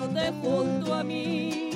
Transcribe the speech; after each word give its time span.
Teniéndote 0.00 0.32
junto 0.42 0.94
a 0.94 1.02
mí. 1.02 1.75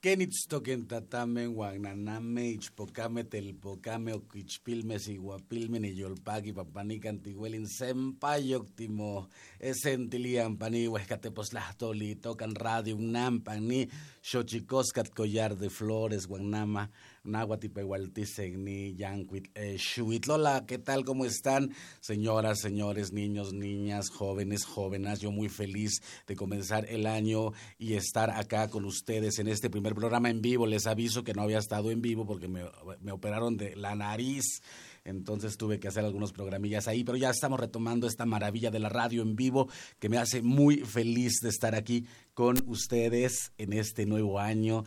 Kenitstoken 0.00 0.86
tatamen, 0.88 1.52
guagnaname, 1.52 2.46
ichpocame, 2.54 3.24
telpocame, 3.28 4.14
oquichpilme, 4.14 4.96
siguapilme, 4.98 5.76
niyolpaqui, 5.78 6.54
papanican, 6.56 7.18
tihuelin, 7.20 7.66
sempayoctimo, 7.68 9.28
esentilian, 9.60 10.56
pani, 10.56 10.86
huescateposlahtoli, 10.86 12.14
tocan 12.16 12.56
radio, 12.56 12.96
unam, 12.96 13.42
pani, 13.44 13.90
xochicoscat, 14.24 15.12
collar 15.12 15.54
de 15.54 15.68
flores, 15.68 16.26
guanama, 16.26 16.88
Nahuatipehualtisegni, 17.24 18.94
Yanquit, 18.94 19.50
eh, 19.54 19.76
Xuitlola, 19.78 20.64
¿qué 20.66 20.78
tal? 20.78 21.04
¿Cómo 21.04 21.24
están? 21.24 21.72
Señoras, 22.00 22.60
señores, 22.60 23.12
niños, 23.12 23.52
niñas, 23.52 24.10
jóvenes, 24.10 24.64
jóvenes, 24.64 25.20
yo 25.20 25.30
muy 25.30 25.48
feliz 25.48 26.02
de 26.26 26.36
comenzar 26.36 26.86
el 26.88 27.06
año 27.06 27.52
y 27.78 27.94
estar 27.94 28.30
acá 28.30 28.68
con 28.68 28.84
ustedes 28.84 29.38
en 29.38 29.48
este 29.48 29.70
primer 29.70 29.94
programa 29.94 30.30
en 30.30 30.40
vivo. 30.40 30.66
Les 30.66 30.86
aviso 30.86 31.24
que 31.24 31.34
no 31.34 31.42
había 31.42 31.58
estado 31.58 31.90
en 31.90 32.00
vivo 32.00 32.26
porque 32.26 32.48
me 32.48 33.12
operaron 33.12 33.56
de 33.56 33.76
la 33.76 33.94
nariz 33.94 34.62
entonces 35.04 35.56
tuve 35.56 35.80
que 35.80 35.88
hacer 35.88 36.04
algunos 36.04 36.32
programillas 36.32 36.88
ahí, 36.88 37.04
pero 37.04 37.16
ya 37.16 37.30
estamos 37.30 37.58
retomando 37.58 38.06
esta 38.06 38.26
maravilla 38.26 38.70
de 38.70 38.80
la 38.80 38.88
radio 38.88 39.22
en 39.22 39.36
vivo 39.36 39.68
que 39.98 40.08
me 40.08 40.18
hace 40.18 40.42
muy 40.42 40.78
feliz 40.78 41.40
de 41.42 41.48
estar 41.48 41.74
aquí 41.74 42.06
con 42.34 42.56
ustedes 42.66 43.52
en 43.58 43.72
este 43.72 44.06
nuevo 44.06 44.38
año 44.38 44.84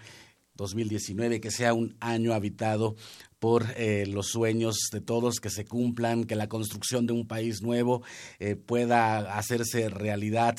2019, 0.56 1.42
que 1.42 1.52
sea 1.52 1.74
un 1.74 1.96
año 2.00 2.34
habitado 2.34 2.96
por 3.40 3.66
eh, 3.76 4.06
los 4.08 4.28
sueños 4.28 4.78
de 4.92 5.02
todos, 5.02 5.40
que 5.40 5.50
se 5.50 5.66
cumplan, 5.66 6.24
que 6.24 6.36
la 6.36 6.48
construcción 6.48 7.06
de 7.06 7.14
un 7.14 7.28
país 7.28 7.62
nuevo 7.62 8.04
eh, 8.40 8.56
pueda 8.56 9.38
hacerse 9.38 9.90
realidad, 9.90 10.58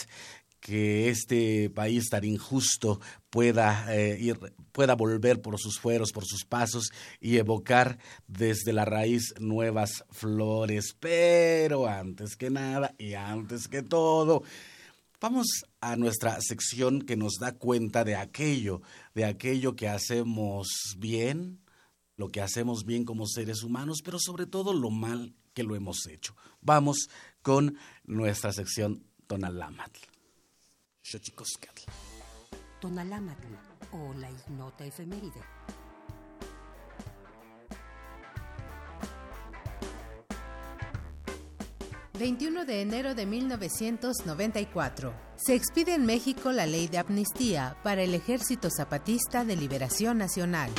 que 0.60 1.10
este 1.10 1.68
país 1.68 2.08
tan 2.08 2.24
injusto 2.24 2.98
pueda 3.28 3.94
eh, 3.94 4.16
ir, 4.18 4.38
pueda 4.72 4.94
volver 4.94 5.42
por 5.42 5.58
sus 5.58 5.78
fueros, 5.78 6.10
por 6.10 6.24
sus 6.24 6.46
pasos 6.46 6.90
y 7.20 7.36
evocar 7.36 7.98
desde 8.26 8.72
la 8.72 8.86
raíz 8.86 9.34
nuevas 9.38 10.04
flores. 10.10 10.96
Pero 10.98 11.86
antes 11.86 12.34
que 12.34 12.48
nada 12.48 12.94
y 12.98 13.12
antes 13.12 13.68
que 13.68 13.82
todo, 13.82 14.42
Vamos 15.24 15.64
a 15.80 15.96
nuestra 15.96 16.38
sección 16.42 17.00
que 17.00 17.16
nos 17.16 17.38
da 17.40 17.52
cuenta 17.52 18.04
de 18.04 18.14
aquello, 18.14 18.82
de 19.14 19.24
aquello 19.24 19.74
que 19.74 19.88
hacemos 19.88 20.68
bien, 20.98 21.64
lo 22.18 22.28
que 22.28 22.42
hacemos 22.42 22.84
bien 22.84 23.06
como 23.06 23.26
seres 23.26 23.62
humanos, 23.62 24.02
pero 24.04 24.18
sobre 24.20 24.44
todo 24.44 24.74
lo 24.74 24.90
mal 24.90 25.34
que 25.54 25.62
lo 25.62 25.76
hemos 25.76 26.06
hecho. 26.08 26.36
Vamos 26.60 27.08
con 27.40 27.78
nuestra 28.04 28.52
sección 28.52 29.02
Tonalámatl. 29.26 29.98
Xochicoscatl. 31.02 31.84
Tonalámatl 32.82 33.46
o 33.92 34.12
la 34.20 34.30
ignota 34.30 34.84
efeméride. 34.84 35.40
21 42.16 42.64
de 42.64 42.80
enero 42.80 43.16
de 43.16 43.26
1994. 43.26 45.12
Se 45.34 45.56
expide 45.56 45.94
en 45.94 46.06
México 46.06 46.52
la 46.52 46.64
ley 46.64 46.86
de 46.86 46.98
amnistía 46.98 47.76
para 47.82 48.02
el 48.02 48.14
Ejército 48.14 48.68
Zapatista 48.70 49.44
de 49.44 49.56
Liberación 49.56 50.18
Nacional. 50.18 50.70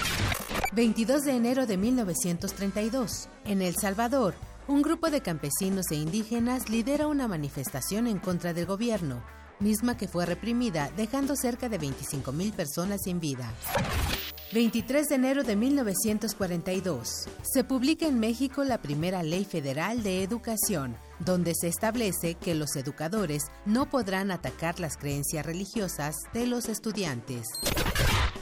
22 0.72 1.24
de 1.24 1.32
enero 1.34 1.66
de 1.66 1.76
1932. 1.76 3.28
En 3.44 3.62
El 3.62 3.76
Salvador, 3.76 4.34
un 4.70 4.82
grupo 4.82 5.10
de 5.10 5.20
campesinos 5.20 5.92
e 5.92 5.96
indígenas 5.96 6.70
lidera 6.70 7.08
una 7.08 7.28
manifestación 7.28 8.08
en 8.08 8.20
contra 8.20 8.54
del 8.54 8.66
gobierno, 8.66 9.22
misma 9.60 9.98
que 9.98 10.08
fue 10.08 10.26
reprimida, 10.26 10.90
dejando 10.96 11.36
cerca 11.36 11.68
de 11.68 11.82
25.000 11.82 12.54
personas 12.54 13.02
sin 13.04 13.20
vida. 13.20 13.52
23 14.54 15.10
de 15.10 15.16
enero 15.16 15.44
de 15.44 15.56
1942. 15.56 17.28
Se 17.42 17.64
publica 17.64 18.06
en 18.06 18.20
México 18.20 18.64
la 18.64 18.82
primera 18.82 19.24
Ley 19.24 19.44
Federal 19.44 20.04
de 20.04 20.24
Educación, 20.24 20.96
donde 21.20 21.54
se 21.56 21.68
establece 21.68 22.36
que 22.36 22.54
los 22.54 22.76
educadores 22.76 23.44
no 23.66 23.90
podrán 23.90 24.32
atacar 24.32 24.80
las 24.80 24.98
creencias 24.98 25.46
religiosas 25.46 26.16
de 26.34 26.46
los 26.48 26.70
estudiantes. 26.70 27.48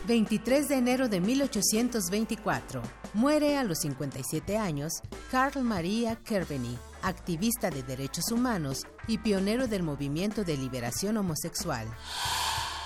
23 0.05 0.67
de 0.67 0.75
enero 0.75 1.07
de 1.07 1.21
1824. 1.21 2.81
Muere 3.13 3.57
a 3.57 3.63
los 3.63 3.79
57 3.79 4.57
años 4.57 5.01
Carl 5.31 5.63
Maria 5.63 6.17
Kerbeny, 6.17 6.77
activista 7.01 7.69
de 7.69 7.83
derechos 7.83 8.29
humanos 8.31 8.85
y 9.07 9.19
pionero 9.19 9.67
del 9.67 9.83
movimiento 9.83 10.43
de 10.43 10.57
liberación 10.57 11.15
homosexual. 11.15 11.87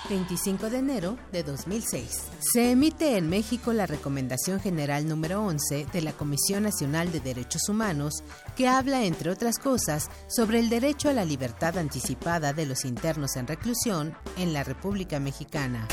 25 0.08 0.70
de 0.70 0.78
enero 0.78 1.18
de 1.32 1.42
2006. 1.42 2.22
Se 2.40 2.70
emite 2.70 3.16
en 3.16 3.28
México 3.28 3.72
la 3.72 3.86
Recomendación 3.86 4.60
General 4.60 5.06
número 5.06 5.42
11 5.42 5.86
de 5.92 6.00
la 6.02 6.12
Comisión 6.12 6.62
Nacional 6.62 7.12
de 7.12 7.20
Derechos 7.20 7.68
Humanos, 7.68 8.22
que 8.56 8.68
habla, 8.68 9.04
entre 9.04 9.30
otras 9.30 9.58
cosas, 9.58 10.10
sobre 10.28 10.60
el 10.60 10.68
derecho 10.68 11.08
a 11.08 11.12
la 11.12 11.24
libertad 11.24 11.78
anticipada 11.78 12.52
de 12.52 12.66
los 12.66 12.84
internos 12.84 13.36
en 13.36 13.46
reclusión 13.46 14.14
en 14.36 14.52
la 14.52 14.64
República 14.64 15.20
Mexicana. 15.20 15.86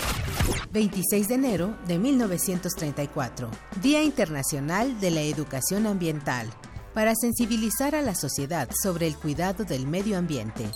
26 0.72 1.28
de 1.28 1.36
enero 1.36 1.78
de 1.88 2.00
1934. 2.00 3.50
Día 3.82 4.04
Internacional 4.04 5.00
de 5.00 5.12
la 5.12 5.22
Educación 5.22 5.88
Ambiental 5.88 6.50
para 6.96 7.14
sensibilizar 7.14 7.94
a 7.94 8.02
la 8.02 8.16
sociedad 8.16 8.70
sobre 8.82 9.06
el 9.06 9.18
cuidado 9.18 9.66
del 9.66 9.86
medio 9.86 10.18
ambiente. 10.18 10.72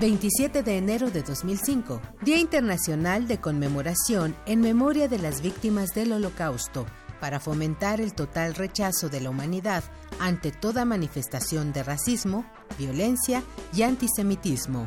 27 0.00 0.62
de 0.62 0.78
enero 0.78 1.10
de 1.10 1.22
2005, 1.22 2.00
Día 2.22 2.38
Internacional 2.38 3.26
de 3.26 3.38
Conmemoración 3.38 4.34
en 4.46 4.60
memoria 4.60 5.08
de 5.08 5.18
las 5.18 5.42
víctimas 5.42 5.90
del 5.90 6.12
Holocausto, 6.12 6.86
para 7.20 7.40
fomentar 7.40 8.00
el 8.00 8.14
total 8.14 8.54
rechazo 8.54 9.08
de 9.08 9.20
la 9.20 9.30
humanidad 9.30 9.84
ante 10.18 10.52
toda 10.52 10.84
manifestación 10.84 11.72
de 11.72 11.82
racismo, 11.82 12.46
violencia 12.78 13.42
y 13.74 13.82
antisemitismo. 13.82 14.86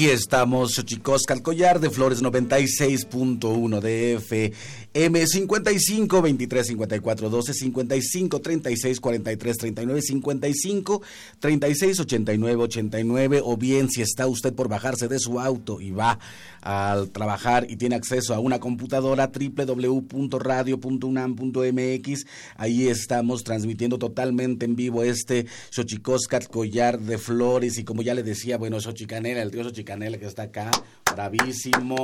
Aquí 0.00 0.08
estamos, 0.08 0.82
chicos, 0.86 1.24
Calcollar 1.26 1.78
de 1.78 1.90
Flores 1.90 2.22
96.1 2.22 3.80
de 3.80 4.14
FM 4.14 5.26
55 5.26 6.22
23 6.22 6.66
54 6.66 7.28
12 7.28 7.52
55 7.52 8.40
36 8.40 8.98
43 8.98 9.56
39 9.58 10.00
55 10.00 11.02
36 11.38 12.00
89 12.00 12.62
89 12.62 13.42
o 13.44 13.58
bien 13.58 13.90
si 13.90 14.00
está 14.00 14.26
usted 14.26 14.54
por 14.54 14.68
bajarse 14.68 15.06
de 15.06 15.18
su 15.18 15.38
auto 15.38 15.82
y 15.82 15.90
va 15.90 16.18
al 16.62 17.10
trabajar 17.10 17.66
y 17.68 17.76
tiene 17.76 17.96
acceso 17.96 18.34
a 18.34 18.38
una 18.38 18.58
computadora 18.58 19.30
www.radio.unam.mx 19.30 22.26
ahí 22.56 22.88
estamos 22.88 23.44
transmitiendo 23.44 23.98
totalmente 23.98 24.64
en 24.64 24.76
vivo 24.76 25.02
este 25.02 25.44
Xochicoscat 25.70 26.46
Collar 26.46 26.98
de 27.00 27.18
Flores 27.18 27.76
y 27.78 27.84
como 27.84 28.00
ya 28.02 28.14
le 28.14 28.22
decía, 28.22 28.56
bueno, 28.56 28.80
Xochicanela, 28.80 29.42
el 29.42 29.50
tío 29.50 29.64
Chicanela 29.90 30.18
que 30.18 30.26
está 30.26 30.44
acá, 30.44 30.70
bravísimo. 31.16 31.96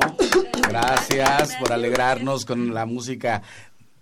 Gracias 0.68 1.54
por 1.60 1.72
alegrarnos 1.72 2.44
con 2.44 2.74
la 2.74 2.84
música 2.84 3.42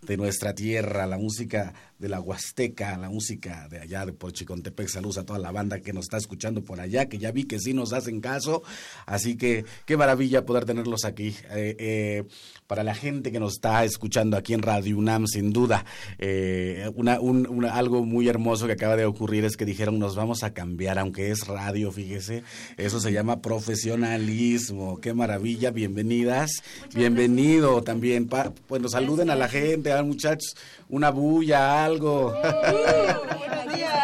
de 0.00 0.16
nuestra 0.16 0.54
tierra, 0.54 1.06
la 1.06 1.18
música 1.18 1.74
de 1.98 2.08
la 2.08 2.20
Huasteca, 2.20 2.96
la 2.98 3.08
música 3.08 3.68
de 3.68 3.80
allá 3.80 4.04
de 4.04 4.12
Porchicontepec. 4.12 4.88
Saludos 4.88 5.18
a 5.18 5.24
toda 5.24 5.38
la 5.38 5.52
banda 5.52 5.80
que 5.80 5.92
nos 5.92 6.06
está 6.06 6.16
escuchando 6.16 6.62
por 6.62 6.80
allá, 6.80 7.06
que 7.06 7.18
ya 7.18 7.30
vi 7.30 7.44
que 7.44 7.58
sí 7.58 7.72
nos 7.72 7.92
hacen 7.92 8.20
caso. 8.20 8.62
Así 9.06 9.36
que 9.36 9.64
qué 9.86 9.96
maravilla 9.96 10.44
poder 10.44 10.64
tenerlos 10.64 11.04
aquí. 11.04 11.34
Eh, 11.50 11.76
eh, 11.78 12.24
para 12.66 12.82
la 12.82 12.94
gente 12.94 13.30
que 13.30 13.40
nos 13.40 13.54
está 13.54 13.84
escuchando 13.84 14.36
aquí 14.36 14.54
en 14.54 14.62
Radio 14.62 14.98
UNAM, 14.98 15.26
sin 15.26 15.52
duda, 15.52 15.84
eh, 16.18 16.90
una, 16.94 17.20
un, 17.20 17.64
algo 17.64 18.04
muy 18.04 18.28
hermoso 18.28 18.66
que 18.66 18.72
acaba 18.72 18.96
de 18.96 19.04
ocurrir 19.04 19.44
es 19.44 19.56
que 19.56 19.64
dijeron 19.64 19.98
nos 19.98 20.16
vamos 20.16 20.42
a 20.42 20.52
cambiar, 20.52 20.98
aunque 20.98 21.30
es 21.30 21.46
radio, 21.46 21.92
fíjese. 21.92 22.42
Eso 22.76 23.00
se 23.00 23.12
llama 23.12 23.40
profesionalismo. 23.40 25.00
Qué 25.00 25.14
maravilla, 25.14 25.70
bienvenidas. 25.70 26.50
Bienvenido 26.94 27.82
también. 27.82 28.28
bueno, 28.68 28.88
saluden 28.88 29.30
a 29.30 29.36
la 29.36 29.48
gente, 29.48 29.92
a 29.92 30.02
muchachos, 30.02 30.56
una 30.88 31.10
bulla, 31.10 31.84
algo. 31.84 32.32
buenos 32.42 33.76
días 33.76 33.94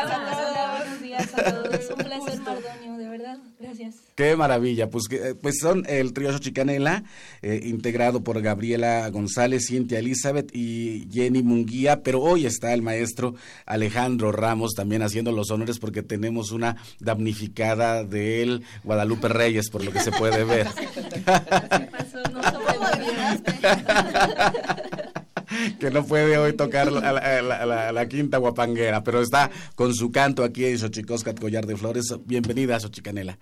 Buenos 0.79 1.03
días 1.03 1.35
a 1.35 1.53
todos. 1.53 1.91
Un 1.91 1.97
placer, 1.97 2.41
Mardonio, 2.41 2.97
de 2.97 3.09
verdad. 3.09 3.39
Gracias. 3.59 3.97
Qué 4.15 4.37
maravilla. 4.37 4.91
Pues, 4.91 5.05
eh, 5.11 5.35
pues 5.41 5.59
son 5.61 5.85
el 5.89 6.13
trío 6.13 6.37
Chicanela, 6.39 7.05
eh, 7.43 7.61
integrado 7.65 8.23
por 8.23 8.41
Gabriela 8.41 9.09
González, 9.11 9.67
Cintia 9.69 9.99
Elizabeth 9.99 10.55
y 10.55 11.09
Jenny 11.13 11.43
Munguía. 11.43 12.03
Pero 12.03 12.21
hoy 12.21 12.47
está 12.47 12.73
el 12.73 12.83
maestro 12.83 13.35
Alejandro 13.67 14.33
Ramos 14.33 14.73
también 14.75 15.03
haciendo 15.03 15.33
los 15.33 15.51
honores 15.51 15.79
porque 15.79 16.03
tenemos 16.03 16.53
una 16.53 16.77
damnificada 16.99 18.05
de 18.05 18.43
él, 18.43 18.63
Guadalupe 18.85 19.29
Reyes, 19.29 19.71
por 19.71 19.85
lo 19.85 19.93
que 19.93 20.01
se 20.01 20.13
puede 20.13 20.45
ver. 20.45 20.67
pasó? 21.25 22.23
No 22.33 22.41
que 25.79 25.91
no 25.91 26.05
puede 26.05 26.39
hoy 26.39 26.53
tocar 26.53 26.91
la, 26.93 28.09
quinta 28.09 28.39
guapanguera, 28.39 29.03
pero 29.03 29.21
está 29.21 29.51
con 29.75 29.95
su 29.95 30.11
canto 30.11 30.45
aquí 30.45 30.65
en 30.65 30.79
Xochicoscat 30.79 31.39
Collar 31.39 31.67
de 31.67 31.77
Flores. 31.77 32.15
Bienvenida, 32.25 32.79
Xochicanela. 32.79 33.39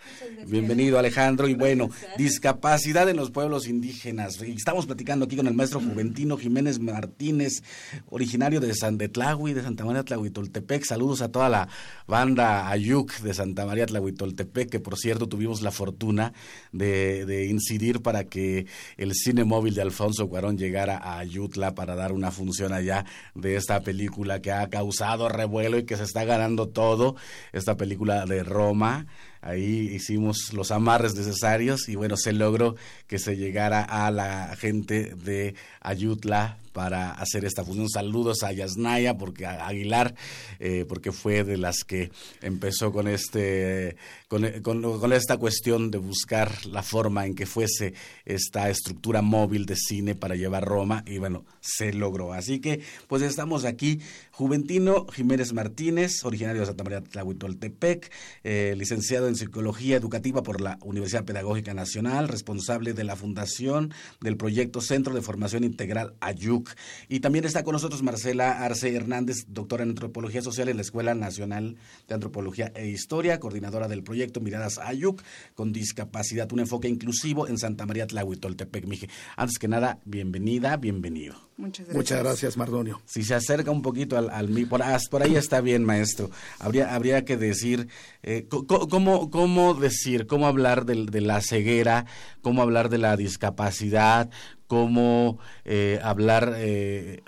Bienvenido, 0.46 0.98
Alejandro. 0.98 1.48
Y 1.48 1.54
bueno, 1.54 1.90
discapacidad 2.16 3.08
en 3.08 3.16
los 3.16 3.30
pueblos 3.30 3.66
indígenas. 3.68 4.40
Estamos 4.42 4.86
platicando 4.86 5.26
aquí 5.26 5.36
con 5.36 5.46
el 5.46 5.54
maestro 5.54 5.80
Juventino 5.80 6.36
Jiménez 6.36 6.78
Martínez, 6.78 7.62
originario 8.08 8.60
de 8.60 8.74
San 8.74 8.98
de 8.98 9.08
de 9.08 9.62
Santa 9.62 9.84
María 9.84 10.04
Tlahuitoltepec. 10.04 10.84
Saludos 10.84 11.22
a 11.22 11.30
toda 11.30 11.48
la 11.48 11.68
banda 12.06 12.70
Ayuc 12.70 13.18
de 13.20 13.34
Santa 13.34 13.66
María 13.66 13.86
Tlahuitoltepec, 13.86 14.70
que 14.70 14.80
por 14.80 14.96
cierto 14.96 15.28
tuvimos 15.28 15.62
la 15.62 15.70
fortuna 15.70 16.32
de, 16.72 17.26
de 17.26 17.46
incidir 17.46 18.00
para 18.00 18.24
que 18.24 18.66
el 18.96 19.14
cine 19.14 19.44
móvil 19.44 19.74
de 19.74 19.82
Alfonso 19.82 20.28
Cuarón 20.28 20.56
llegara 20.56 20.98
a 20.98 21.18
Ayutla 21.18 21.74
para 21.74 21.96
dar 21.98 22.12
una 22.12 22.30
función 22.30 22.72
allá 22.72 23.04
de 23.34 23.56
esta 23.56 23.82
película 23.82 24.40
que 24.40 24.52
ha 24.52 24.68
causado 24.68 25.28
revuelo 25.28 25.78
y 25.78 25.84
que 25.84 25.96
se 25.96 26.04
está 26.04 26.24
ganando 26.24 26.68
todo, 26.68 27.16
esta 27.52 27.76
película 27.76 28.24
de 28.24 28.42
Roma. 28.44 29.06
Ahí 29.40 29.90
hicimos 29.92 30.52
los 30.52 30.70
amarres 30.70 31.14
necesarios 31.14 31.88
y 31.88 31.94
bueno, 31.94 32.16
se 32.16 32.32
logró 32.32 32.74
que 33.06 33.18
se 33.18 33.36
llegara 33.36 33.82
a 33.82 34.10
la 34.10 34.56
gente 34.56 35.14
de 35.14 35.54
Ayutla 35.80 36.58
para 36.78 37.10
hacer 37.10 37.44
esta 37.44 37.64
función. 37.64 37.88
Saludos 37.88 38.44
a 38.44 38.52
Yasnaya, 38.52 39.18
porque 39.18 39.46
a 39.46 39.66
Aguilar, 39.66 40.14
eh, 40.60 40.84
porque 40.88 41.10
fue 41.10 41.42
de 41.42 41.56
las 41.56 41.82
que 41.82 42.12
empezó 42.40 42.92
con 42.92 43.08
este, 43.08 43.96
con, 44.28 45.12
esta 45.12 45.38
cuestión 45.38 45.90
de 45.90 45.98
buscar 45.98 46.66
la 46.66 46.84
forma 46.84 47.26
en 47.26 47.34
que 47.34 47.46
fuese 47.46 47.94
esta 48.24 48.70
estructura 48.70 49.22
móvil 49.22 49.66
de 49.66 49.74
cine 49.74 50.14
para 50.14 50.36
llevar 50.36 50.66
Roma 50.66 51.02
y 51.04 51.18
bueno, 51.18 51.44
se 51.60 51.92
logró. 51.92 52.32
Así 52.32 52.60
que 52.60 52.80
pues 53.08 53.22
estamos 53.22 53.64
aquí. 53.64 53.98
Juventino 54.30 55.08
Jiménez 55.08 55.52
Martínez, 55.52 56.24
originario 56.24 56.60
de 56.60 56.66
Santa 56.68 56.84
María 56.84 57.00
Tlahuitoltepec, 57.00 58.08
eh, 58.44 58.74
licenciado 58.78 59.26
en 59.26 59.34
Psicología 59.34 59.96
Educativa 59.96 60.44
por 60.44 60.60
la 60.60 60.78
Universidad 60.82 61.24
Pedagógica 61.24 61.74
Nacional, 61.74 62.28
responsable 62.28 62.92
de 62.92 63.02
la 63.02 63.16
fundación 63.16 63.92
del 64.20 64.36
proyecto 64.36 64.80
Centro 64.80 65.12
de 65.12 65.22
Formación 65.22 65.64
Integral 65.64 66.14
AYUC 66.20 66.67
y 67.08 67.20
también 67.20 67.44
está 67.44 67.64
con 67.64 67.72
nosotros 67.72 68.02
Marcela 68.02 68.64
Arce 68.64 68.94
Hernández, 68.94 69.46
doctora 69.48 69.82
en 69.82 69.90
Antropología 69.90 70.42
Social 70.42 70.68
en 70.68 70.76
la 70.76 70.82
Escuela 70.82 71.14
Nacional 71.14 71.76
de 72.06 72.14
Antropología 72.14 72.72
e 72.74 72.88
Historia, 72.88 73.40
coordinadora 73.40 73.88
del 73.88 74.02
proyecto 74.02 74.40
Miradas 74.40 74.78
Ayuc, 74.78 75.22
con 75.54 75.72
discapacidad, 75.72 76.50
un 76.52 76.60
enfoque 76.60 76.88
inclusivo 76.88 77.46
en 77.48 77.58
Santa 77.58 77.86
María 77.86 78.06
Tlahuitoltepec, 78.06 78.86
Mije. 78.86 79.08
Antes 79.36 79.58
que 79.58 79.68
nada, 79.68 80.00
bienvenida, 80.04 80.76
bienvenido. 80.76 81.48
Muchas 81.58 81.86
gracias. 81.86 81.96
Muchas 81.96 82.22
gracias, 82.22 82.56
Mardonio. 82.56 83.02
Si 83.04 83.24
se 83.24 83.34
acerca 83.34 83.72
un 83.72 83.82
poquito 83.82 84.16
al, 84.16 84.30
al 84.30 84.48
por, 84.68 84.80
por, 85.10 85.22
ahí 85.22 85.34
está 85.34 85.60
bien, 85.60 85.84
maestro. 85.84 86.30
Habría, 86.60 86.94
habría 86.94 87.24
que 87.24 87.36
decir, 87.36 87.88
eh, 88.22 88.46
¿cómo, 88.48 89.30
¿cómo 89.30 89.74
decir, 89.74 90.28
cómo 90.28 90.46
hablar 90.46 90.86
de, 90.86 91.06
de, 91.06 91.20
la 91.20 91.40
ceguera, 91.40 92.06
cómo 92.42 92.62
hablar 92.62 92.90
de 92.90 92.98
la 92.98 93.16
discapacidad, 93.16 94.30
cómo 94.68 95.38
eh, 95.64 95.98
hablar... 96.02 96.54
Eh, 96.56 97.22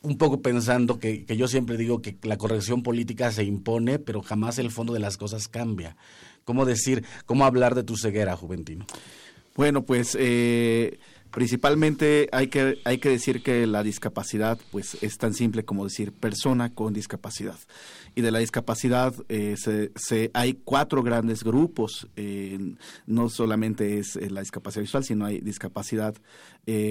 un 0.00 0.16
poco 0.16 0.40
pensando 0.40 1.00
que, 1.00 1.26
que, 1.26 1.36
yo 1.36 1.48
siempre 1.48 1.76
digo 1.76 2.00
que 2.00 2.16
la 2.22 2.38
corrección 2.38 2.84
política 2.84 3.32
se 3.32 3.42
impone, 3.42 3.98
pero 3.98 4.22
jamás 4.22 4.60
el 4.60 4.70
fondo 4.70 4.92
de 4.92 5.00
las 5.00 5.16
cosas 5.16 5.48
cambia. 5.48 5.96
¿Cómo 6.44 6.64
decir, 6.64 7.04
cómo 7.26 7.44
hablar 7.44 7.74
de 7.74 7.82
tu 7.82 7.96
ceguera, 7.96 8.36
Juventino? 8.36 8.86
Bueno, 9.56 9.84
pues 9.84 10.16
eh, 10.18 11.00
principalmente 11.32 12.28
hay 12.30 12.46
que, 12.46 12.78
hay 12.84 12.98
que 12.98 13.08
decir 13.08 13.42
que 13.42 13.66
la 13.66 13.82
discapacidad 13.82 14.58
pues 14.70 14.96
es 15.02 15.18
tan 15.18 15.34
simple 15.34 15.64
como 15.64 15.84
decir 15.84 16.12
persona 16.12 16.72
con 16.72 16.94
discapacidad 16.94 17.58
y 18.14 18.20
de 18.20 18.30
la 18.30 18.38
discapacidad 18.38 19.14
se, 19.28 20.30
hay 20.34 20.54
cuatro 20.64 21.02
grandes 21.02 21.44
grupos. 21.44 22.08
No 23.06 23.28
solamente 23.28 23.98
es 23.98 24.16
la 24.16 24.40
discapacidad 24.40 24.82
visual, 24.82 25.04
sino 25.04 25.24
hay 25.24 25.40
discapacidad 25.40 26.16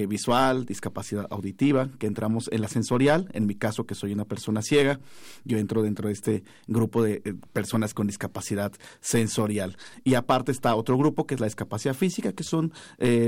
visual, 0.08 0.66
discapacidad 0.66 1.26
auditiva, 1.30 1.88
que 1.98 2.06
entramos 2.06 2.48
en 2.52 2.60
la 2.60 2.68
sensorial. 2.68 3.28
En 3.32 3.46
mi 3.46 3.54
caso, 3.54 3.86
que 3.86 3.94
soy 3.94 4.12
una 4.12 4.24
persona 4.24 4.60
ciega, 4.60 4.98
yo 5.44 5.58
entro 5.58 5.82
dentro 5.82 6.08
de 6.08 6.14
este 6.14 6.42
grupo 6.66 7.02
de 7.02 7.36
personas 7.52 7.94
con 7.94 8.06
discapacidad 8.06 8.72
sensorial. 9.00 9.76
Y 10.02 10.14
aparte 10.14 10.50
está 10.50 10.74
otro 10.74 10.98
grupo 10.98 11.26
que 11.26 11.34
es 11.34 11.40
la 11.40 11.46
discapacidad 11.46 11.94
física, 11.94 12.32
que 12.32 12.44
son 12.44 12.72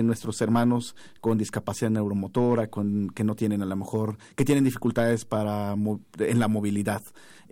nuestros 0.02 0.40
hermanos 0.40 0.96
con 1.20 1.38
discapacidad 1.38 1.90
neuromotora, 1.90 2.68
con, 2.68 3.10
que 3.10 3.24
no 3.24 3.36
tienen 3.36 3.62
a 3.62 3.66
lo 3.66 3.76
mejor, 3.76 4.18
que 4.34 4.44
tienen 4.44 4.64
dificultades 4.64 5.24
para 5.24 5.76
en 6.18 6.38
la 6.38 6.48
movilidad. 6.48 7.02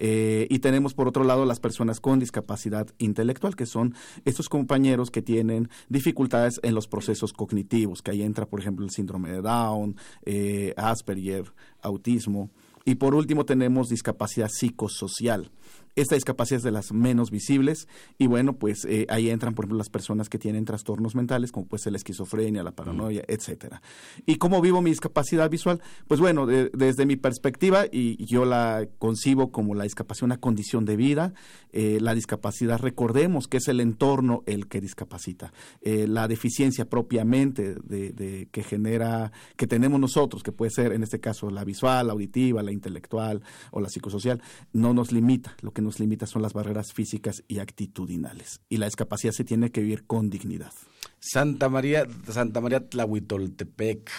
Eh, 0.01 0.47
y 0.49 0.61
tenemos 0.61 0.95
por 0.95 1.09
otro 1.09 1.25
lado 1.25 1.45
las 1.45 1.59
personas 1.59 2.01
con 2.01 2.21
discapacidad 2.21 2.87
intelectual, 2.99 3.57
que 3.57 3.67
son 3.67 3.95
estos 4.25 4.49
compañeros 4.49 5.11
que 5.11 5.23
tienen 5.23 5.69
dificultades 5.89 6.61
en 6.63 6.75
los 6.75 6.87
procesos 6.87 7.33
cognitivos, 7.33 8.01
que 8.01 8.13
ahí 8.13 8.23
entra, 8.23 8.47
por 8.47 8.61
ejemplo, 8.61 8.87
síndrome 8.91 9.31
de 9.31 9.43
Down, 9.43 9.97
eh, 10.25 10.75
Asperger, 10.77 11.53
autismo. 11.83 12.51
Y 12.85 12.95
por 12.95 13.15
último 13.15 13.45
tenemos 13.45 13.89
discapacidad 13.89 14.49
psicosocial. 14.49 15.51
Esta 15.99 16.15
discapacidad 16.15 16.59
es 16.59 16.63
de 16.63 16.71
las 16.71 16.93
menos 16.93 17.31
visibles 17.31 17.89
y 18.19 18.27
bueno, 18.27 18.55
pues 18.55 18.85
eh, 18.85 19.07
ahí 19.09 19.31
entran, 19.31 19.55
por 19.55 19.65
ejemplo, 19.65 19.79
las 19.79 19.91
personas 19.91 20.29
que 20.29 20.39
tienen 20.39 20.65
trastornos 20.65 21.15
mentales, 21.15 21.51
como 21.53 21.67
puede 21.67 21.83
ser 21.83 21.93
la 21.93 21.99
esquizofrenia, 21.99 22.63
la 22.63 22.73
paranoia, 22.73 23.25
etcétera. 23.27 23.83
¿Y 24.27 24.37
cómo 24.37 24.61
vivo 24.61 24.81
mi 24.81 24.91
discapacidad 24.91 25.51
visual? 25.51 25.81
Pues 26.07 26.21
bueno, 26.21 26.47
desde 26.47 27.07
mi 27.07 27.17
perspectiva, 27.17 27.87
y 27.91 28.25
yo 28.27 28.45
la 28.45 28.87
concibo 28.99 29.51
como 29.51 29.75
la 29.75 29.85
discapacidad 29.85 30.27
una 30.27 30.39
condición 30.39 30.85
de 30.85 30.97
vida, 30.97 31.33
eh, 31.73 31.99
la 32.01 32.15
discapacidad, 32.15 32.79
recordemos 32.79 33.47
que 33.47 33.59
es 33.59 33.69
el 33.69 33.81
entorno 33.81 34.43
el 34.47 34.69
que 34.69 34.81
discapacita. 34.81 35.53
Eh, 35.81 36.07
la 36.09 36.29
deficiencia 36.29 36.89
propiamente 36.89 37.75
de, 37.75 38.49
que 38.51 38.63
genera, 38.63 39.33
que 39.57 39.67
tenemos 39.67 40.01
nosotros, 40.01 40.43
que 40.43 40.53
puede 40.53 40.71
ser 40.71 40.93
en 40.93 41.03
este 41.03 41.21
caso 41.21 41.51
la 41.51 41.65
visual, 41.65 42.07
la 42.07 42.13
auditiva, 42.13 42.63
la 42.63 42.73
intelectual 42.73 43.43
o 43.71 43.81
la 43.81 43.89
psicosocial, 43.89 44.43
no 44.73 44.95
nos 44.95 45.13
limita. 45.13 45.57
Lo 45.61 45.73
que 45.73 45.83
nos 45.83 45.88
limita 45.99 46.27
son 46.27 46.43
las 46.43 46.53
barreras 46.53 46.93
físicas 46.93 47.43
y 47.49 47.59
actitudinales. 47.59 48.61
Y 48.69 48.77
la 48.77 48.87
discapacidad 48.87 49.33
se 49.33 49.45
tiene 49.45 49.71
que 49.71 49.81
vivir 49.81 50.07
con 50.07 50.31
dignidad. 50.31 50.73
Santa 51.21 51.69
María, 51.69 52.07
Santa 52.31 52.61
María 52.61 52.89
Tlahuitoltepec. 52.89 54.11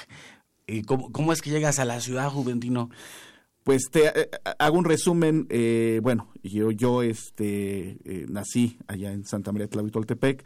¿Y 0.68 0.84
cómo, 0.84 1.34
es 1.34 1.42
que 1.42 1.50
llegas 1.50 1.80
a 1.80 1.86
la 1.86 2.00
ciudad, 2.00 2.30
Juventino? 2.30 2.90
Pues 3.64 3.84
te 3.92 4.08
eh, 4.08 4.30
hago 4.58 4.78
un 4.78 4.86
resumen. 4.86 5.48
Eh, 5.50 6.00
bueno, 6.02 6.32
yo, 6.44 6.72
yo 6.72 7.04
este, 7.04 7.98
eh, 8.04 8.26
nací 8.30 8.78
allá 8.88 9.12
en 9.12 9.26
Santa 9.26 9.52
María 9.52 9.68
Tlahuitoltepec. 9.68 10.44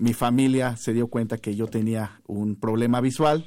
mi 0.00 0.12
familia 0.12 0.76
se 0.76 0.92
dio 0.92 1.08
cuenta 1.08 1.38
que 1.38 1.56
yo 1.56 1.66
tenía 1.66 2.20
un 2.26 2.56
problema 2.56 3.00
visual 3.00 3.44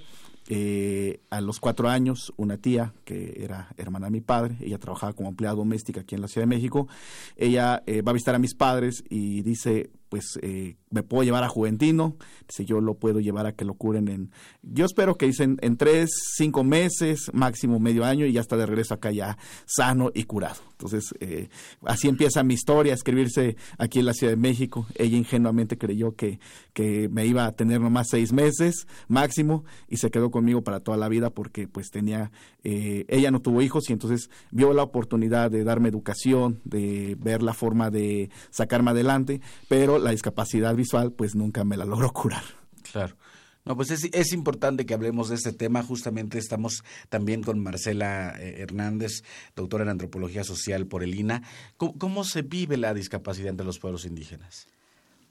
eh, 0.48 1.22
a 1.32 1.42
los 1.42 1.60
cuatro 1.60 1.90
años, 1.90 2.34
una 2.38 2.58
tía 2.58 2.94
que 3.04 3.42
era 3.44 3.70
hermana 3.78 4.08
de 4.08 4.12
mi 4.12 4.22
padre, 4.22 4.58
ella 4.62 4.78
trabajaba 4.78 5.14
como 5.14 5.30
empleada 5.30 5.56
doméstica 5.56 6.02
aquí 6.02 6.16
en 6.16 6.22
la 6.22 6.28
Ciudad 6.28 6.44
de 6.44 6.56
México, 6.56 6.88
ella 7.36 7.82
eh, 7.88 8.02
va 8.02 8.12
a 8.12 8.14
visitar 8.14 8.36
a 8.36 8.40
mis 8.40 8.54
padres 8.54 9.04
y 9.10 9.42
dice, 9.42 9.90
pues 10.16 10.40
eh, 10.42 10.78
me 10.92 11.04
puedo 11.04 11.24
llevar 11.24 11.44
a 11.44 11.50
Juventino, 11.50 12.16
dice 12.48 12.64
yo 12.64 12.80
lo 12.80 12.94
puedo 12.94 13.20
llevar 13.20 13.48
a 13.48 13.52
que 13.52 13.66
lo 13.66 13.74
curen 13.74 14.08
en, 14.08 14.32
yo 14.62 14.86
espero 14.86 15.16
que 15.16 15.26
dicen 15.26 15.58
en 15.62 15.76
tres, 15.76 16.10
cinco 16.38 16.64
meses, 16.64 17.30
máximo 17.34 17.82
medio 17.82 18.06
año 18.06 18.26
y 18.26 18.32
ya 18.32 18.40
está 18.40 18.56
de 18.56 18.66
regreso 18.66 18.94
acá 18.94 19.12
ya 19.12 19.38
sano 19.66 20.12
y 20.14 20.24
curado. 20.24 20.62
Entonces, 20.72 21.14
eh, 21.22 21.48
así 21.86 22.10
empieza 22.10 22.44
mi 22.44 22.54
historia, 22.54 22.94
escribirse 22.94 23.56
aquí 23.78 24.00
en 24.00 24.06
la 24.06 24.14
Ciudad 24.14 24.34
de 24.34 24.38
México. 24.38 24.86
Ella 24.96 25.18
ingenuamente 25.18 25.78
creyó 25.78 26.16
que, 26.16 26.40
que 26.74 27.08
me 27.10 27.26
iba 27.26 27.46
a 27.46 27.54
tener 27.54 27.80
nomás 27.80 28.08
seis 28.10 28.34
meses 28.34 28.86
máximo 29.08 29.64
y 29.88 29.98
se 29.98 30.12
quedó 30.12 30.32
conmigo 30.32 30.64
para 30.64 30.82
toda 30.82 30.98
la 30.98 31.08
vida 31.08 31.30
porque 31.30 31.68
pues 31.70 31.92
tenía, 31.92 32.32
eh, 32.64 33.06
ella 33.08 33.32
no 33.32 33.42
tuvo 33.42 33.62
hijos 33.62 33.90
y 33.90 33.94
entonces 33.94 34.30
vio 34.52 34.74
la 34.74 34.84
oportunidad 34.84 35.50
de 35.50 35.64
darme 35.64 35.88
educación, 35.88 36.60
de 36.66 37.16
ver 37.20 37.42
la 37.42 37.54
forma 37.54 37.90
de 37.90 38.30
sacarme 38.50 38.92
adelante, 38.92 39.40
pero 39.70 39.98
la 40.06 40.12
discapacidad 40.12 40.76
visual 40.76 41.12
pues 41.12 41.36
nunca 41.36 41.64
me 41.66 41.76
la 41.76 41.86
logró 41.86 42.14
curar. 42.14 42.44
Claro. 42.92 43.18
No, 43.66 43.76
pues 43.76 43.90
es, 43.90 44.08
es, 44.14 44.32
importante 44.32 44.86
que 44.86 44.94
hablemos 44.94 45.30
de 45.30 45.36
este 45.36 45.52
tema. 45.52 45.82
Justamente 45.82 46.38
estamos 46.38 46.84
también 47.10 47.42
con 47.42 47.60
Marcela 47.60 48.36
eh, 48.40 48.62
Hernández, 48.62 49.24
doctora 49.56 49.84
en 49.84 49.90
antropología 49.90 50.44
social 50.44 50.86
por 50.86 51.04
el 51.04 51.16
INA. 51.16 51.42
¿Cómo, 51.78 52.24
se 52.24 52.44
vive 52.44 52.78
la 52.78 52.94
discapacidad 52.94 53.50
entre 53.50 53.66
los 53.66 53.80
pueblos 53.80 54.06
indígenas? 54.06 54.68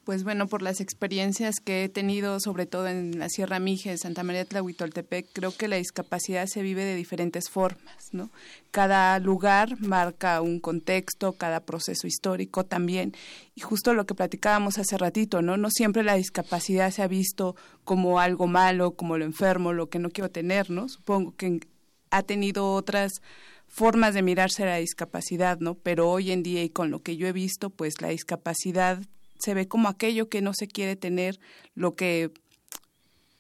Pues 0.04 0.23
bueno, 0.23 0.49
por 0.49 0.61
las 0.61 0.82
experiencias 0.82 1.61
que 1.61 1.84
he 1.84 1.88
tenido, 1.88 2.38
sobre 2.38 2.66
todo 2.66 2.88
en 2.88 3.18
la 3.18 3.30
Sierra 3.30 3.58
Mije, 3.58 3.96
Santa 3.96 4.23
María 4.23 4.44
Tlahuitoltepec, 4.44 5.28
creo 5.32 5.56
que 5.56 5.66
la 5.66 5.76
discapacidad 5.76 6.46
se 6.46 6.61
vive 6.61 6.84
de 6.84 6.94
diferentes 6.94 7.49
formas, 7.49 8.12
¿no? 8.12 8.28
Cada 8.70 9.18
lugar 9.18 9.80
marca 9.80 10.42
un 10.42 10.61
contexto, 10.61 11.32
cada 11.32 11.61
proceso 11.61 12.06
histórico 12.06 12.64
también. 12.64 13.14
Y 13.54 13.62
justo 13.62 13.94
lo 13.94 14.04
que 14.04 14.14
platicábamos 14.14 14.76
hace 14.76 14.99
ratito, 14.99 15.40
¿no? 15.40 15.56
No 15.56 15.70
siempre 15.70 16.02
la 16.02 16.16
discapacidad 16.16 16.90
se 16.90 17.02
ha 17.02 17.08
visto 17.08 17.56
como 17.84 18.20
algo 18.20 18.46
malo, 18.46 18.90
como 18.90 19.16
lo 19.16 19.25
enfermo, 19.25 19.73
lo 19.73 19.88
que 19.88 20.00
no 20.00 20.11
quiero 20.11 20.30
tener, 20.30 20.68
¿no? 20.68 20.87
Supongo 20.90 21.34
que 21.34 21.61
ha 22.11 22.23
tenido 22.23 22.75
otras 22.75 23.23
formas 23.68 24.12
de 24.12 24.20
mirarse 24.20 24.66
la 24.66 24.76
discapacidad, 24.76 25.61
¿no? 25.61 25.76
Pero 25.76 26.11
hoy 26.11 26.30
en 26.30 26.42
día 26.42 26.62
y 26.62 26.68
con 26.68 26.90
lo 26.90 27.00
que 27.00 27.16
yo 27.16 27.26
he 27.26 27.32
visto, 27.32 27.70
pues 27.70 28.02
la 28.02 28.08
discapacidad 28.08 28.99
se 29.38 29.54
ve 29.54 29.68
como 29.68 29.88
aquello 29.88 30.28
que 30.28 30.42
no 30.42 30.52
se 30.54 30.68
quiere 30.68 30.96
tener, 30.96 31.38
lo 31.74 31.94
que 31.94 32.32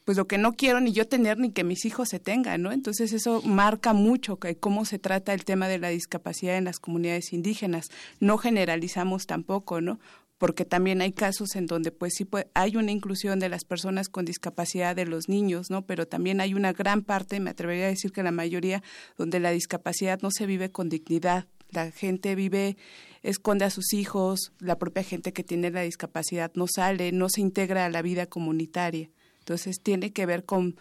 pues 0.04 0.18
lo 0.18 0.26
que 0.26 0.38
no 0.38 0.52
quiero 0.52 0.80
ni 0.80 0.92
yo 0.92 1.08
tener 1.08 1.38
ni 1.38 1.50
que 1.50 1.64
mis 1.64 1.84
hijos 1.84 2.10
se 2.10 2.20
tengan, 2.20 2.62
¿no? 2.62 2.72
Entonces 2.72 3.12
eso 3.12 3.40
marca 3.42 3.94
mucho 3.94 4.36
que 4.38 4.56
cómo 4.56 4.84
se 4.84 4.98
trata 4.98 5.32
el 5.32 5.44
tema 5.44 5.66
de 5.66 5.78
la 5.78 5.88
discapacidad 5.88 6.56
en 6.58 6.64
las 6.64 6.78
comunidades 6.78 7.32
indígenas. 7.32 7.86
No 8.20 8.36
generalizamos 8.36 9.26
tampoco, 9.26 9.80
¿no? 9.80 9.98
Porque 10.36 10.66
también 10.66 11.00
hay 11.00 11.12
casos 11.12 11.56
en 11.56 11.66
donde 11.66 11.90
pues 11.90 12.14
sí 12.16 12.28
hay 12.52 12.76
una 12.76 12.92
inclusión 12.92 13.38
de 13.38 13.48
las 13.48 13.64
personas 13.64 14.10
con 14.10 14.26
discapacidad 14.26 14.94
de 14.94 15.06
los 15.06 15.28
niños, 15.28 15.70
¿no? 15.70 15.86
Pero 15.86 16.06
también 16.06 16.42
hay 16.42 16.52
una 16.52 16.74
gran 16.74 17.02
parte, 17.02 17.40
me 17.40 17.50
atrevería 17.50 17.86
a 17.86 17.88
decir 17.88 18.12
que 18.12 18.22
la 18.22 18.30
mayoría, 18.30 18.82
donde 19.16 19.40
la 19.40 19.52
discapacidad 19.52 20.20
no 20.20 20.30
se 20.30 20.44
vive 20.44 20.70
con 20.70 20.90
dignidad. 20.90 21.46
La 21.74 21.90
gente 21.90 22.34
vive 22.34 22.76
esconde 23.22 23.64
a 23.64 23.70
sus 23.70 23.92
hijos, 23.92 24.52
la 24.60 24.78
propia 24.78 25.02
gente 25.02 25.32
que 25.32 25.42
tiene 25.42 25.70
la 25.70 25.80
discapacidad 25.80 26.52
no 26.54 26.66
sale, 26.68 27.10
no 27.10 27.28
se 27.28 27.40
integra 27.40 27.86
a 27.86 27.90
la 27.90 28.02
vida 28.02 28.26
comunitaria. 28.26 29.10
Entonces 29.40 29.80
tiene 29.82 30.12
que 30.12 30.26
ver 30.26 30.44
con 30.44 30.76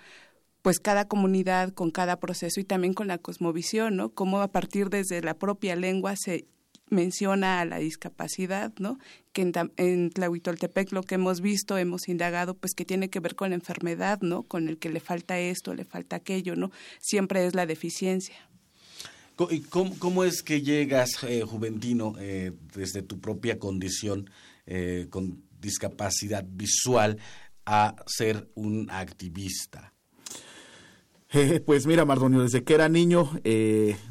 pues 0.62 0.80
cada 0.80 1.08
comunidad, 1.08 1.74
con 1.74 1.92
cada 1.92 2.20
proceso 2.20 2.60
y 2.60 2.64
también 2.64 2.94
con 2.94 3.08
la 3.08 3.18
cosmovisión, 3.18 3.98
¿no? 3.98 4.10
Cómo 4.10 4.40
a 4.42 4.52
partir 4.52 4.90
desde 4.90 5.22
la 5.22 5.34
propia 5.34 5.76
lengua 5.76 6.16
se 6.16 6.46
menciona 6.90 7.60
a 7.60 7.66
la 7.66 7.80
discapacidad, 7.80 8.72
¿no? 8.80 8.98
Que 9.34 9.42
en, 9.42 9.54
en 9.78 10.10
Tlahuitoltepec 10.10 10.92
lo 10.94 11.04
que 11.04 11.16
hemos 11.16 11.42
visto, 11.42 11.78
hemos 11.78 12.08
indagado, 12.08 12.56
pues 12.56 12.74
que 12.76 12.86
tiene 12.86 13.10
que 13.10 13.20
ver 13.20 13.36
con 13.36 13.50
la 13.50 13.56
enfermedad, 13.56 14.20
¿no? 14.22 14.44
Con 14.44 14.70
el 14.70 14.78
que 14.78 14.90
le 14.90 15.00
falta 15.00 15.40
esto, 15.40 15.74
le 15.74 15.84
falta 15.86 16.18
aquello, 16.18 16.56
¿no? 16.56 16.72
Siempre 17.00 17.46
es 17.46 17.56
la 17.56 17.66
deficiencia. 17.66 18.36
¿Cómo, 19.36 20.24
es 20.24 20.44
que 20.44 20.62
llegas, 20.62 21.24
eh, 21.24 21.42
Juventino, 21.42 22.14
eh, 22.20 22.52
desde 22.76 23.02
tu 23.02 23.20
propia 23.20 23.58
condición 23.58 24.30
eh, 24.68 25.08
con 25.10 25.42
discapacidad 25.60 26.46
visual 26.48 27.18
a 27.66 27.96
ser 28.06 28.50
un 28.54 28.90
activista? 28.92 29.92
pues 31.66 31.88
mira, 31.88 32.06
Mardonio, 32.06 32.44
desde 32.44 32.64
que 32.64 32.76
era 32.76 32.88
niño 32.90 33.28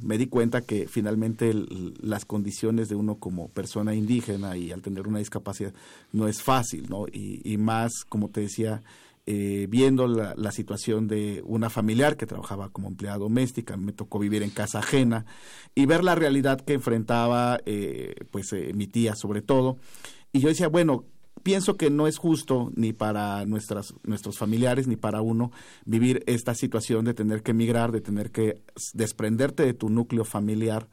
me 0.03 0.19
di 0.19 0.27
cuenta 0.27 0.63
que 0.63 0.89
finalmente 0.89 1.53
las 2.01 2.25
condiciones 2.25 2.89
de 2.89 2.97
uno 2.97 3.21
como 3.21 3.47
persona 3.49 3.95
indígena 3.95 4.57
y 4.57 4.73
al 4.73 4.83
tener 4.83 5.07
una 5.07 5.21
discapacidad 5.21 5.73
no 6.11 6.27
es 6.27 6.43
fácil, 6.43 6.89
¿no? 6.89 7.07
Y, 7.07 7.41
y 7.45 7.59
más, 7.59 7.93
como 8.09 8.29
te 8.29 8.41
decía, 8.41 8.83
eh, 9.25 9.67
viendo 9.71 10.09
la, 10.09 10.51
situación 10.51 11.07
de 11.07 11.43
una 11.45 11.71
familiar 11.71 12.17
que 12.17 12.27
trabajaba 12.27 12.71
como 12.71 12.89
empleada 12.89 13.19
doméstica, 13.19 13.77
me 13.77 13.93
tocó 13.93 14.19
vivir 14.19 14.43
en 14.43 14.51
casa 14.51 14.81
ajena 14.81 15.27
y 15.77 15.87
ver 15.87 16.03
la 16.03 16.17
realidad 16.17 16.61
que 16.61 16.75
enfrentaba 16.75 17.61
eh, 17.65 18.17
pues 18.33 18.53
eh, 18.53 18.73
mi 18.75 18.89
tía 18.89 19.15
sobre 19.15 19.41
todo. 19.41 19.77
Y 20.33 20.41
yo 20.41 20.49
decía, 20.49 20.67
bueno, 20.67 21.05
pienso 21.45 21.77
que 21.77 21.89
no 21.89 22.09
es 22.09 22.19
justo 22.19 22.73
ni 22.75 22.93
para 22.93 23.45
nuestras, 23.47 23.95
nuestros 24.03 24.39
familiares 24.39 24.89
ni 24.89 24.97
para 24.97 25.23
uno 25.23 25.53
vivir 25.85 26.25
esta 26.27 26.55
situación 26.55 27.05
de 27.05 27.15
tener 27.15 27.43
que 27.43 27.53
emigrar, 27.53 27.93
de 27.93 28.01
tener 28.01 28.33
que 28.33 28.63
desprenderte 28.93 29.65
de 29.65 29.75
tu 29.75 29.89
núcleo 29.89 30.25
familiar 30.25 30.89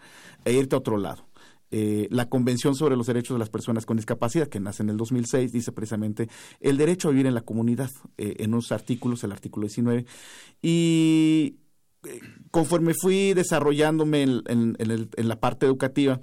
e 0.46 0.54
irte 0.54 0.76
a 0.76 0.80
otro 0.80 0.98
lado. 0.98 1.29
Eh, 1.72 2.08
la 2.10 2.30
Convención 2.30 2.76
sobre 2.76 2.96
los 2.96 3.08
Derechos 3.08 3.36
de 3.36 3.40
las 3.40 3.50
Personas 3.50 3.86
con 3.86 3.98
Discapacidad, 3.98 4.48
que 4.48 4.60
nace 4.60 4.84
en 4.84 4.90
el 4.90 4.98
2006, 4.98 5.52
dice 5.52 5.72
precisamente 5.72 6.28
el 6.60 6.78
derecho 6.78 7.08
a 7.08 7.12
vivir 7.12 7.28
en 7.28 7.36
la 7.36 7.42
comunidad, 7.42 7.92
eh, 8.18 8.38
en 8.40 8.54
unos 8.54 8.72
artículos, 8.72 9.24
el 9.24 9.32
artículo 9.32 9.68
19. 9.68 10.06
Y 10.62 11.58
eh, 12.06 12.20
conforme 12.52 12.94
fui 13.00 13.34
desarrollándome 13.34 14.24
en, 14.24 14.44
en 14.48 15.28
la 15.28 15.40
parte 15.40 15.66
educativa, 15.66 16.22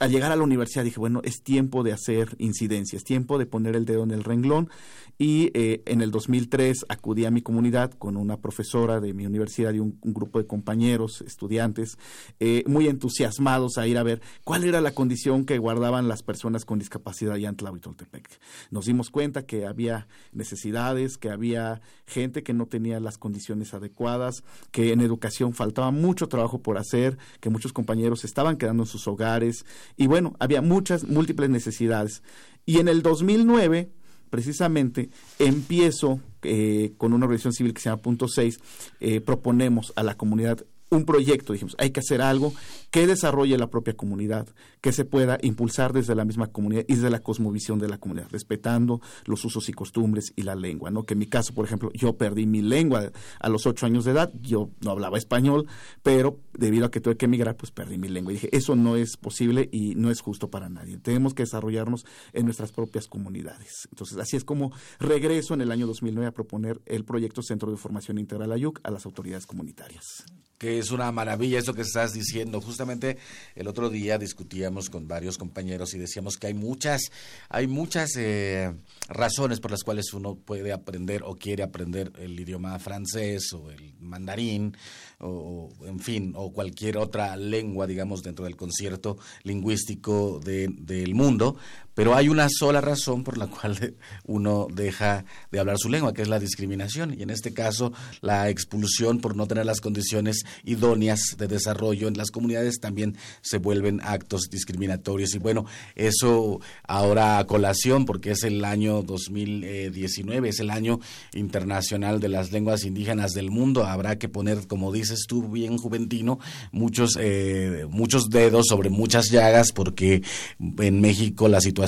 al 0.00 0.10
llegar 0.10 0.30
a 0.30 0.36
la 0.36 0.42
universidad 0.42 0.84
dije, 0.84 1.00
bueno, 1.00 1.20
es 1.24 1.42
tiempo 1.42 1.82
de 1.82 1.92
hacer 1.92 2.36
incidencias, 2.38 3.02
tiempo 3.02 3.38
de 3.38 3.46
poner 3.46 3.74
el 3.74 3.84
dedo 3.84 4.04
en 4.04 4.12
el 4.12 4.24
renglón 4.24 4.70
y 5.18 5.50
eh, 5.54 5.82
en 5.86 6.00
el 6.00 6.12
2003 6.12 6.86
acudí 6.88 7.24
a 7.24 7.32
mi 7.32 7.42
comunidad 7.42 7.92
con 7.92 8.16
una 8.16 8.40
profesora 8.40 9.00
de 9.00 9.12
mi 9.12 9.26
universidad 9.26 9.74
y 9.74 9.80
un, 9.80 9.98
grupo 10.02 10.38
de 10.38 10.46
compañeros, 10.46 11.22
estudiantes, 11.22 11.98
eh, 12.38 12.62
muy 12.66 12.86
entusiasmados 12.86 13.78
a 13.78 13.86
ir 13.86 13.98
a 13.98 14.04
ver 14.04 14.22
cuál 14.44 14.64
era 14.64 14.80
la 14.80 14.92
condición 14.92 15.44
que 15.44 15.58
guardaban 15.58 16.06
las 16.06 16.22
personas 16.22 16.64
con 16.64 16.78
discapacidad 16.78 17.34
allá 17.34 17.48
en 17.48 17.56
Tlahuitoltepec. 17.56 18.28
Nos 18.70 18.86
dimos 18.86 19.10
cuenta 19.10 19.44
que 19.44 19.66
había 19.66 20.06
necesidades, 20.32 21.18
que 21.18 21.30
había 21.30 21.80
gente 22.06 22.44
que 22.44 22.54
no 22.54 22.66
tenía 22.66 23.00
las 23.00 23.18
condiciones 23.18 23.74
adecuadas, 23.74 24.44
que 24.70 24.92
en 24.92 25.00
educación 25.00 25.52
faltaba 25.52 25.90
mucho 25.90 26.28
trabajo 26.28 26.62
por 26.62 26.78
hacer, 26.78 27.18
que 27.40 27.50
muchos 27.50 27.72
compañeros 27.72 28.24
estaban 28.24 28.56
quedando 28.56 28.84
en 28.84 28.88
sus 28.88 29.08
hogares 29.08 29.64
y 29.96 30.06
bueno, 30.06 30.36
había 30.38 30.62
muchas, 30.62 31.04
múltiples 31.04 31.50
necesidades. 31.50 32.22
Y 32.64 32.78
en 32.78 32.88
el 32.88 33.02
2009 33.02 33.90
precisamente 34.30 35.10
empiezo 35.38 36.20
eh, 36.42 36.92
con 36.96 37.12
una 37.12 37.26
organización 37.26 37.52
civil 37.52 37.74
que 37.74 37.80
se 37.80 37.90
llama 37.90 38.02
Punto 38.02 38.28
6, 38.28 38.60
eh, 39.00 39.20
proponemos 39.20 39.92
a 39.96 40.02
la 40.02 40.16
comunidad 40.16 40.64
un 40.90 41.04
proyecto, 41.04 41.52
dijimos, 41.52 41.76
hay 41.78 41.90
que 41.90 42.00
hacer 42.00 42.22
algo 42.22 42.52
que 42.90 43.06
desarrolle 43.06 43.58
la 43.58 43.68
propia 43.68 43.94
comunidad, 43.94 44.48
que 44.80 44.92
se 44.92 45.04
pueda 45.04 45.38
impulsar 45.42 45.92
desde 45.92 46.14
la 46.14 46.24
misma 46.24 46.48
comunidad 46.48 46.84
y 46.88 46.94
desde 46.94 47.10
la 47.10 47.20
cosmovisión 47.20 47.78
de 47.78 47.88
la 47.88 47.98
comunidad, 47.98 48.28
respetando 48.30 49.00
los 49.24 49.44
usos 49.44 49.68
y 49.68 49.72
costumbres 49.72 50.32
y 50.36 50.42
la 50.42 50.54
lengua, 50.54 50.90
¿no? 50.90 51.04
Que 51.04 51.14
en 51.14 51.18
mi 51.18 51.26
caso, 51.26 51.54
por 51.54 51.66
ejemplo, 51.66 51.90
yo 51.94 52.16
perdí 52.16 52.46
mi 52.46 52.62
lengua 52.62 53.10
a 53.40 53.48
los 53.48 53.66
ocho 53.66 53.86
años 53.86 54.04
de 54.04 54.12
edad, 54.12 54.32
yo 54.40 54.70
no 54.80 54.90
hablaba 54.90 55.18
español, 55.18 55.66
pero 56.02 56.40
debido 56.54 56.86
a 56.86 56.90
que 56.90 57.00
tuve 57.00 57.16
que 57.16 57.26
emigrar, 57.26 57.56
pues 57.56 57.70
perdí 57.70 57.98
mi 57.98 58.08
lengua. 58.08 58.32
Y 58.32 58.36
dije, 58.36 58.56
eso 58.56 58.76
no 58.76 58.96
es 58.96 59.16
posible 59.16 59.68
y 59.70 59.94
no 59.94 60.10
es 60.10 60.20
justo 60.20 60.50
para 60.50 60.68
nadie. 60.68 60.98
Tenemos 60.98 61.34
que 61.34 61.42
desarrollarnos 61.42 62.06
en 62.32 62.44
nuestras 62.44 62.72
propias 62.72 63.06
comunidades. 63.06 63.88
Entonces, 63.90 64.18
así 64.18 64.36
es 64.36 64.44
como 64.44 64.72
regreso 64.98 65.54
en 65.54 65.60
el 65.60 65.70
año 65.70 65.86
2009 65.86 66.28
a 66.28 66.32
proponer 66.32 66.80
el 66.86 67.04
proyecto 67.04 67.42
Centro 67.42 67.70
de 67.70 67.76
Formación 67.76 68.18
Integral 68.18 68.52
AYUC 68.52 68.80
a 68.84 68.90
las 68.90 69.04
autoridades 69.06 69.46
comunitarias 69.46 70.24
que 70.58 70.77
es 70.78 70.90
una 70.90 71.10
maravilla 71.12 71.58
eso 71.58 71.74
que 71.74 71.82
estás 71.82 72.12
diciendo. 72.12 72.60
Justamente 72.60 73.18
el 73.54 73.68
otro 73.68 73.90
día 73.90 74.18
discutíamos 74.18 74.90
con 74.90 75.08
varios 75.08 75.38
compañeros 75.38 75.94
y 75.94 75.98
decíamos 75.98 76.36
que 76.36 76.48
hay 76.48 76.54
muchas, 76.54 77.02
hay 77.48 77.66
muchas 77.66 78.16
eh, 78.16 78.74
razones 79.08 79.60
por 79.60 79.70
las 79.70 79.82
cuales 79.82 80.12
uno 80.12 80.34
puede 80.34 80.72
aprender 80.72 81.22
o 81.24 81.36
quiere 81.36 81.62
aprender 81.62 82.12
el 82.18 82.38
idioma 82.38 82.78
francés 82.78 83.52
o 83.52 83.70
el 83.70 83.94
mandarín 84.00 84.76
o, 85.20 85.70
en 85.84 85.98
fin, 85.98 86.32
o 86.36 86.52
cualquier 86.52 86.98
otra 86.98 87.36
lengua, 87.36 87.86
digamos, 87.86 88.22
dentro 88.22 88.44
del 88.44 88.56
concierto 88.56 89.18
lingüístico 89.42 90.40
del 90.40 91.14
mundo, 91.14 91.56
pero 91.98 92.14
hay 92.14 92.28
una 92.28 92.46
sola 92.48 92.80
razón 92.80 93.24
por 93.24 93.38
la 93.38 93.48
cual 93.48 93.96
uno 94.24 94.68
deja 94.72 95.24
de 95.50 95.58
hablar 95.58 95.78
su 95.78 95.88
lengua, 95.88 96.14
que 96.14 96.22
es 96.22 96.28
la 96.28 96.38
discriminación, 96.38 97.12
y 97.12 97.24
en 97.24 97.30
este 97.30 97.52
caso 97.52 97.92
la 98.20 98.48
expulsión 98.50 99.18
por 99.18 99.34
no 99.34 99.48
tener 99.48 99.66
las 99.66 99.80
condiciones 99.80 100.44
idóneas 100.62 101.34
de 101.36 101.48
desarrollo 101.48 102.06
en 102.06 102.16
las 102.16 102.30
comunidades 102.30 102.78
también 102.78 103.16
se 103.40 103.58
vuelven 103.58 104.00
actos 104.04 104.42
discriminatorios. 104.48 105.34
Y 105.34 105.38
bueno, 105.38 105.66
eso 105.96 106.60
ahora 106.86 107.40
a 107.40 107.46
colación, 107.48 108.04
porque 108.04 108.30
es 108.30 108.44
el 108.44 108.64
año 108.64 109.02
2019, 109.02 110.50
es 110.50 110.60
el 110.60 110.70
año 110.70 111.00
internacional 111.34 112.20
de 112.20 112.28
las 112.28 112.52
lenguas 112.52 112.84
indígenas 112.84 113.32
del 113.32 113.50
mundo, 113.50 113.84
habrá 113.84 114.20
que 114.20 114.28
poner, 114.28 114.68
como 114.68 114.92
dices 114.92 115.24
tú 115.26 115.48
bien 115.48 115.78
juventino, 115.78 116.38
muchos, 116.70 117.18
eh, 117.20 117.86
muchos 117.90 118.28
dedos 118.30 118.66
sobre 118.68 118.88
muchas 118.88 119.30
llagas, 119.32 119.72
porque 119.72 120.22
en 120.60 121.00
México 121.00 121.48
la 121.48 121.60
situación 121.60 121.87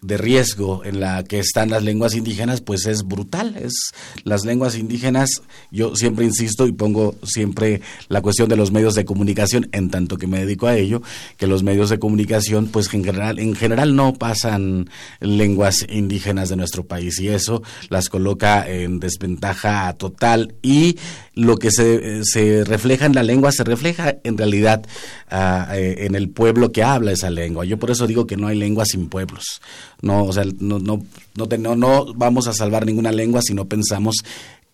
de 0.00 0.16
riesgo 0.16 0.84
en 0.84 1.00
la 1.00 1.24
que 1.24 1.38
están 1.38 1.70
las 1.70 1.82
lenguas 1.82 2.14
indígenas, 2.14 2.60
pues 2.60 2.86
es 2.86 3.06
brutal. 3.06 3.56
Es 3.56 3.92
las 4.24 4.44
lenguas 4.44 4.76
indígenas, 4.76 5.42
yo 5.70 5.94
siempre 5.96 6.24
insisto 6.24 6.66
y 6.66 6.72
pongo 6.72 7.14
siempre 7.22 7.80
la 8.08 8.22
cuestión 8.22 8.48
de 8.48 8.56
los 8.56 8.72
medios 8.72 8.94
de 8.94 9.04
comunicación, 9.04 9.68
en 9.72 9.90
tanto 9.90 10.16
que 10.16 10.26
me 10.26 10.40
dedico 10.40 10.66
a 10.66 10.76
ello, 10.76 11.02
que 11.36 11.46
los 11.46 11.62
medios 11.62 11.90
de 11.90 11.98
comunicación, 11.98 12.68
pues 12.68 12.92
en 12.92 13.04
general, 13.04 13.38
en 13.38 13.54
general 13.54 13.96
no 13.96 14.14
pasan 14.14 14.88
lenguas 15.20 15.86
indígenas 15.88 16.48
de 16.48 16.56
nuestro 16.56 16.86
país 16.86 17.18
y 17.20 17.28
eso 17.28 17.62
las 17.88 18.08
coloca 18.08 18.68
en 18.68 19.00
desventaja 19.00 19.92
total 19.94 20.54
y 20.62 20.96
lo 21.34 21.58
que 21.58 21.70
se, 21.70 22.24
se 22.24 22.64
refleja 22.64 23.06
en 23.06 23.14
la 23.14 23.22
lengua 23.22 23.52
se 23.52 23.64
refleja 23.64 24.16
en 24.24 24.38
realidad 24.38 24.86
ah, 25.30 25.68
eh, 25.74 26.06
en 26.06 26.14
el 26.14 26.30
pueblo 26.30 26.72
que 26.72 26.82
habla 26.82 27.12
esa 27.12 27.30
lengua. 27.30 27.64
Yo 27.64 27.78
por 27.78 27.90
eso 27.90 28.06
digo 28.06 28.26
que 28.26 28.36
no 28.36 28.46
hay 28.46 28.56
lenguas 28.56 28.94
sin 28.96 29.08
pueblos. 29.08 29.60
No, 30.02 30.24
o 30.24 30.32
sea, 30.32 30.44
no, 30.58 30.78
no, 30.78 31.02
no, 31.36 31.76
no 31.76 32.14
vamos 32.14 32.46
a 32.48 32.52
salvar 32.52 32.86
ninguna 32.86 33.12
lengua 33.12 33.42
si 33.42 33.54
no 33.54 33.66
pensamos 33.66 34.16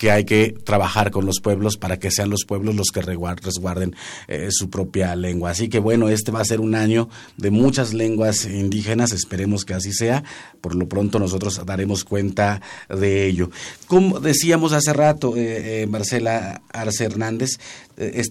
que 0.02 0.10
hay 0.10 0.24
que 0.24 0.52
trabajar 0.64 1.12
con 1.12 1.26
los 1.26 1.38
pueblos 1.40 1.76
para 1.76 2.00
que 2.00 2.10
sean 2.10 2.28
los 2.28 2.44
pueblos 2.44 2.74
los 2.74 2.88
que 2.88 3.02
resguarden 3.02 3.94
eh, 4.26 4.48
su 4.50 4.68
propia 4.68 5.14
lengua. 5.14 5.50
Así 5.50 5.68
que 5.68 5.78
bueno, 5.78 6.08
este 6.08 6.32
va 6.32 6.40
a 6.40 6.44
ser 6.44 6.58
un 6.58 6.74
año 6.74 7.08
de 7.36 7.52
muchas 7.52 7.94
lenguas 7.94 8.44
indígenas, 8.46 9.12
esperemos 9.12 9.64
que 9.64 9.74
así 9.74 9.92
sea, 9.92 10.24
por 10.60 10.74
lo 10.74 10.88
pronto 10.88 11.20
nosotros 11.20 11.64
daremos 11.64 12.02
cuenta 12.02 12.60
de 12.88 13.26
ello. 13.26 13.50
Como 13.86 14.18
decíamos 14.18 14.72
hace 14.72 14.92
rato, 14.92 15.36
eh, 15.36 15.82
eh, 15.82 15.86
Marcela 15.86 16.62
Arce 16.72 17.04
Hernández, 17.04 17.60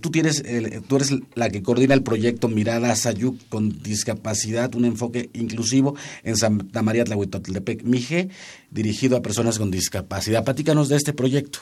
tú, 0.02 0.12
tienes, 0.12 0.44
tú 0.88 0.96
eres 0.96 1.14
la 1.36 1.50
que 1.50 1.64
coordina 1.64 1.94
el 1.94 2.04
proyecto 2.04 2.48
Mirada 2.48 2.96
Sayuc 2.96 3.38
con 3.50 3.82
discapacidad, 3.82 4.74
un 4.76 4.86
enfoque 4.86 5.30
inclusivo 5.34 5.96
en 6.24 6.38
Santa 6.38 6.82
María 6.82 7.04
Tlahuitotepec, 7.04 7.84
Mije, 7.84 8.30
dirigido 8.70 9.18
a 9.18 9.22
personas 9.22 9.58
con 9.58 9.72
discapacidad. 9.72 10.44
Platícanos 10.44 10.90
de 10.90 10.98
este 10.98 11.14
proyecto. 11.14 11.60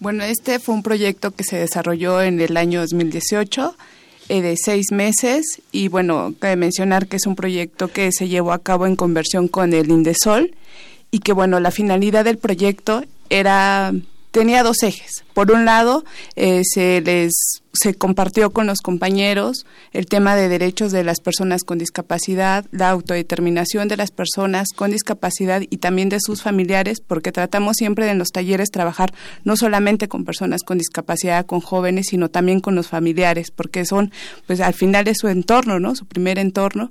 Bueno, 0.00 0.22
este 0.22 0.60
fue 0.60 0.74
un 0.76 0.82
proyecto 0.82 1.32
que 1.32 1.42
se 1.42 1.56
desarrolló 1.56 2.22
en 2.22 2.40
el 2.40 2.56
año 2.56 2.80
2018 2.80 3.76
eh, 4.28 4.42
de 4.42 4.56
seis 4.56 4.92
meses 4.92 5.60
y 5.72 5.88
bueno, 5.88 6.34
cabe 6.38 6.54
mencionar 6.54 7.08
que 7.08 7.16
es 7.16 7.26
un 7.26 7.34
proyecto 7.34 7.88
que 7.88 8.12
se 8.12 8.28
llevó 8.28 8.52
a 8.52 8.60
cabo 8.60 8.86
en 8.86 8.94
conversión 8.94 9.48
con 9.48 9.72
el 9.72 9.90
Indesol 9.90 10.54
y 11.10 11.18
que 11.20 11.32
bueno, 11.32 11.58
la 11.58 11.72
finalidad 11.72 12.24
del 12.24 12.38
proyecto 12.38 13.02
era 13.28 13.92
tenía 14.30 14.62
dos 14.62 14.82
ejes. 14.82 15.24
Por 15.34 15.50
un 15.52 15.64
lado, 15.64 16.04
eh, 16.36 16.62
se 16.64 17.00
les 17.00 17.62
se 17.72 17.94
compartió 17.94 18.50
con 18.50 18.66
los 18.66 18.80
compañeros 18.80 19.66
el 19.92 20.06
tema 20.06 20.34
de 20.34 20.48
derechos 20.48 20.90
de 20.90 21.04
las 21.04 21.20
personas 21.20 21.62
con 21.62 21.78
discapacidad, 21.78 22.64
la 22.72 22.90
autodeterminación 22.90 23.88
de 23.88 23.96
las 23.96 24.10
personas 24.10 24.68
con 24.74 24.90
discapacidad 24.90 25.62
y 25.68 25.76
también 25.76 26.08
de 26.08 26.18
sus 26.20 26.42
familiares, 26.42 27.00
porque 27.00 27.30
tratamos 27.30 27.76
siempre 27.76 28.10
en 28.10 28.18
los 28.18 28.28
talleres 28.28 28.70
trabajar 28.70 29.14
no 29.44 29.56
solamente 29.56 30.08
con 30.08 30.24
personas 30.24 30.62
con 30.62 30.78
discapacidad, 30.78 31.46
con 31.46 31.60
jóvenes, 31.60 32.06
sino 32.10 32.28
también 32.28 32.60
con 32.60 32.74
los 32.74 32.88
familiares, 32.88 33.50
porque 33.50 33.84
son, 33.84 34.12
pues 34.46 34.60
al 34.60 34.74
final 34.74 35.04
de 35.04 35.14
su 35.14 35.28
entorno, 35.28 35.78
¿no? 35.78 35.94
Su 35.94 36.06
primer 36.06 36.38
entorno 36.38 36.90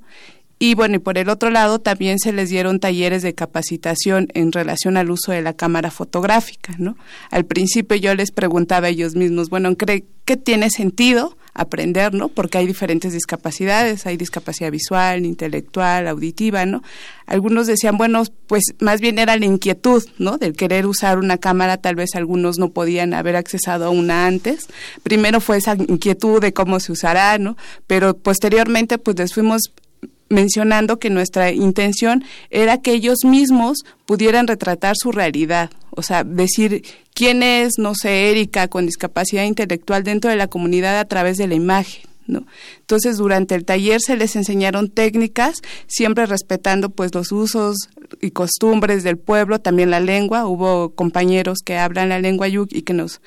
y 0.58 0.74
bueno, 0.74 0.96
y 0.96 0.98
por 0.98 1.18
el 1.18 1.28
otro 1.28 1.50
lado 1.50 1.78
también 1.78 2.18
se 2.18 2.32
les 2.32 2.50
dieron 2.50 2.80
talleres 2.80 3.22
de 3.22 3.34
capacitación 3.34 4.28
en 4.34 4.50
relación 4.50 4.96
al 4.96 5.10
uso 5.10 5.32
de 5.32 5.42
la 5.42 5.52
cámara 5.52 5.90
fotográfica, 5.90 6.74
¿no? 6.78 6.96
Al 7.30 7.44
principio 7.44 7.96
yo 7.96 8.14
les 8.14 8.32
preguntaba 8.32 8.88
a 8.88 8.90
ellos 8.90 9.14
mismos, 9.14 9.50
bueno, 9.50 9.76
¿cree 9.76 10.04
que 10.24 10.36
tiene 10.36 10.70
sentido 10.70 11.36
aprender, 11.54 12.12
¿no? 12.12 12.28
Porque 12.28 12.58
hay 12.58 12.66
diferentes 12.66 13.12
discapacidades, 13.12 14.06
hay 14.06 14.16
discapacidad 14.16 14.70
visual, 14.70 15.24
intelectual, 15.24 16.06
auditiva, 16.08 16.66
¿no? 16.66 16.82
Algunos 17.26 17.66
decían, 17.66 17.96
bueno, 17.96 18.24
pues 18.46 18.74
más 18.80 19.00
bien 19.00 19.18
era 19.18 19.36
la 19.36 19.44
inquietud, 19.44 20.04
¿no? 20.18 20.38
Del 20.38 20.54
querer 20.54 20.86
usar 20.86 21.18
una 21.18 21.38
cámara, 21.38 21.76
tal 21.76 21.94
vez 21.94 22.14
algunos 22.14 22.58
no 22.58 22.70
podían 22.70 23.14
haber 23.14 23.36
accesado 23.36 23.86
a 23.86 23.90
una 23.90 24.26
antes. 24.26 24.66
Primero 25.02 25.40
fue 25.40 25.56
esa 25.56 25.74
inquietud 25.74 26.40
de 26.40 26.52
cómo 26.52 26.80
se 26.80 26.92
usará, 26.92 27.38
¿no? 27.38 27.56
Pero 27.86 28.16
posteriormente 28.16 28.98
pues 28.98 29.18
les 29.18 29.34
fuimos 29.34 29.72
mencionando 30.28 30.98
que 30.98 31.10
nuestra 31.10 31.52
intención 31.52 32.24
era 32.50 32.78
que 32.78 32.92
ellos 32.92 33.18
mismos 33.24 33.78
pudieran 34.06 34.46
retratar 34.46 34.94
su 34.96 35.12
realidad, 35.12 35.70
o 35.90 36.02
sea, 36.02 36.24
decir 36.24 36.84
quién 37.14 37.42
es, 37.42 37.74
no 37.78 37.94
sé, 37.94 38.30
Erika 38.30 38.68
con 38.68 38.86
discapacidad 38.86 39.44
intelectual 39.44 40.04
dentro 40.04 40.30
de 40.30 40.36
la 40.36 40.48
comunidad 40.48 40.98
a 40.98 41.04
través 41.04 41.36
de 41.36 41.46
la 41.46 41.54
imagen. 41.54 42.02
¿No? 42.26 42.44
Entonces, 42.80 43.16
durante 43.16 43.54
el 43.54 43.64
taller 43.64 44.02
se 44.02 44.14
les 44.14 44.36
enseñaron 44.36 44.90
técnicas, 44.90 45.62
siempre 45.86 46.26
respetando 46.26 46.90
pues 46.90 47.14
los 47.14 47.32
usos 47.32 47.88
y 48.20 48.32
costumbres 48.32 49.02
del 49.02 49.16
pueblo, 49.16 49.60
también 49.60 49.90
la 49.90 49.98
lengua. 49.98 50.46
Hubo 50.46 50.90
compañeros 50.90 51.60
que 51.64 51.78
hablan 51.78 52.10
la 52.10 52.20
lengua 52.20 52.46
yuk 52.46 52.68
y 52.70 52.82
que 52.82 52.92
nos 52.92 53.22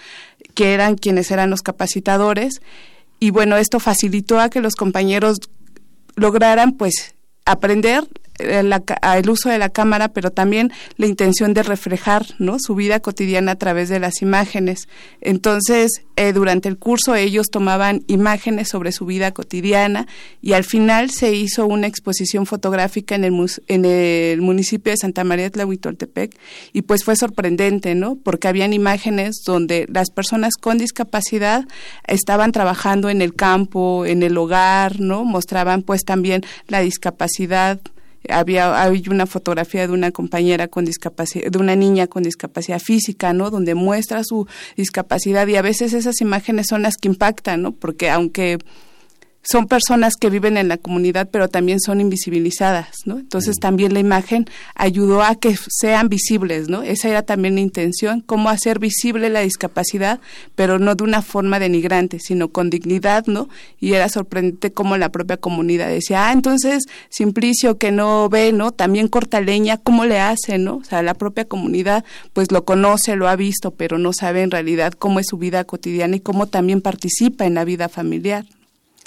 que 0.53 0.75
eran 0.75 0.97
quienes 0.97 1.31
eran 1.31 1.49
los 1.49 1.63
capacitadores 1.63 2.61
y 3.23 3.29
bueno, 3.29 3.55
esto 3.57 3.79
facilitó 3.79 4.39
a 4.39 4.49
que 4.49 4.61
los 4.61 4.73
compañeros 4.73 5.37
lograran 6.15 6.73
pues 6.73 7.15
aprender 7.45 8.03
el 8.41 9.29
uso 9.29 9.49
de 9.49 9.57
la 9.57 9.69
cámara, 9.69 10.09
pero 10.09 10.31
también 10.31 10.71
la 10.97 11.07
intención 11.07 11.53
de 11.53 11.63
reflejar 11.63 12.25
su 12.59 12.75
vida 12.75 12.99
cotidiana 12.99 13.53
a 13.53 13.55
través 13.55 13.89
de 13.89 13.99
las 13.99 14.21
imágenes. 14.21 14.87
Entonces, 15.21 16.03
eh, 16.15 16.33
durante 16.33 16.69
el 16.69 16.77
curso 16.77 17.15
ellos 17.15 17.47
tomaban 17.49 18.03
imágenes 18.07 18.67
sobre 18.67 18.91
su 18.91 19.05
vida 19.05 19.31
cotidiana 19.31 20.07
y 20.41 20.53
al 20.53 20.63
final 20.63 21.09
se 21.09 21.33
hizo 21.33 21.65
una 21.65 21.87
exposición 21.87 22.45
fotográfica 22.45 23.15
en 23.15 23.23
el, 23.23 23.33
en 23.67 23.85
el 23.85 24.41
municipio 24.41 24.91
de 24.91 24.97
Santa 24.97 25.23
María 25.23 25.45
de 25.45 25.51
Tlahuitoltepec 25.51 26.37
y 26.73 26.83
pues 26.83 27.03
fue 27.03 27.15
sorprendente, 27.15 27.95
¿no? 27.95 28.17
Porque 28.17 28.47
habían 28.47 28.73
imágenes 28.73 29.41
donde 29.45 29.87
las 29.89 30.11
personas 30.11 30.55
con 30.59 30.77
discapacidad 30.77 31.65
estaban 32.07 32.51
trabajando 32.51 33.09
en 33.09 33.21
el 33.21 33.33
campo, 33.33 34.05
en 34.05 34.21
el 34.21 34.37
hogar, 34.37 34.99
¿no? 34.99 35.23
Mostraban 35.23 35.81
pues 35.81 36.03
también 36.03 36.43
la 36.67 36.81
discapacidad 36.81 37.79
había, 38.29 38.81
había 38.81 39.09
una 39.09 39.25
fotografía 39.25 39.87
de 39.87 39.93
una 39.93 40.11
compañera 40.11 40.67
con 40.67 40.85
discapacidad, 40.85 41.51
de 41.51 41.57
una 41.57 41.75
niña 41.75 42.07
con 42.07 42.23
discapacidad 42.23 42.79
física, 42.79 43.33
¿no? 43.33 43.49
Donde 43.49 43.75
muestra 43.75 44.23
su 44.23 44.47
discapacidad 44.77 45.47
y 45.47 45.55
a 45.55 45.61
veces 45.61 45.93
esas 45.93 46.21
imágenes 46.21 46.67
son 46.69 46.81
las 46.81 46.97
que 46.97 47.07
impactan, 47.07 47.61
¿no? 47.61 47.71
Porque 47.71 48.09
aunque 48.09 48.59
son 49.43 49.67
personas 49.67 50.15
que 50.15 50.29
viven 50.29 50.57
en 50.57 50.67
la 50.67 50.77
comunidad, 50.77 51.29
pero 51.31 51.47
también 51.47 51.79
son 51.79 52.01
invisibilizadas, 52.01 52.97
¿no? 53.05 53.17
Entonces 53.19 53.57
también 53.57 53.93
la 53.93 53.99
imagen 53.99 54.45
ayudó 54.75 55.23
a 55.23 55.35
que 55.35 55.55
sean 55.69 56.09
visibles, 56.09 56.69
¿no? 56.69 56.83
Esa 56.83 57.09
era 57.09 57.23
también 57.23 57.55
la 57.55 57.61
intención, 57.61 58.21
cómo 58.21 58.49
hacer 58.49 58.79
visible 58.79 59.29
la 59.29 59.41
discapacidad, 59.41 60.19
pero 60.55 60.79
no 60.79 60.95
de 60.95 61.03
una 61.03 61.21
forma 61.21 61.59
denigrante, 61.59 62.19
sino 62.19 62.49
con 62.49 62.69
dignidad, 62.69 63.25
¿no? 63.27 63.49
Y 63.79 63.93
era 63.93 64.09
sorprendente 64.09 64.71
cómo 64.71 64.97
la 64.97 65.09
propia 65.09 65.37
comunidad 65.37 65.89
decía, 65.89 66.27
ah, 66.27 66.33
entonces 66.33 66.83
Simplicio 67.09 67.77
que 67.77 67.91
no 67.91 68.29
ve, 68.29 68.53
¿no? 68.53 68.71
También 68.71 69.07
corta 69.07 69.41
leña, 69.41 69.77
¿cómo 69.77 70.05
le 70.05 70.19
hace, 70.19 70.57
¿no? 70.57 70.77
O 70.77 70.83
sea, 70.83 71.01
la 71.01 71.13
propia 71.13 71.45
comunidad 71.45 72.05
pues 72.33 72.51
lo 72.51 72.63
conoce, 72.65 73.15
lo 73.15 73.27
ha 73.27 73.35
visto, 73.35 73.71
pero 73.71 73.97
no 73.97 74.13
sabe 74.13 74.41
en 74.43 74.51
realidad 74.51 74.93
cómo 74.93 75.19
es 75.19 75.27
su 75.27 75.37
vida 75.37 75.63
cotidiana 75.63 76.15
y 76.15 76.19
cómo 76.19 76.47
también 76.47 76.81
participa 76.81 77.45
en 77.45 77.55
la 77.55 77.65
vida 77.65 77.89
familiar. 77.89 78.45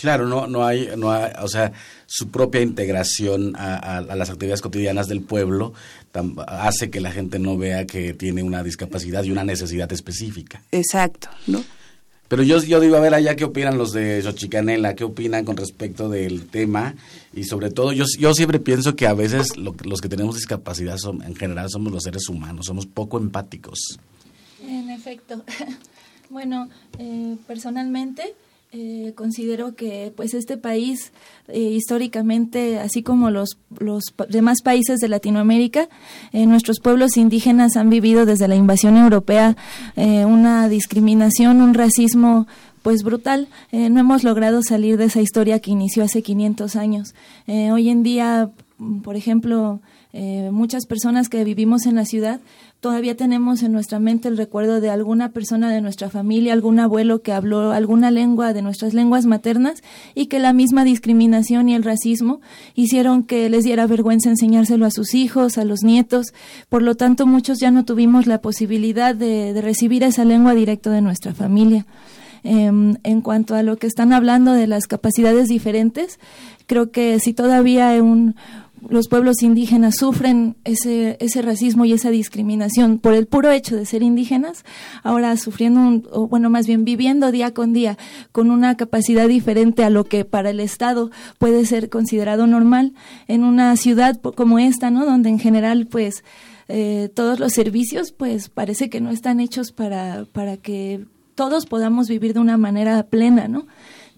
Claro, 0.04 0.26
no, 0.26 0.46
no 0.46 0.66
hay, 0.66 0.90
no 0.98 1.08
o 1.40 1.48
sea, 1.48 1.72
su 2.04 2.28
propia 2.28 2.60
integración 2.60 3.56
a, 3.56 4.02
las 4.02 4.28
actividades 4.28 4.60
cotidianas 4.60 5.08
del 5.08 5.22
pueblo 5.22 5.72
hace 6.46 6.90
que 6.90 7.00
la 7.00 7.10
gente 7.10 7.38
no 7.38 7.56
vea 7.56 7.86
que 7.86 8.12
tiene 8.12 8.42
una 8.42 8.62
discapacidad 8.62 9.24
y 9.24 9.30
una 9.30 9.44
necesidad 9.44 9.90
específica. 9.90 10.60
Exacto, 10.72 11.30
¿no? 11.46 11.64
Pero 12.28 12.42
yo, 12.42 12.62
yo 12.62 12.80
digo, 12.80 12.96
a 12.96 13.00
ver 13.00 13.14
allá 13.14 13.34
qué 13.34 13.44
opinan 13.44 13.78
los 13.78 13.92
de 13.92 14.20
Xochicanela, 14.20 14.94
qué 14.94 15.04
opinan 15.04 15.46
con 15.46 15.56
respecto 15.56 16.10
del 16.10 16.48
tema 16.48 16.94
y 17.32 17.44
sobre 17.44 17.70
todo 17.70 17.94
yo, 17.94 18.04
yo 18.18 18.34
siempre 18.34 18.60
pienso 18.60 18.96
que 18.96 19.06
a 19.06 19.14
veces 19.14 19.56
los 19.56 20.02
que 20.02 20.10
tenemos 20.10 20.34
discapacidad 20.34 20.98
son, 20.98 21.22
en 21.22 21.34
general 21.34 21.70
somos 21.70 21.90
los 21.90 22.02
seres 22.02 22.28
humanos, 22.28 22.66
somos 22.66 22.84
poco 22.84 23.16
empáticos. 23.16 23.98
En 24.62 24.90
efecto. 24.90 25.42
bueno, 26.28 26.68
eh, 26.98 27.36
personalmente 27.46 28.34
eh, 28.76 29.12
considero 29.14 29.76
que 29.76 30.12
pues 30.16 30.34
este 30.34 30.56
país 30.56 31.12
eh, 31.46 31.60
históricamente 31.60 32.80
así 32.80 33.04
como 33.04 33.30
los 33.30 33.56
los 33.78 34.02
demás 34.28 34.62
países 34.64 34.98
de 34.98 35.06
Latinoamérica 35.06 35.88
eh, 36.32 36.44
nuestros 36.46 36.80
pueblos 36.80 37.16
indígenas 37.16 37.76
han 37.76 37.88
vivido 37.88 38.26
desde 38.26 38.48
la 38.48 38.56
invasión 38.56 38.96
europea 38.96 39.56
una 39.94 40.68
discriminación 40.68 41.60
un 41.60 41.74
racismo 41.74 42.48
pues 42.82 43.04
brutal. 43.04 43.48
No 43.70 44.00
hemos 44.00 44.24
logrado 44.24 44.60
salir 44.62 44.96
de 44.96 45.04
esa 45.04 45.20
historia 45.20 45.60
que 45.60 45.70
inició 45.70 46.02
hace 46.02 46.22
500 46.22 46.74
años. 46.76 47.14
Hoy 47.46 47.88
en 47.88 48.02
día 48.02 48.50
por 49.04 49.14
ejemplo 49.14 49.80
muchas 50.50 50.86
personas 50.86 51.28
que 51.28 51.44
vivimos 51.44 51.86
en 51.86 51.94
la 51.94 52.04
ciudad 52.04 52.40
todavía 52.84 53.16
tenemos 53.16 53.62
en 53.62 53.72
nuestra 53.72 53.98
mente 53.98 54.28
el 54.28 54.36
recuerdo 54.36 54.78
de 54.78 54.90
alguna 54.90 55.30
persona 55.30 55.72
de 55.72 55.80
nuestra 55.80 56.10
familia, 56.10 56.52
algún 56.52 56.78
abuelo 56.78 57.22
que 57.22 57.32
habló 57.32 57.72
alguna 57.72 58.10
lengua 58.10 58.52
de 58.52 58.60
nuestras 58.60 58.92
lenguas 58.92 59.24
maternas 59.24 59.82
y 60.14 60.26
que 60.26 60.38
la 60.38 60.52
misma 60.52 60.84
discriminación 60.84 61.70
y 61.70 61.74
el 61.74 61.82
racismo 61.82 62.42
hicieron 62.74 63.22
que 63.22 63.48
les 63.48 63.64
diera 63.64 63.86
vergüenza 63.86 64.28
enseñárselo 64.28 64.84
a 64.84 64.90
sus 64.90 65.14
hijos, 65.14 65.56
a 65.56 65.64
los 65.64 65.82
nietos. 65.82 66.34
Por 66.68 66.82
lo 66.82 66.94
tanto, 66.94 67.26
muchos 67.26 67.58
ya 67.58 67.70
no 67.70 67.86
tuvimos 67.86 68.26
la 68.26 68.42
posibilidad 68.42 69.14
de, 69.14 69.58
recibir 69.62 70.02
esa 70.02 70.26
lengua 70.26 70.52
directo 70.54 70.90
de 70.90 71.00
nuestra 71.00 71.32
familia. 71.32 71.86
Em, 72.42 72.96
en 73.02 73.22
cuanto 73.22 73.54
a 73.54 73.62
lo 73.62 73.78
que 73.78 73.86
están 73.86 74.12
hablando 74.12 74.52
de 74.52 74.66
las 74.66 74.86
capacidades 74.86 75.48
diferentes, 75.48 76.18
creo 76.66 76.90
que 76.90 77.18
si 77.18 77.32
todavía 77.32 77.88
hay 77.88 78.00
un, 78.00 78.34
los 78.88 79.08
pueblos 79.08 79.42
indígenas 79.42 79.96
sufren 79.96 80.56
ese, 80.64 81.16
ese 81.20 81.42
racismo 81.42 81.84
y 81.84 81.92
esa 81.92 82.10
discriminación 82.10 82.98
por 82.98 83.14
el 83.14 83.26
puro 83.26 83.50
hecho 83.50 83.76
de 83.76 83.86
ser 83.86 84.02
indígenas, 84.02 84.64
ahora 85.02 85.36
sufriendo, 85.36 86.08
o 86.10 86.28
bueno, 86.28 86.50
más 86.50 86.66
bien 86.66 86.84
viviendo 86.84 87.30
día 87.32 87.52
con 87.52 87.72
día 87.72 87.98
con 88.32 88.50
una 88.50 88.76
capacidad 88.76 89.28
diferente 89.28 89.84
a 89.84 89.90
lo 89.90 90.04
que 90.04 90.24
para 90.24 90.50
el 90.50 90.60
Estado 90.60 91.10
puede 91.38 91.66
ser 91.66 91.88
considerado 91.88 92.46
normal 92.46 92.94
en 93.28 93.44
una 93.44 93.76
ciudad 93.76 94.20
como 94.20 94.58
esta, 94.58 94.90
¿no? 94.90 95.04
Donde 95.04 95.28
en 95.28 95.38
general, 95.38 95.86
pues, 95.86 96.24
eh, 96.68 97.10
todos 97.14 97.40
los 97.40 97.52
servicios, 97.52 98.12
pues, 98.12 98.48
parece 98.48 98.88
que 98.88 99.00
no 99.00 99.10
están 99.10 99.40
hechos 99.40 99.72
para, 99.72 100.26
para 100.32 100.56
que 100.56 101.04
todos 101.34 101.66
podamos 101.66 102.08
vivir 102.08 102.34
de 102.34 102.40
una 102.40 102.56
manera 102.56 103.02
plena, 103.04 103.48
¿no? 103.48 103.66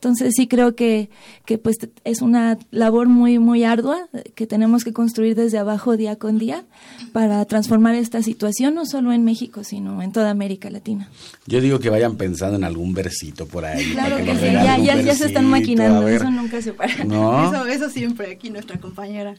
Entonces 0.07 0.35
sí 0.37 0.47
creo 0.47 0.77
que, 0.77 1.11
que 1.45 1.59
pues 1.59 1.79
es 2.05 2.23
una 2.23 2.59
labor 2.71 3.09
muy, 3.09 3.41
muy 3.41 3.65
ardua 3.65 4.09
que 4.37 4.47
tenemos 4.47 4.85
que 4.85 4.93
construir 4.93 5.35
desde 5.35 5.59
abajo 5.59 5.97
día 5.97 6.15
con 6.15 6.39
día 6.39 6.65
para 7.13 7.45
transformar 7.45 7.97
esta 7.97 8.23
situación, 8.23 8.77
no 8.77 8.87
solo 8.87 9.13
en 9.13 9.25
México, 9.25 9.65
sino 9.65 10.01
en 10.03 10.13
toda 10.13 10.31
América 10.31 10.71
Latina. 10.71 11.11
Yo 11.47 11.61
digo 11.61 11.81
que 11.81 11.91
vayan 11.91 12.15
pensando 12.17 12.57
en 12.57 12.63
algún 12.63 12.95
versito 12.95 13.47
por 13.47 13.65
ahí. 13.65 13.85
Claro 13.95 14.19
que, 14.19 14.37
sí, 14.37 14.53
ya, 14.53 14.79
ya, 14.79 15.15
se 15.17 15.27
están 15.27 15.47
maquinando, 15.47 16.07
eso 16.07 16.31
nunca 16.31 16.63
se 16.63 16.73
para. 16.73 16.93
Eso, 16.93 17.67
eso 17.67 17.91
siempre, 17.91 18.31
aquí 18.31 18.51
nuestra 18.51 18.79
compañera 18.79 19.35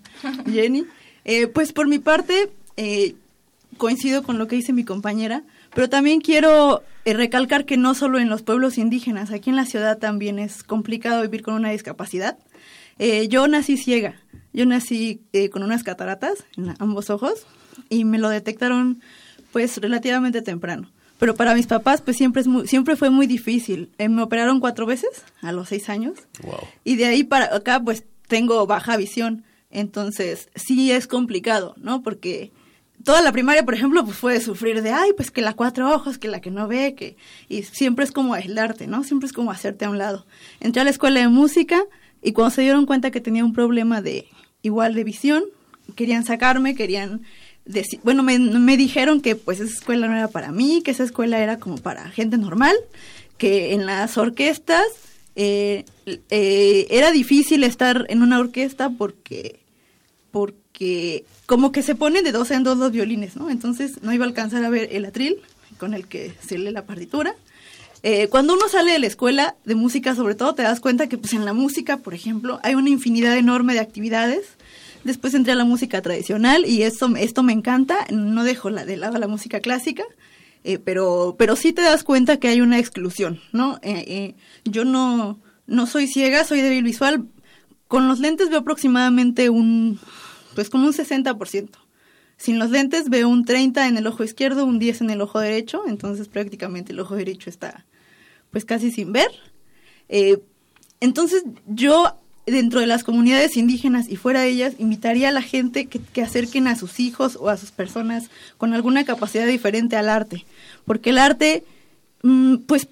Jenny. 0.52 0.84
Eh, 1.24 1.48
pues 1.48 1.72
por 1.72 1.88
mi 1.88 2.00
parte, 2.00 2.50
eh, 2.76 3.16
coincido 3.78 4.24
con 4.24 4.38
lo 4.38 4.48
que 4.48 4.56
dice 4.56 4.74
mi 4.74 4.84
compañera, 4.84 5.44
pero 5.74 5.90
también 5.90 6.22
quiero 6.22 6.84
eh, 7.06 7.14
recalcar 7.14 7.66
que 7.66 7.78
no 7.78 7.96
solo 7.96 8.20
en 8.20 8.30
los 8.30 8.44
pueblos 8.44 8.78
indígenas, 8.78 9.32
aquí 9.32 9.50
en 9.50 9.56
la 9.56 9.66
ciudad 9.66 9.98
también 9.98 10.40
es 10.40 10.64
complicado 10.64 11.22
vivir 11.22 11.42
con 11.44 11.54
una 11.54 11.72
discapacidad. 11.72 12.38
Eh, 13.00 13.28
yo 13.28 13.48
nací 13.48 13.78
ciega, 13.78 14.16
yo 14.54 14.66
nací 14.66 15.22
eh, 15.34 15.50
con 15.50 15.64
unas 15.64 15.84
cataratas 15.84 16.46
en 16.58 16.74
ambos 16.80 17.10
ojos 17.10 17.46
y 17.90 18.06
me 18.06 18.18
lo 18.18 18.30
detectaron 18.30 19.02
pues 19.52 19.78
relativamente 19.78 20.42
temprano. 20.42 20.90
Pero 21.20 21.36
para 21.36 21.56
mis 21.56 21.68
papás 21.68 22.02
pues 22.02 22.18
siempre, 22.18 22.42
es 22.42 22.48
muy, 22.48 22.68
siempre 22.68 22.96
fue 22.96 23.10
muy 23.10 23.28
difícil. 23.28 23.92
me 23.98 24.22
operaron 24.22 24.60
cuatro 24.60 24.86
veces 24.86 25.24
a 25.42 25.52
los 25.52 25.70
seis 25.70 25.90
años 25.90 26.20
y 26.84 26.96
de 26.96 27.06
ahí 27.06 27.24
para 27.24 27.56
acá 27.56 27.80
pues 27.80 28.04
tengo 28.28 28.66
baja 28.68 28.98
visión. 28.98 29.44
Entonces 29.70 30.50
sí 30.56 30.92
es 30.92 31.08
complicado, 31.08 31.76
¿no? 31.78 32.02
Porque 32.02 32.52
toda 33.04 33.22
la 33.22 33.32
primaria, 33.32 33.64
por 33.64 33.74
ejemplo, 33.74 34.04
pues 34.04 34.18
fue 34.18 34.40
sufrir 34.42 34.82
de, 34.82 34.92
ay, 34.92 35.12
pues 35.16 35.32
que 35.32 35.42
la 35.42 35.54
cuatro 35.54 35.94
ojos, 35.94 36.18
que 36.18 36.28
la 36.28 36.42
que 36.42 36.52
no 36.52 36.68
ve, 36.68 36.96
que... 36.96 37.16
Y 37.50 37.64
siempre 37.64 38.06
es 38.06 38.12
como 38.12 38.34
aislarte, 38.34 38.88
¿no? 38.88 39.04
Siempre 39.04 39.28
es 39.28 39.34
como 39.34 39.52
hacerte 39.52 39.86
a 39.86 39.90
un 39.90 39.98
lado. 39.98 40.26
Entré 40.60 40.82
a 40.82 40.84
la 40.84 40.90
escuela 40.90 41.20
de 41.20 41.28
música 41.28 41.84
y 42.22 42.34
cuando 42.34 42.56
se 42.56 42.62
dieron 42.62 42.86
cuenta 42.86 43.12
que 43.12 43.22
tenía 43.22 43.46
un 43.46 43.54
problema 43.54 44.02
de 44.02 44.28
igual 44.62 44.94
de 44.94 45.04
visión, 45.04 45.44
querían 45.96 46.26
sacarme, 46.26 46.76
querían... 46.76 47.22
Decir, 47.66 48.00
bueno, 48.02 48.24
me, 48.24 48.40
me 48.40 48.78
dijeron 48.78 49.20
que 49.20 49.36
pues 49.36 49.60
esa 49.60 49.74
escuela 49.74 50.08
no 50.08 50.16
era 50.16 50.30
para 50.30 50.54
mí, 50.54 50.82
que 50.86 50.92
esa 50.92 51.04
escuela 51.04 51.40
era 51.40 51.60
como 51.60 51.78
para 51.78 52.10
gente 52.12 52.38
normal, 52.38 52.78
que 53.38 53.74
en 53.74 53.86
las 53.86 54.18
orquestas 54.18 54.86
eh, 55.36 55.86
eh, 56.30 56.88
era 56.90 57.12
difícil 57.12 57.64
estar 57.64 58.06
en 58.10 58.24
una 58.24 58.40
orquesta 58.40 58.90
porque, 58.90 59.60
porque 60.32 61.26
como 61.48 61.72
que 61.72 61.82
se 61.82 61.96
ponen 61.96 62.24
de 62.26 62.34
dos 62.34 62.52
en 62.52 62.64
dos 62.64 62.78
los 62.78 62.92
violines, 62.92 63.38
¿no? 63.38 63.50
Entonces 63.50 64.04
no 64.04 64.14
iba 64.14 64.26
a 64.26 64.28
alcanzar 64.28 64.64
a 64.64 64.70
ver 64.70 64.90
el 64.92 65.06
atril 65.06 65.38
con 65.80 65.94
el 65.94 66.06
que 66.06 66.34
se 66.46 66.58
lee 66.58 66.72
la 66.72 66.86
partitura. 66.86 67.34
eh, 68.04 68.28
cuando 68.28 68.54
uno 68.54 68.68
sale 68.68 68.92
de 68.92 69.00
la 69.00 69.08
escuela 69.08 69.56
de 69.66 69.74
música, 69.74 70.14
sobre 70.14 70.36
todo, 70.36 70.54
te 70.54 70.62
das 70.62 70.80
cuenta 70.82 71.08
que 71.08 71.18
pues 71.18 71.34
en 71.34 71.46
la 71.46 71.54
música, 71.54 71.98
por 71.98 72.14
ejemplo, 72.14 72.60
hay 72.64 72.76
una 72.76 72.90
infinidad 72.90 73.36
enorme 73.38 73.74
de 73.74 73.80
actividades. 73.80 74.46
Después 75.06 75.34
entré 75.34 75.54
a 75.54 75.56
la 75.56 75.64
música 75.64 76.02
tradicional 76.02 76.66
y 76.66 76.84
esto, 76.84 77.08
esto 77.16 77.44
me 77.44 77.54
encanta. 77.54 78.06
No 78.12 78.44
dejo 78.44 78.70
la, 78.70 78.84
de 78.86 78.98
lado 78.98 79.18
la 79.18 79.28
música 79.28 79.62
clásica, 79.62 80.04
eh, 80.66 80.80
pero, 80.80 81.36
pero 81.40 81.56
sí 81.56 81.72
te 81.72 81.82
das 81.82 82.04
cuenta 82.04 82.38
que 82.38 82.50
hay 82.50 82.60
una 82.60 82.78
exclusión, 82.78 83.40
¿no? 83.54 83.80
Eh, 83.84 84.36
yo 84.66 84.84
no, 84.84 85.40
no 85.66 85.88
soy 85.88 86.08
ciega, 86.08 86.44
soy 86.44 86.62
débil 86.62 86.84
visual. 86.84 87.26
Con 87.88 88.10
los 88.10 88.20
lentes 88.20 88.50
veo 88.50 88.60
aproximadamente 88.60 89.50
un, 89.50 89.98
pues 90.58 90.72
como 90.72 90.88
un 90.88 90.94
60%. 90.94 91.70
Sin 92.36 92.58
los 92.58 92.72
lentes 92.72 93.10
veo 93.10 93.30
un 93.30 93.46
30 93.46 93.88
en 93.88 93.96
el 93.96 94.08
ojo 94.08 94.24
izquierdo, 94.24 94.66
un 94.66 94.80
10 94.80 95.02
en 95.02 95.12
el 95.12 95.22
ojo 95.22 95.40
derecho, 95.40 95.84
entonces 95.86 96.28
prácticamente 96.28 96.94
el 96.94 97.00
ojo 97.00 97.16
derecho 97.16 97.52
está 97.52 97.86
pues 98.50 98.66
casi 98.66 98.90
sin 98.90 99.14
ver. 99.14 99.30
Eh, 100.10 100.40
entonces 101.00 101.44
yo 101.68 102.12
dentro 102.48 102.80
de 102.80 102.88
las 102.88 103.04
comunidades 103.04 103.56
indígenas 103.56 104.10
y 104.10 104.16
fuera 104.16 104.42
de 104.42 104.50
ellas 104.50 104.74
invitaría 104.80 105.30
a 105.30 105.32
la 105.32 105.44
gente 105.44 105.86
que, 105.86 106.22
acerquen 106.24 106.66
a 106.66 106.76
sus 106.76 107.00
hijos 107.00 107.38
o 107.40 107.50
a 107.50 107.58
sus 107.58 107.70
personas 107.70 108.32
con 108.58 108.74
alguna 108.74 109.06
capacidad 109.06 109.46
diferente 109.46 109.96
al 109.96 110.10
arte, 110.10 110.44
porque 110.86 111.12
el 111.12 111.20
arte 111.20 111.66
mm, 112.24 112.56
pues 112.66 112.88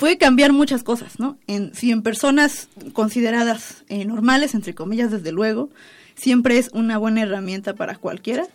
puede 0.00 0.18
cambiar 0.18 0.52
muchas 0.52 0.82
cosas, 0.82 1.20
¿no? 1.20 1.38
En, 1.46 1.72
si 1.74 1.92
en 1.92 2.02
personas 2.02 2.68
consideradas 2.92 3.84
eh, 3.88 4.04
normales, 4.04 4.54
entre 4.54 4.74
comillas, 4.74 5.12
desde 5.12 5.30
luego, 5.30 5.70
siempre 6.16 6.58
es 6.58 6.70
una 6.72 6.98
buena 6.98 7.22
herramienta 7.22 7.74
para 7.74 7.94
cualquiera 7.94 8.48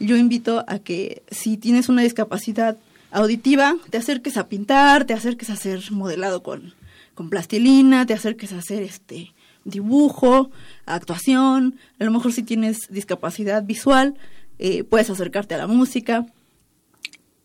yo 0.00 0.16
invito 0.16 0.64
a 0.66 0.78
que 0.78 1.22
si 1.30 1.58
tienes 1.58 1.88
una 1.88 2.02
discapacidad 2.02 2.78
auditiva, 3.12 3.76
te 3.90 3.98
acerques 3.98 4.36
a 4.38 4.48
pintar, 4.48 5.04
te 5.04 5.12
acerques 5.12 5.50
a 5.50 5.52
hacer 5.52 5.92
modelado 5.92 6.42
con, 6.42 6.74
con 7.14 7.28
plastilina, 7.28 8.06
te 8.06 8.14
acerques 8.14 8.52
a 8.52 8.58
hacer 8.58 8.82
este 8.82 9.32
dibujo, 9.64 10.50
actuación, 10.86 11.76
a 11.98 12.04
lo 12.04 12.10
mejor 12.10 12.32
si 12.32 12.42
tienes 12.42 12.88
discapacidad 12.88 13.62
visual, 13.62 14.14
eh, 14.58 14.84
puedes 14.84 15.10
acercarte 15.10 15.54
a 15.54 15.58
la 15.58 15.66
música. 15.66 16.26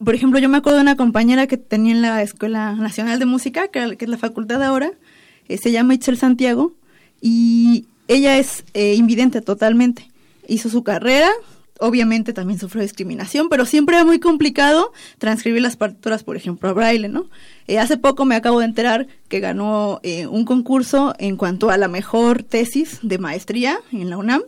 Por 0.03 0.15
ejemplo, 0.15 0.39
yo 0.39 0.49
me 0.49 0.57
acuerdo 0.57 0.77
de 0.77 0.83
una 0.83 0.97
compañera 0.97 1.47
que 1.47 1.57
tenía 1.57 1.93
en 1.93 2.01
la 2.01 2.21
Escuela 2.21 2.73
Nacional 2.73 3.19
de 3.19 3.25
Música, 3.25 3.69
que, 3.69 3.97
es 3.99 4.09
la 4.09 4.17
facultad 4.17 4.61
ahora, 4.61 4.91
eh, 5.47 5.57
se 5.57 5.71
llama 5.71 5.93
Itzel 5.93 6.17
Santiago, 6.17 6.73
y 7.21 7.85
ella 8.07 8.37
es 8.37 8.65
eh, 8.73 8.95
invidente 8.95 9.41
totalmente. 9.41 10.09
Hizo 10.47 10.69
su 10.69 10.83
carrera, 10.83 11.31
obviamente 11.79 12.33
también 12.33 12.59
sufrió 12.59 12.81
discriminación, 12.81 13.49
pero 13.49 13.65
siempre 13.65 13.95
era 13.95 14.05
muy 14.05 14.19
complicado 14.19 14.91
transcribir 15.17 15.61
las 15.61 15.75
partituras, 15.75 16.23
por 16.23 16.37
ejemplo, 16.37 16.69
a 16.69 16.73
braille, 16.73 17.09
¿no? 17.09 17.27
Eh, 17.67 17.79
hace 17.79 17.97
poco 17.97 18.25
me 18.25 18.35
acabo 18.35 18.59
de 18.59 18.65
enterar 18.65 19.07
que 19.27 19.39
ganó 19.39 19.99
eh, 20.03 20.27
un 20.27 20.45
concurso 20.45 21.13
en 21.19 21.37
cuanto 21.37 21.69
a 21.69 21.77
la 21.77 21.87
mejor 21.87 22.43
tesis 22.43 22.99
de 23.01 23.17
maestría 23.17 23.79
en 23.91 24.09
la 24.09 24.17
UNAM. 24.17 24.43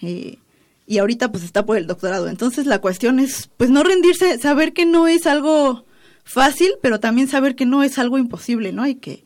Eh, 0.00 0.38
y 0.86 0.98
ahorita 0.98 1.30
pues 1.30 1.44
está 1.44 1.64
por 1.64 1.76
el 1.76 1.86
doctorado. 1.86 2.28
Entonces 2.28 2.66
la 2.66 2.80
cuestión 2.80 3.18
es 3.18 3.50
pues 3.56 3.70
no 3.70 3.82
rendirse, 3.82 4.38
saber 4.38 4.72
que 4.72 4.86
no 4.86 5.08
es 5.08 5.26
algo 5.26 5.84
fácil, 6.24 6.72
pero 6.82 7.00
también 7.00 7.28
saber 7.28 7.54
que 7.54 7.66
no 7.66 7.82
es 7.82 7.98
algo 7.98 8.18
imposible, 8.18 8.72
¿no? 8.72 8.86
Y 8.86 8.96
que, 8.96 9.22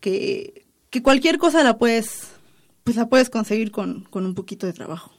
que, 0.00 0.64
que 0.90 1.02
cualquier 1.02 1.38
cosa 1.38 1.62
la 1.62 1.78
puedes, 1.78 2.28
pues 2.84 2.96
la 2.96 3.08
puedes 3.08 3.30
conseguir 3.30 3.70
con, 3.70 4.02
con 4.10 4.26
un 4.26 4.34
poquito 4.34 4.66
de 4.66 4.72
trabajo 4.72 5.12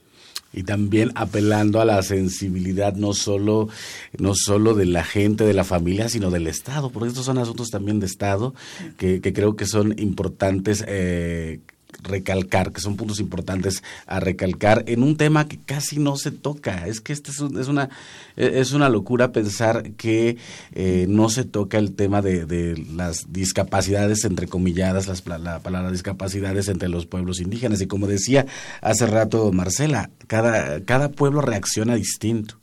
y 0.52 0.64
también 0.64 1.12
apelando 1.16 1.80
a 1.80 1.86
la 1.86 2.02
sensibilidad 2.02 2.96
no 2.96 3.14
solo 3.14 3.70
no 4.18 4.34
solo 4.34 4.74
de 4.74 4.86
la 4.86 5.04
gente 5.04 5.44
de 5.44 5.54
la 5.54 5.64
familia 5.64 6.10
sino 6.10 6.32
del 6.32 6.48
estado 6.48 6.90
porque 6.90 7.10
estos 7.10 7.26
son 7.26 7.38
asuntos 7.38 7.70
también 7.70 8.00
de 8.00 8.08
estado 8.08 8.56
que, 8.98 9.22
que 9.22 9.32
creo 9.32 9.56
que 9.56 9.68
son 9.68 9.94
importantes 10.00 10.84
eh, 10.88 11.60
recalcar, 12.02 12.72
que 12.72 12.82
son 12.82 12.96
puntos 12.96 13.20
importantes 13.20 13.84
a 14.06 14.20
recalcar 14.20 14.84
en 14.88 15.04
un 15.04 15.18
tema 15.18 15.48
que 15.48 15.60
casi 15.60 16.00
no 16.00 16.16
se 16.16 16.32
toca. 16.32 16.88
Es 16.88 17.02
que 17.02 17.14
este 17.14 17.32
es, 17.32 17.40
una 17.40 17.90
es 18.36 18.72
una 18.72 18.90
locura 18.90 19.32
pensar 19.32 19.92
que 19.94 20.38
eh, 20.74 21.06
no 21.10 21.30
se 21.30 21.44
toca 21.44 21.78
el 21.78 21.94
tema 21.94 22.22
de, 22.22 22.78
las 22.96 23.32
discapacidades 23.32 24.24
entrecomilladas, 24.26 25.08
las, 25.08 25.26
la 25.26 25.60
palabra 25.60 25.92
discapacidades 25.92 26.68
entre 26.68 26.90
los 26.90 27.06
pueblos 27.06 27.40
indígenas. 27.40 27.82
Y 27.82 27.88
como 27.88 28.08
decía 28.08 28.46
hace 28.82 29.06
rato 29.06 29.52
Marcela, 29.52 30.10
cada, 30.28 30.82
cada 30.82 31.10
pueblo 31.10 31.42
reacciona 31.42 31.96
distinto. 31.96 32.60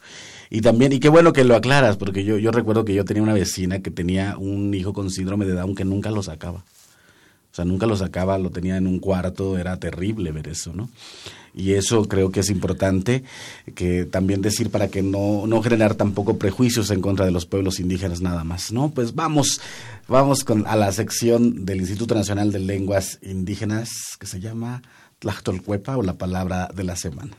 Y 0.48 0.60
también, 0.60 0.92
y 0.92 1.00
qué 1.00 1.08
bueno 1.08 1.32
que 1.32 1.42
lo 1.42 1.56
aclaras, 1.56 1.96
porque 1.96 2.24
yo, 2.24 2.38
yo 2.38 2.52
recuerdo 2.52 2.84
que 2.84 2.94
yo 2.94 3.04
tenía 3.04 3.22
una 3.22 3.32
vecina 3.32 3.80
que 3.80 3.90
tenía 3.90 4.36
un 4.38 4.72
hijo 4.74 4.92
con 4.92 5.10
síndrome 5.10 5.44
de 5.44 5.54
Down 5.54 5.74
que 5.74 5.84
nunca 5.84 6.12
lo 6.12 6.22
sacaba. 6.22 6.64
O 7.56 7.62
sea, 7.64 7.64
nunca 7.64 7.86
lo 7.86 7.96
sacaba, 7.96 8.36
lo 8.36 8.50
tenía 8.50 8.76
en 8.76 8.86
un 8.86 8.98
cuarto, 8.98 9.56
era 9.56 9.78
terrible 9.78 10.30
ver 10.30 10.46
eso, 10.48 10.74
¿no? 10.74 10.90
Y 11.54 11.72
eso 11.72 12.04
creo 12.06 12.30
que 12.30 12.40
es 12.40 12.50
importante 12.50 13.24
que 13.74 14.04
también 14.04 14.42
decir 14.42 14.68
para 14.68 14.88
que 14.88 15.00
no, 15.00 15.46
no 15.46 15.62
generar 15.62 15.94
tampoco 15.94 16.36
prejuicios 16.36 16.90
en 16.90 17.00
contra 17.00 17.24
de 17.24 17.30
los 17.30 17.46
pueblos 17.46 17.80
indígenas 17.80 18.20
nada 18.20 18.44
más, 18.44 18.72
¿no? 18.72 18.90
Pues 18.90 19.14
vamos, 19.14 19.62
vamos 20.06 20.44
con, 20.44 20.66
a 20.66 20.76
la 20.76 20.92
sección 20.92 21.64
del 21.64 21.78
Instituto 21.78 22.14
Nacional 22.14 22.52
de 22.52 22.58
Lenguas 22.58 23.20
Indígenas 23.22 23.88
que 24.20 24.26
se 24.26 24.38
llama 24.38 24.82
Tlachtolcuepa 25.18 25.96
o 25.96 26.02
la 26.02 26.18
palabra 26.18 26.68
de 26.74 26.84
la 26.84 26.94
semana. 26.94 27.38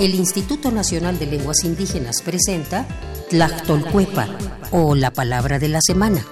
El 0.00 0.16
Instituto 0.16 0.72
Nacional 0.72 1.20
de 1.20 1.26
Lenguas 1.26 1.62
Indígenas 1.62 2.20
presenta 2.20 2.84
Tlachtolcuepa 3.30 4.26
o 4.72 4.96
la 4.96 5.12
palabra 5.12 5.60
de 5.60 5.68
la 5.68 5.80
semana. 5.80 6.26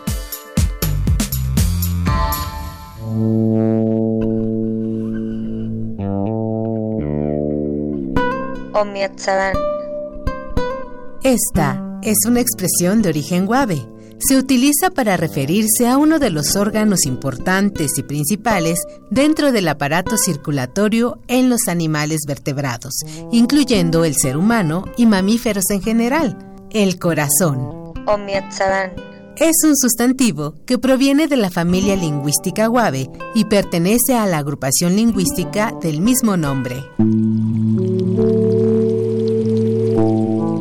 Esta 11.22 11.98
es 12.02 12.16
una 12.26 12.40
expresión 12.40 13.02
de 13.02 13.10
origen 13.10 13.46
guave. 13.46 13.86
Se 14.18 14.36
utiliza 14.36 14.90
para 14.90 15.16
referirse 15.16 15.88
a 15.88 15.96
uno 15.96 16.18
de 16.18 16.30
los 16.30 16.56
órganos 16.56 17.06
importantes 17.06 17.98
y 17.98 18.02
principales 18.02 18.80
dentro 19.10 19.52
del 19.52 19.68
aparato 19.68 20.16
circulatorio 20.16 21.20
en 21.28 21.48
los 21.48 21.68
animales 21.68 22.20
vertebrados, 22.26 22.94
incluyendo 23.32 24.04
el 24.04 24.14
ser 24.14 24.36
humano 24.36 24.84
y 24.96 25.06
mamíferos 25.06 25.70
en 25.70 25.82
general, 25.82 26.38
el 26.70 26.98
corazón. 26.98 27.94
Es 29.40 29.56
un 29.64 29.74
sustantivo 29.74 30.52
que 30.66 30.76
proviene 30.76 31.26
de 31.26 31.38
la 31.38 31.48
familia 31.48 31.96
lingüística 31.96 32.66
guave 32.66 33.08
y 33.34 33.46
pertenece 33.46 34.14
a 34.14 34.26
la 34.26 34.36
agrupación 34.36 34.96
lingüística 34.96 35.72
del 35.80 36.02
mismo 36.02 36.36
nombre. 36.36 36.76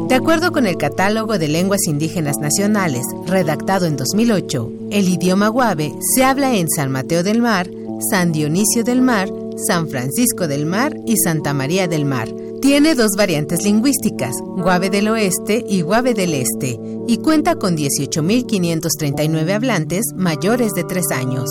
De 0.07 0.15
acuerdo 0.15 0.53
con 0.53 0.65
el 0.65 0.77
Catálogo 0.77 1.37
de 1.37 1.49
Lenguas 1.49 1.87
Indígenas 1.87 2.37
Nacionales, 2.39 3.03
redactado 3.25 3.85
en 3.85 3.97
2008, 3.97 4.71
el 4.91 5.09
idioma 5.09 5.49
guave 5.49 5.93
se 6.15 6.23
habla 6.23 6.55
en 6.55 6.69
San 6.69 6.89
Mateo 6.89 7.21
del 7.21 7.41
Mar, 7.41 7.69
San 8.09 8.31
Dionisio 8.31 8.85
del 8.85 9.01
Mar, 9.01 9.29
San 9.67 9.89
Francisco 9.89 10.47
del 10.47 10.65
Mar 10.65 10.95
y 11.05 11.17
Santa 11.17 11.53
María 11.53 11.89
del 11.89 12.05
Mar, 12.05 12.29
tiene 12.61 12.95
dos 12.95 13.11
variantes 13.17 13.63
lingüísticas, 13.63 14.33
Guave 14.41 14.89
del 14.89 15.07
Oeste 15.07 15.63
y 15.67 15.81
Guave 15.81 16.13
del 16.13 16.33
Este, 16.33 16.79
y 17.07 17.17
cuenta 17.17 17.55
con 17.55 17.77
18.539 17.77 19.53
hablantes 19.53 20.05
mayores 20.15 20.73
de 20.73 20.83
3 20.83 21.11
años. 21.11 21.49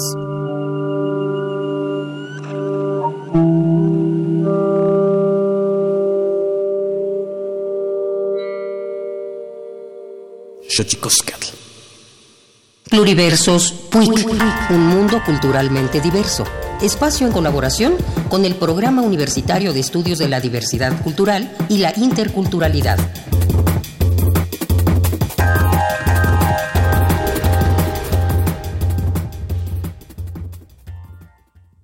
Pluriversos 12.91 13.73
PUIC, 13.91 14.27
un 14.71 14.87
mundo 14.87 15.21
culturalmente 15.25 16.01
diverso. 16.01 16.45
Espacio 16.81 17.27
en 17.27 17.35
colaboración 17.35 17.95
con 18.31 18.47
el 18.47 18.55
Programa 18.55 19.03
Universitario 19.03 19.75
de 19.75 19.81
Estudios 19.81 20.19
de 20.19 20.29
la 20.29 20.41
Diversidad 20.41 20.99
Cultural 21.03 21.55
y 21.69 21.79
la 21.79 21.93
Interculturalidad. 21.97 22.99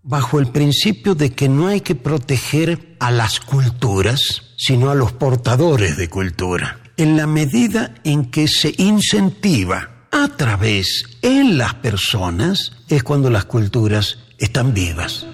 Bajo 0.02 0.38
el 0.38 0.46
principio 0.46 1.14
de 1.14 1.32
que 1.32 1.50
no 1.50 1.66
hay 1.66 1.82
que 1.82 1.94
proteger 1.94 2.96
a 2.98 3.10
las 3.10 3.40
culturas, 3.40 4.54
sino 4.56 4.90
a 4.90 4.94
los 4.94 5.12
portadores 5.12 5.98
de 5.98 6.08
cultura. 6.08 6.80
En 6.96 7.18
la 7.18 7.26
medida 7.26 7.94
en 8.04 8.30
que 8.30 8.48
se 8.48 8.72
incentiva 8.78 9.93
a 10.24 10.28
través 10.28 11.04
en 11.20 11.58
las 11.58 11.74
personas 11.74 12.72
es 12.88 13.02
cuando 13.02 13.28
las 13.28 13.44
culturas 13.44 14.20
están 14.38 14.72
vivas. 14.72 15.26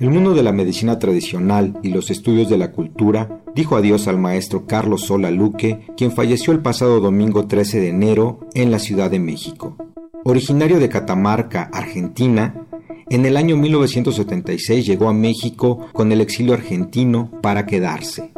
El 0.00 0.10
mundo 0.10 0.34
de 0.34 0.42
la 0.42 0.50
medicina 0.50 0.98
tradicional 0.98 1.78
y 1.84 1.90
los 1.90 2.10
estudios 2.10 2.48
de 2.48 2.58
la 2.58 2.72
cultura 2.72 3.40
dijo 3.54 3.76
adiós 3.76 4.08
al 4.08 4.18
maestro 4.18 4.66
Carlos 4.66 5.02
Sola 5.02 5.30
Luque, 5.30 5.86
quien 5.96 6.10
falleció 6.10 6.52
el 6.52 6.58
pasado 6.58 6.98
domingo 6.98 7.46
13 7.46 7.78
de 7.78 7.88
enero 7.90 8.40
en 8.54 8.72
la 8.72 8.80
Ciudad 8.80 9.08
de 9.08 9.20
México. 9.20 9.76
Originario 10.24 10.80
de 10.80 10.88
Catamarca, 10.88 11.70
Argentina, 11.72 12.66
en 13.10 13.24
el 13.24 13.36
año 13.36 13.56
1976 13.56 14.84
llegó 14.84 15.08
a 15.08 15.14
México 15.14 15.86
con 15.92 16.10
el 16.10 16.20
exilio 16.20 16.54
argentino 16.54 17.30
para 17.40 17.66
quedarse. 17.66 18.32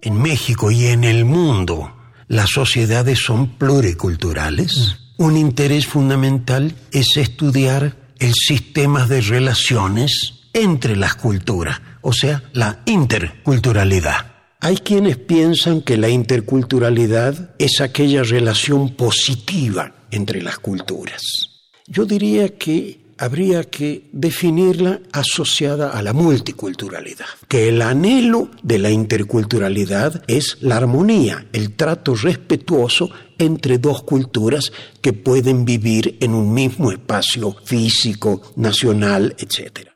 En 0.00 0.22
México 0.22 0.70
y 0.70 0.86
en 0.86 1.04
el 1.04 1.26
mundo, 1.26 1.92
las 2.26 2.48
sociedades 2.48 3.18
son 3.18 3.58
pluriculturales. 3.58 5.05
Un 5.18 5.36
interés 5.36 5.86
fundamental 5.86 6.74
es 6.92 7.16
estudiar 7.16 7.96
el 8.18 8.34
sistema 8.34 9.06
de 9.06 9.22
relaciones 9.22 10.34
entre 10.52 10.94
las 10.94 11.14
culturas, 11.14 11.80
o 12.02 12.12
sea, 12.12 12.42
la 12.52 12.82
interculturalidad. 12.84 14.34
Hay 14.60 14.76
quienes 14.76 15.16
piensan 15.16 15.80
que 15.80 15.96
la 15.96 16.10
interculturalidad 16.10 17.54
es 17.58 17.80
aquella 17.80 18.24
relación 18.24 18.94
positiva 18.94 19.94
entre 20.10 20.42
las 20.42 20.58
culturas. 20.58 21.22
Yo 21.86 22.04
diría 22.04 22.56
que 22.56 23.06
habría 23.18 23.64
que 23.64 24.08
definirla 24.12 25.00
asociada 25.12 25.90
a 25.90 26.02
la 26.02 26.12
multiculturalidad, 26.12 27.26
que 27.48 27.68
el 27.68 27.80
anhelo 27.80 28.50
de 28.62 28.78
la 28.78 28.90
interculturalidad 28.90 30.22
es 30.26 30.58
la 30.60 30.76
armonía, 30.76 31.46
el 31.52 31.74
trato 31.74 32.14
respetuoso 32.14 33.10
entre 33.38 33.78
dos 33.78 34.02
culturas 34.02 34.72
que 35.00 35.12
pueden 35.12 35.64
vivir 35.64 36.16
en 36.20 36.34
un 36.34 36.52
mismo 36.52 36.90
espacio 36.90 37.56
físico, 37.64 38.42
nacional, 38.56 39.34
etc. 39.38 39.88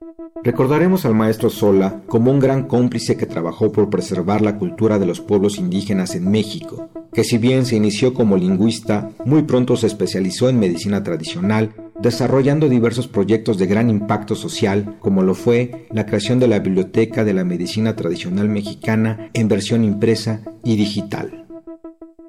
Recordaremos 0.42 1.04
al 1.04 1.14
maestro 1.14 1.50
Sola 1.50 2.02
como 2.06 2.30
un 2.30 2.40
gran 2.40 2.66
cómplice 2.66 3.16
que 3.18 3.26
trabajó 3.26 3.72
por 3.72 3.90
preservar 3.90 4.40
la 4.40 4.56
cultura 4.56 4.98
de 4.98 5.04
los 5.04 5.20
pueblos 5.20 5.58
indígenas 5.58 6.14
en 6.14 6.30
México, 6.30 6.88
que 7.12 7.24
si 7.24 7.36
bien 7.36 7.66
se 7.66 7.76
inició 7.76 8.14
como 8.14 8.38
lingüista, 8.38 9.10
muy 9.26 9.42
pronto 9.42 9.76
se 9.76 9.86
especializó 9.86 10.48
en 10.48 10.58
medicina 10.58 11.02
tradicional, 11.02 11.74
desarrollando 12.00 12.70
diversos 12.70 13.06
proyectos 13.06 13.58
de 13.58 13.66
gran 13.66 13.90
impacto 13.90 14.34
social, 14.34 14.96
como 15.00 15.22
lo 15.22 15.34
fue 15.34 15.86
la 15.90 16.06
creación 16.06 16.38
de 16.38 16.48
la 16.48 16.60
Biblioteca 16.60 17.22
de 17.22 17.34
la 17.34 17.44
Medicina 17.44 17.94
Tradicional 17.94 18.48
Mexicana 18.48 19.30
en 19.34 19.48
versión 19.48 19.84
impresa 19.84 20.40
y 20.64 20.76
digital. 20.76 21.39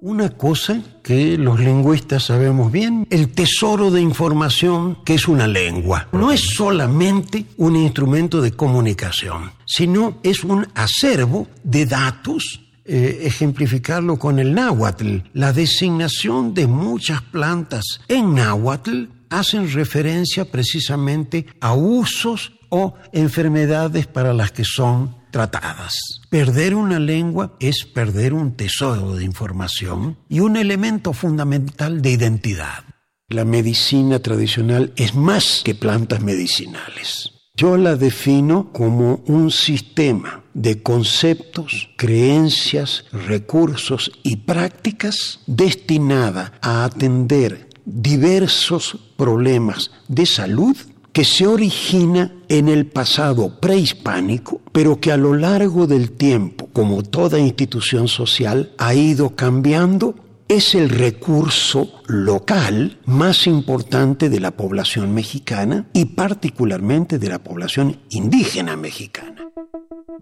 Una 0.03 0.29
cosa 0.29 0.81
que 1.03 1.37
los 1.37 1.59
lingüistas 1.59 2.23
sabemos 2.23 2.71
bien, 2.71 3.05
el 3.11 3.31
tesoro 3.33 3.91
de 3.91 4.01
información 4.01 4.97
que 5.05 5.13
es 5.13 5.27
una 5.27 5.47
lengua. 5.47 6.07
No 6.11 6.31
es 6.31 6.41
solamente 6.55 7.45
un 7.57 7.75
instrumento 7.75 8.41
de 8.41 8.51
comunicación, 8.51 9.51
sino 9.63 10.17
es 10.23 10.43
un 10.43 10.65
acervo 10.73 11.47
de 11.63 11.85
datos 11.85 12.61
eh, 12.83 13.19
ejemplificarlo 13.25 14.17
con 14.17 14.39
el 14.39 14.55
náhuatl. 14.55 15.17
La 15.33 15.53
designación 15.53 16.55
de 16.55 16.65
muchas 16.65 17.21
plantas 17.21 18.01
en 18.07 18.33
náhuatl 18.33 19.03
hacen 19.29 19.71
referencia 19.71 20.45
precisamente 20.45 21.45
a 21.59 21.75
usos 21.75 22.53
o 22.69 22.95
enfermedades 23.11 24.07
para 24.07 24.33
las 24.33 24.51
que 24.51 24.63
son 24.65 25.20
tratadas. 25.31 25.95
Perder 26.29 26.75
una 26.75 26.99
lengua 26.99 27.55
es 27.59 27.85
perder 27.85 28.33
un 28.33 28.55
tesoro 28.55 29.15
de 29.15 29.23
información 29.23 30.17
y 30.29 30.41
un 30.41 30.57
elemento 30.57 31.13
fundamental 31.13 32.01
de 32.01 32.11
identidad. 32.11 32.83
La 33.29 33.45
medicina 33.45 34.19
tradicional 34.19 34.93
es 34.97 35.15
más 35.15 35.61
que 35.63 35.73
plantas 35.73 36.21
medicinales. 36.21 37.31
Yo 37.55 37.77
la 37.77 37.95
defino 37.95 38.71
como 38.71 39.23
un 39.25 39.51
sistema 39.51 40.43
de 40.53 40.81
conceptos, 40.81 41.89
creencias, 41.97 43.05
recursos 43.11 44.11
y 44.23 44.37
prácticas 44.37 45.41
destinada 45.47 46.53
a 46.61 46.83
atender 46.85 47.69
diversos 47.85 48.97
problemas 49.17 49.91
de 50.07 50.25
salud 50.25 50.75
que 51.13 51.25
se 51.25 51.45
origina 51.47 52.31
en 52.47 52.69
el 52.69 52.85
pasado 52.85 53.59
prehispánico, 53.59 54.61
pero 54.71 54.99
que 54.99 55.11
a 55.11 55.17
lo 55.17 55.33
largo 55.33 55.87
del 55.87 56.11
tiempo, 56.11 56.69
como 56.71 57.03
toda 57.03 57.39
institución 57.39 58.07
social, 58.07 58.71
ha 58.77 58.93
ido 58.93 59.35
cambiando, 59.35 60.15
es 60.47 60.75
el 60.75 60.89
recurso 60.89 61.89
local 62.07 62.99
más 63.05 63.47
importante 63.47 64.29
de 64.29 64.39
la 64.39 64.51
población 64.51 65.13
mexicana 65.13 65.87
y 65.93 66.05
particularmente 66.05 67.19
de 67.19 67.29
la 67.29 67.39
población 67.39 68.01
indígena 68.09 68.75
mexicana. 68.75 69.47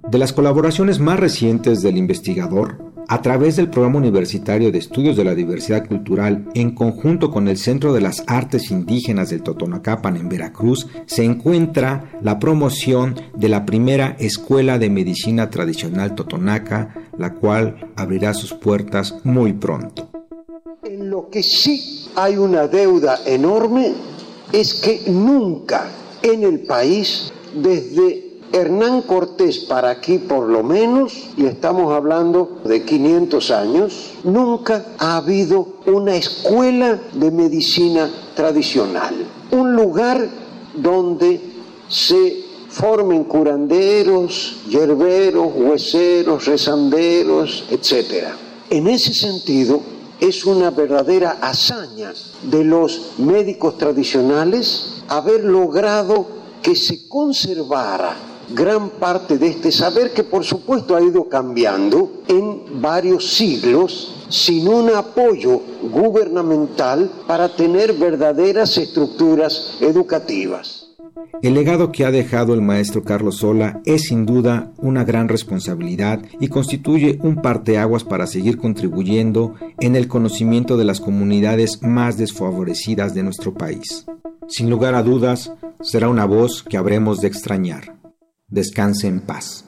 De 0.07 0.17
las 0.17 0.33
colaboraciones 0.33 0.99
más 0.99 1.19
recientes 1.19 1.81
del 1.81 1.97
investigador, 1.97 2.88
a 3.09 3.23
través 3.23 3.55
del 3.55 3.71
Programa 3.71 3.97
Universitario 3.97 4.71
de 4.71 4.77
Estudios 4.77 5.17
de 5.17 5.23
la 5.23 5.33
Diversidad 5.33 5.87
Cultural, 5.87 6.47
en 6.53 6.75
conjunto 6.75 7.31
con 7.31 7.47
el 7.47 7.57
Centro 7.57 7.91
de 7.91 8.01
las 8.01 8.23
Artes 8.27 8.69
Indígenas 8.69 9.31
del 9.31 9.41
Totonacapan 9.41 10.15
en 10.15 10.29
Veracruz, 10.29 10.85
se 11.07 11.23
encuentra 11.23 12.11
la 12.21 12.37
promoción 12.37 13.15
de 13.35 13.49
la 13.49 13.65
primera 13.65 14.15
Escuela 14.19 14.77
de 14.77 14.91
Medicina 14.91 15.49
Tradicional 15.49 16.13
Totonaca, 16.13 17.09
la 17.17 17.33
cual 17.33 17.91
abrirá 17.95 18.35
sus 18.35 18.53
puertas 18.53 19.15
muy 19.23 19.53
pronto. 19.53 20.07
En 20.83 21.09
lo 21.09 21.29
que 21.29 21.41
sí 21.41 22.09
hay 22.15 22.37
una 22.37 22.67
deuda 22.67 23.21
enorme 23.25 23.91
es 24.53 24.75
que 24.75 25.09
nunca 25.09 25.89
en 26.21 26.43
el 26.43 26.59
país, 26.59 27.33
desde 27.55 28.28
Hernán 28.51 29.03
Cortés 29.03 29.59
para 29.59 29.89
aquí 29.89 30.17
por 30.17 30.47
lo 30.47 30.63
menos, 30.63 31.13
y 31.37 31.45
estamos 31.45 31.93
hablando 31.93 32.59
de 32.65 32.83
500 32.83 33.51
años, 33.51 34.13
nunca 34.23 34.85
ha 34.97 35.17
habido 35.17 35.67
una 35.85 36.15
escuela 36.15 36.99
de 37.13 37.31
medicina 37.31 38.09
tradicional, 38.35 39.15
un 39.51 39.75
lugar 39.75 40.27
donde 40.75 41.41
se 41.87 42.43
formen 42.69 43.23
curanderos, 43.23 44.57
yerberos, 44.67 45.51
hueseros, 45.55 46.45
rezanderos, 46.45 47.65
etc. 47.69 48.27
En 48.69 48.87
ese 48.87 49.13
sentido, 49.13 49.81
es 50.19 50.45
una 50.45 50.69
verdadera 50.69 51.37
hazaña 51.41 52.13
de 52.43 52.63
los 52.63 53.13
médicos 53.17 53.77
tradicionales 53.77 55.01
haber 55.07 55.43
logrado 55.45 56.27
que 56.61 56.75
se 56.75 57.07
conservara 57.07 58.28
gran 58.53 58.89
parte 58.89 59.37
de 59.37 59.47
este 59.47 59.71
saber 59.71 60.13
que 60.13 60.23
por 60.23 60.43
supuesto 60.43 60.95
ha 60.95 61.01
ido 61.01 61.29
cambiando 61.29 62.23
en 62.27 62.81
varios 62.81 63.33
siglos 63.33 64.15
sin 64.29 64.67
un 64.67 64.89
apoyo 64.89 65.61
gubernamental 65.91 67.11
para 67.27 67.55
tener 67.55 67.93
verdaderas 67.93 68.77
estructuras 68.77 69.77
educativas. 69.81 70.89
El 71.41 71.53
legado 71.53 71.91
que 71.91 72.05
ha 72.05 72.11
dejado 72.11 72.53
el 72.53 72.61
maestro 72.61 73.03
Carlos 73.03 73.37
Sola 73.37 73.81
es 73.85 74.07
sin 74.07 74.25
duda 74.25 74.71
una 74.77 75.05
gran 75.05 75.29
responsabilidad 75.29 76.21
y 76.39 76.49
constituye 76.49 77.17
un 77.21 77.37
parteaguas 77.37 78.03
para 78.03 78.27
seguir 78.27 78.57
contribuyendo 78.57 79.55
en 79.79 79.95
el 79.95 80.07
conocimiento 80.07 80.75
de 80.75 80.85
las 80.85 80.99
comunidades 80.99 81.81
más 81.81 82.17
desfavorecidas 82.17 83.13
de 83.13 83.23
nuestro 83.23 83.53
país. 83.53 84.05
Sin 84.47 84.69
lugar 84.69 84.95
a 84.95 85.03
dudas, 85.03 85.53
será 85.81 86.09
una 86.09 86.25
voz 86.25 86.63
que 86.63 86.77
habremos 86.77 87.21
de 87.21 87.27
extrañar. 87.27 87.98
Descanse 88.51 89.07
en 89.07 89.19
paz. 89.19 89.63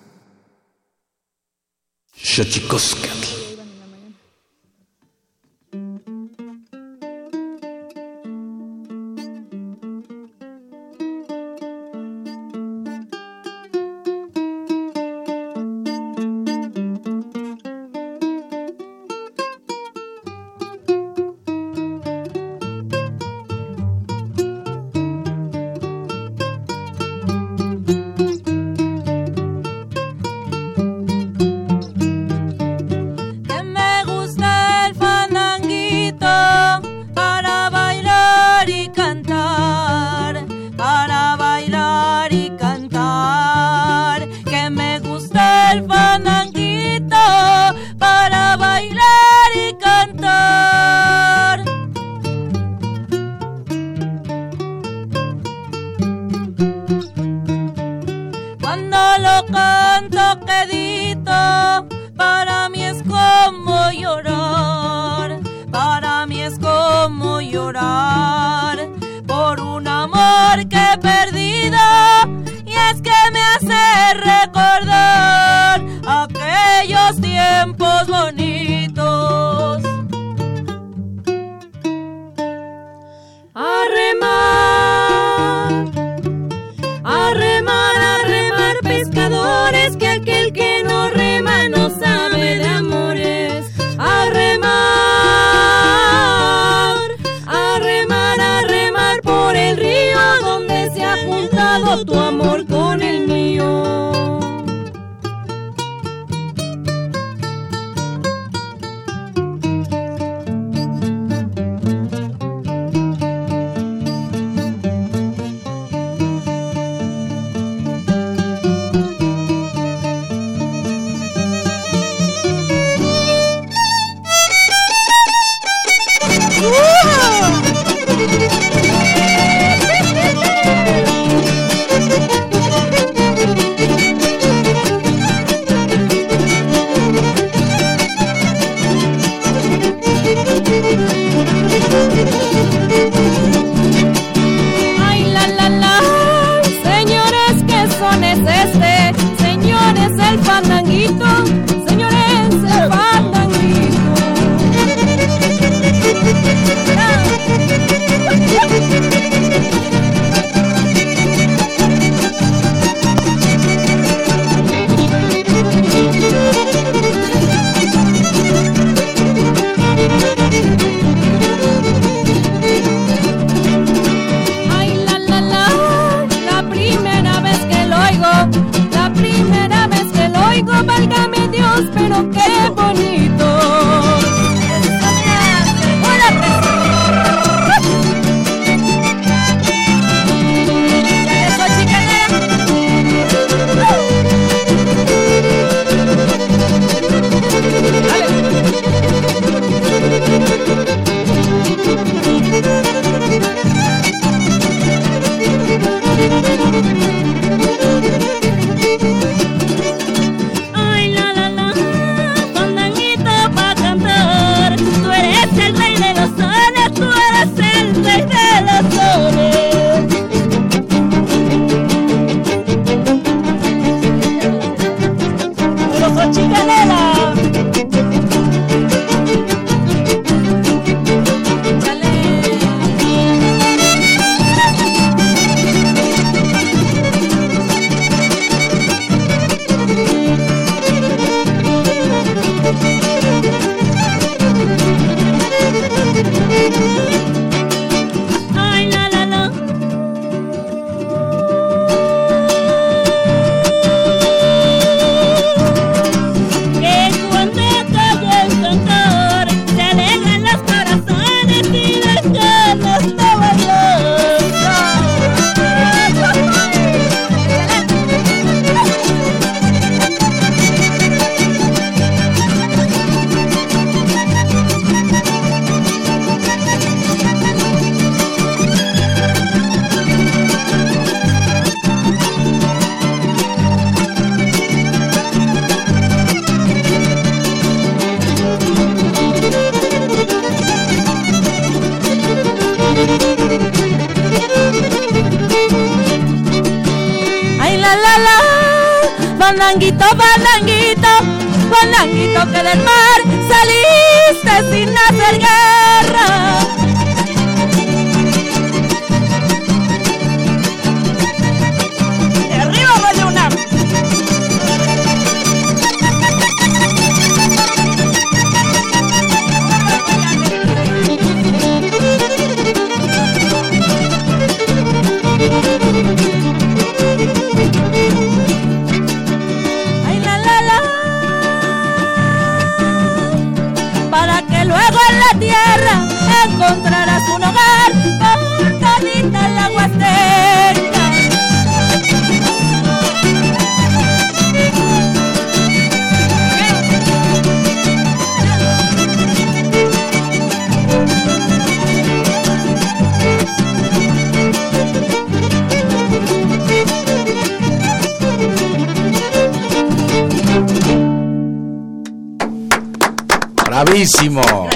Bravísimo. 364.01 364.70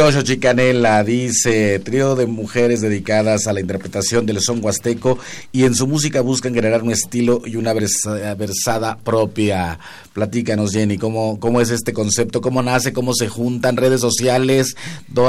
Trío 0.00 0.12
Xochicanela 0.12 1.04
dice, 1.04 1.78
trío 1.78 2.16
de 2.16 2.24
mujeres 2.24 2.80
dedicadas 2.80 3.46
a 3.46 3.52
la 3.52 3.60
interpretación 3.60 4.24
del 4.24 4.40
son 4.40 4.64
huasteco 4.64 5.18
y 5.52 5.64
en 5.64 5.74
su 5.74 5.86
música 5.86 6.22
buscan 6.22 6.54
generar 6.54 6.82
un 6.82 6.90
estilo 6.90 7.42
y 7.44 7.56
una 7.56 7.74
versada 7.74 8.96
propia. 8.96 9.78
Platícanos, 10.14 10.72
Jenny, 10.72 10.96
¿cómo, 10.96 11.38
cómo 11.38 11.60
es 11.60 11.70
este 11.70 11.92
concepto? 11.92 12.40
¿Cómo 12.40 12.62
nace? 12.62 12.94
¿Cómo 12.94 13.12
se 13.12 13.28
juntan? 13.28 13.76
¿Redes 13.76 14.00
sociales? 14.00 14.74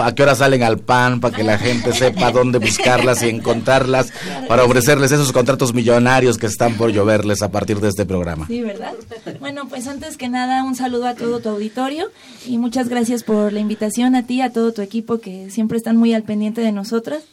¿A 0.02 0.16
qué 0.16 0.24
hora 0.24 0.36
salen 0.36 0.64
al 0.64 0.80
pan 0.80 1.20
para 1.20 1.36
que 1.36 1.44
la 1.44 1.58
gente 1.58 1.92
sepa 1.94 2.32
dónde 2.32 2.58
buscarlas 2.58 3.22
y 3.24 3.30
encontrarlas 3.30 4.14
para 4.48 4.64
ofrecerles 4.64 5.12
esos 5.12 5.34
contratos 5.34 5.74
millonarios 5.74 6.38
que 6.38 6.48
están 6.48 6.76
por 6.76 6.92
lloverles 6.92 7.42
a 7.42 7.52
partir 7.52 7.82
de 7.82 7.90
este 7.90 8.06
programa? 8.06 8.48
Sí, 8.48 8.62
¿verdad? 8.62 8.94
Bueno, 9.42 9.68
pues 9.68 9.88
antes 9.88 10.16
que 10.16 10.30
nada, 10.30 10.64
un 10.64 10.76
saludo 10.76 11.08
a 11.08 11.16
todo 11.16 11.42
tu 11.42 11.50
auditorio 11.50 12.08
y 12.48 12.58
muchas 12.58 12.88
gracias 12.88 13.24
por 13.24 13.52
la 13.52 13.60
invitación 13.60 14.16
a 14.16 14.26
ti, 14.26 14.42
a 14.42 14.52
todo 14.62 14.74
tu 14.74 14.84
equipo 14.84 15.18
que 15.18 15.50
siempre 15.50 15.76
están 15.76 15.98
muy 15.98 16.14
al 16.14 16.22
pendiente 16.22 16.62
de 16.62 16.72
nosotras. 16.72 17.24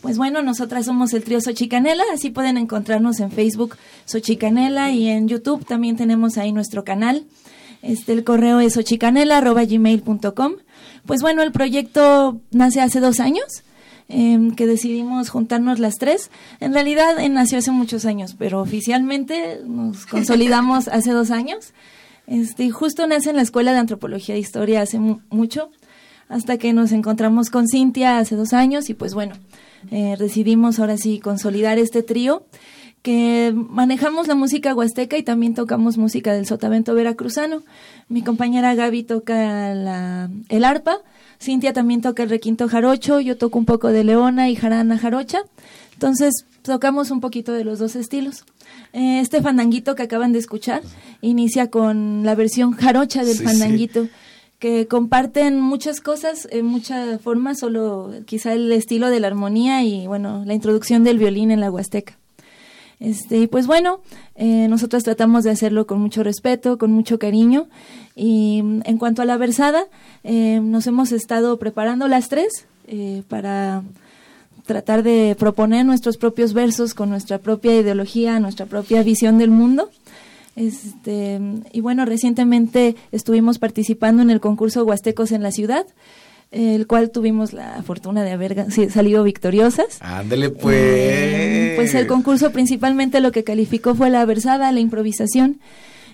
Pues 0.00 0.18
bueno, 0.18 0.42
nosotras 0.42 0.86
somos 0.86 1.12
el 1.12 1.22
trío 1.22 1.40
Xochicanela, 1.40 2.02
así 2.12 2.30
pueden 2.30 2.56
encontrarnos 2.56 3.20
en 3.20 3.30
Facebook 3.30 3.76
Xochicanela 4.04 4.90
y 4.90 5.06
en 5.06 5.28
YouTube 5.28 5.64
también 5.64 5.96
tenemos 5.96 6.38
ahí 6.38 6.50
nuestro 6.50 6.82
canal. 6.82 7.24
Este, 7.82 8.12
el 8.12 8.24
correo 8.24 8.58
es 8.58 8.74
xochicanela.gmail.com. 8.74 10.52
Pues 11.06 11.22
bueno, 11.22 11.42
el 11.42 11.52
proyecto 11.52 12.40
nace 12.50 12.80
hace 12.80 12.98
dos 12.98 13.20
años, 13.20 13.62
em, 14.08 14.50
que 14.56 14.66
decidimos 14.66 15.30
juntarnos 15.30 15.78
las 15.78 15.94
tres. 15.98 16.32
En 16.58 16.72
realidad 16.72 17.16
eh, 17.20 17.28
nació 17.28 17.58
hace 17.58 17.70
muchos 17.70 18.06
años, 18.06 18.34
pero 18.36 18.60
oficialmente 18.60 19.60
nos 19.64 20.04
consolidamos 20.10 20.88
hace 20.88 21.12
dos 21.12 21.30
años. 21.30 21.74
Este, 22.26 22.70
justo 22.70 23.06
nace 23.06 23.30
en 23.30 23.36
la 23.36 23.42
Escuela 23.42 23.72
de 23.72 23.78
Antropología 23.78 24.34
e 24.34 24.40
Historia 24.40 24.82
hace 24.82 24.98
mucho, 24.98 25.70
hasta 26.28 26.58
que 26.58 26.72
nos 26.72 26.92
encontramos 26.92 27.50
con 27.50 27.68
Cintia 27.68 28.18
hace 28.18 28.36
dos 28.36 28.52
años 28.52 28.90
y 28.90 28.94
pues 28.94 29.14
bueno, 29.14 29.34
eh, 29.90 30.16
decidimos 30.18 30.78
ahora 30.78 30.96
sí 30.96 31.18
consolidar 31.18 31.78
este 31.78 32.02
trío 32.02 32.44
que 33.02 33.52
manejamos 33.54 34.28
la 34.28 34.36
música 34.36 34.74
huasteca 34.74 35.18
y 35.18 35.24
también 35.24 35.54
tocamos 35.54 35.98
música 35.98 36.32
del 36.32 36.46
sotavento 36.46 36.94
veracruzano. 36.94 37.62
Mi 38.08 38.22
compañera 38.22 38.74
Gaby 38.76 39.02
toca 39.02 39.74
la, 39.74 40.30
el 40.48 40.64
arpa, 40.64 40.98
Cintia 41.40 41.72
también 41.72 42.00
toca 42.00 42.22
el 42.22 42.30
requinto 42.30 42.68
jarocho, 42.68 43.18
yo 43.18 43.36
toco 43.36 43.58
un 43.58 43.64
poco 43.64 43.88
de 43.88 44.04
leona 44.04 44.48
y 44.48 44.54
jarana 44.54 44.98
jarocha. 44.98 45.40
Entonces 45.94 46.46
tocamos 46.62 47.10
un 47.10 47.20
poquito 47.20 47.52
de 47.52 47.64
los 47.64 47.80
dos 47.80 47.96
estilos. 47.96 48.44
Eh, 48.92 49.18
este 49.20 49.42
fandanguito 49.42 49.96
que 49.96 50.04
acaban 50.04 50.32
de 50.32 50.38
escuchar 50.38 50.82
inicia 51.20 51.70
con 51.70 52.22
la 52.24 52.36
versión 52.36 52.72
jarocha 52.72 53.24
del 53.24 53.38
fandanguito 53.38 54.08
que 54.62 54.86
comparten 54.86 55.60
muchas 55.60 56.00
cosas 56.00 56.46
en 56.52 56.66
muchas 56.66 57.20
formas, 57.20 57.58
solo 57.58 58.12
quizá 58.26 58.52
el 58.52 58.70
estilo 58.70 59.10
de 59.10 59.18
la 59.18 59.26
armonía 59.26 59.82
y 59.82 60.06
bueno, 60.06 60.44
la 60.46 60.54
introducción 60.54 61.02
del 61.02 61.18
violín 61.18 61.50
en 61.50 61.58
la 61.58 61.68
Huasteca. 61.68 62.16
Este, 63.00 63.48
pues 63.48 63.66
bueno, 63.66 64.02
eh, 64.36 64.68
nosotros 64.68 65.02
tratamos 65.02 65.42
de 65.42 65.50
hacerlo 65.50 65.88
con 65.88 66.00
mucho 66.00 66.22
respeto, 66.22 66.78
con 66.78 66.92
mucho 66.92 67.18
cariño. 67.18 67.66
Y 68.14 68.60
en 68.84 68.98
cuanto 68.98 69.20
a 69.20 69.24
la 69.24 69.36
versada, 69.36 69.86
eh, 70.22 70.60
nos 70.62 70.86
hemos 70.86 71.10
estado 71.10 71.58
preparando 71.58 72.06
las 72.06 72.28
tres 72.28 72.66
eh, 72.86 73.24
para 73.26 73.82
tratar 74.64 75.02
de 75.02 75.34
proponer 75.36 75.84
nuestros 75.84 76.18
propios 76.18 76.52
versos 76.52 76.94
con 76.94 77.10
nuestra 77.10 77.38
propia 77.38 77.76
ideología, 77.76 78.38
nuestra 78.38 78.66
propia 78.66 79.02
visión 79.02 79.38
del 79.38 79.50
mundo. 79.50 79.90
Este, 80.54 81.40
y 81.72 81.80
bueno, 81.80 82.04
recientemente 82.04 82.94
estuvimos 83.10 83.58
participando 83.58 84.22
en 84.22 84.30
el 84.30 84.40
concurso 84.40 84.84
Huastecos 84.84 85.32
en 85.32 85.42
la 85.42 85.50
ciudad, 85.50 85.86
el 86.50 86.86
cual 86.86 87.10
tuvimos 87.10 87.54
la 87.54 87.82
fortuna 87.82 88.22
de 88.22 88.32
haber 88.32 88.70
salido 88.90 89.24
victoriosas. 89.24 89.98
Ándele 90.00 90.50
pues. 90.50 90.76
Eh, 90.78 91.72
pues 91.76 91.94
el 91.94 92.06
concurso 92.06 92.52
principalmente 92.52 93.20
lo 93.20 93.32
que 93.32 93.44
calificó 93.44 93.94
fue 93.94 94.10
la 94.10 94.24
versada, 94.26 94.70
la 94.72 94.80
improvisación. 94.80 95.60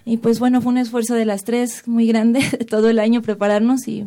Y 0.05 0.19
pues 0.19 0.39
bueno, 0.39 0.63
fue 0.63 0.73
un 0.73 0.79
esfuerzo 0.79 1.15
de 1.15 1.25
las 1.25 1.45
tres 1.45 1.83
muy 1.87 2.07
grande 2.07 2.41
todo 2.71 2.89
el 2.89 3.01
año 3.01 3.21
prepararnos 3.21 3.89
y 3.89 4.07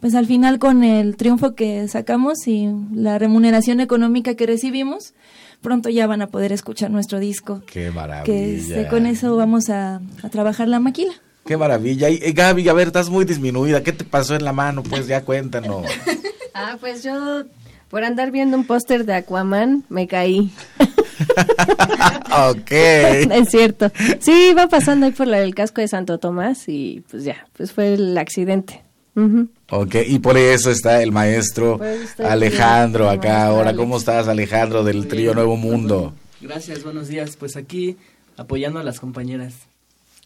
pues 0.00 0.14
al 0.14 0.26
final 0.26 0.58
con 0.58 0.84
el 0.84 1.16
triunfo 1.16 1.54
que 1.54 1.88
sacamos 1.88 2.46
y 2.46 2.68
la 2.92 3.18
remuneración 3.18 3.80
económica 3.80 4.34
que 4.34 4.46
recibimos, 4.46 5.14
pronto 5.60 5.88
ya 5.88 6.06
van 6.06 6.22
a 6.22 6.28
poder 6.28 6.52
escuchar 6.52 6.90
nuestro 6.90 7.18
disco. 7.18 7.62
Qué 7.66 7.90
maravilla. 7.90 8.24
Que 8.24 8.56
este, 8.56 8.88
con 8.88 9.06
eso 9.06 9.36
vamos 9.36 9.70
a, 9.70 10.00
trabajar 10.30 10.68
la 10.68 10.80
maquila. 10.80 11.12
Qué 11.44 11.56
maravilla. 11.56 12.10
Y, 12.10 12.18
Gaby, 12.32 12.68
a 12.68 12.72
ver, 12.72 12.88
estás 12.88 13.08
muy 13.10 13.24
disminuida. 13.24 13.82
¿Qué 13.82 13.92
te 13.92 14.04
pasó 14.04 14.34
en 14.34 14.44
la 14.44 14.52
mano? 14.52 14.82
Pues 14.82 15.06
ya 15.06 15.22
cuéntanos. 15.24 15.86
ah, 16.54 16.76
pues 16.80 17.02
yo 17.02 17.44
por 17.88 18.04
andar 18.04 18.30
viendo 18.30 18.56
un 18.56 18.64
póster 18.64 19.04
de 19.06 19.14
Aquaman 19.14 19.84
me 19.88 20.06
caí. 20.06 20.50
ok. 22.50 22.70
es 22.70 23.48
cierto. 23.48 23.90
Sí, 24.20 24.50
iba 24.50 24.68
pasando 24.68 25.06
ahí 25.06 25.12
por 25.12 25.32
el 25.32 25.54
casco 25.54 25.80
de 25.80 25.88
Santo 25.88 26.18
Tomás 26.18 26.68
y 26.68 27.02
pues 27.10 27.24
ya, 27.24 27.46
pues 27.56 27.72
fue 27.72 27.94
el 27.94 28.16
accidente. 28.18 28.82
Ok, 29.70 29.96
y 30.06 30.18
por 30.18 30.38
eso 30.38 30.70
está 30.70 31.02
el 31.02 31.12
maestro 31.12 31.80
Alejandro 32.18 33.08
acá 33.10 33.46
ahora. 33.46 33.74
¿Cómo 33.74 33.98
estás, 33.98 34.28
Alejandro, 34.28 34.84
del 34.84 35.08
trío 35.08 35.34
Nuevo 35.34 35.56
Mundo? 35.56 36.14
Gracias, 36.40 36.84
buenos 36.84 37.08
días. 37.08 37.36
Pues 37.36 37.56
aquí 37.56 37.96
apoyando 38.36 38.78
a 38.78 38.82
las 38.84 39.00
compañeras. 39.00 39.54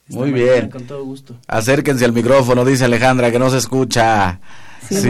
Muy 0.08 0.30
bien. 0.30 0.68
Con 0.68 0.84
todo 0.84 1.04
gusto. 1.04 1.36
Acérquense 1.46 2.04
al 2.04 2.12
micrófono, 2.12 2.64
dice 2.64 2.84
Alejandra, 2.84 3.30
que 3.30 3.38
no 3.38 3.50
se 3.50 3.58
escucha. 3.58 4.40
Sí, 4.88 5.08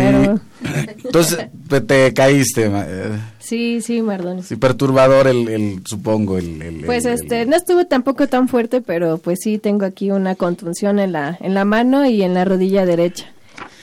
Entonces, 1.04 1.48
te, 1.86 2.12
caíste. 2.12 2.70
Eh. 2.72 3.18
Sí, 3.38 3.80
sí, 3.80 4.02
Mardón. 4.02 4.42
Sí, 4.42 4.56
perturbador 4.56 5.26
el, 5.26 5.48
el 5.48 5.82
supongo, 5.86 6.38
el, 6.38 6.82
Pues 6.84 7.04
este, 7.06 7.46
no 7.46 7.56
estuvo 7.56 7.86
tampoco 7.86 8.28
tan 8.28 8.48
fuerte, 8.48 8.80
pero 8.80 9.18
pues 9.18 9.40
sí 9.42 9.58
tengo 9.58 9.84
aquí 9.84 10.10
una 10.10 10.34
contunción 10.34 10.98
en 10.98 11.12
la, 11.12 11.36
en 11.40 11.54
la 11.54 11.64
mano 11.64 12.06
y 12.06 12.22
en 12.22 12.34
la 12.34 12.44
rodilla 12.44 12.84
derecha. 12.84 13.32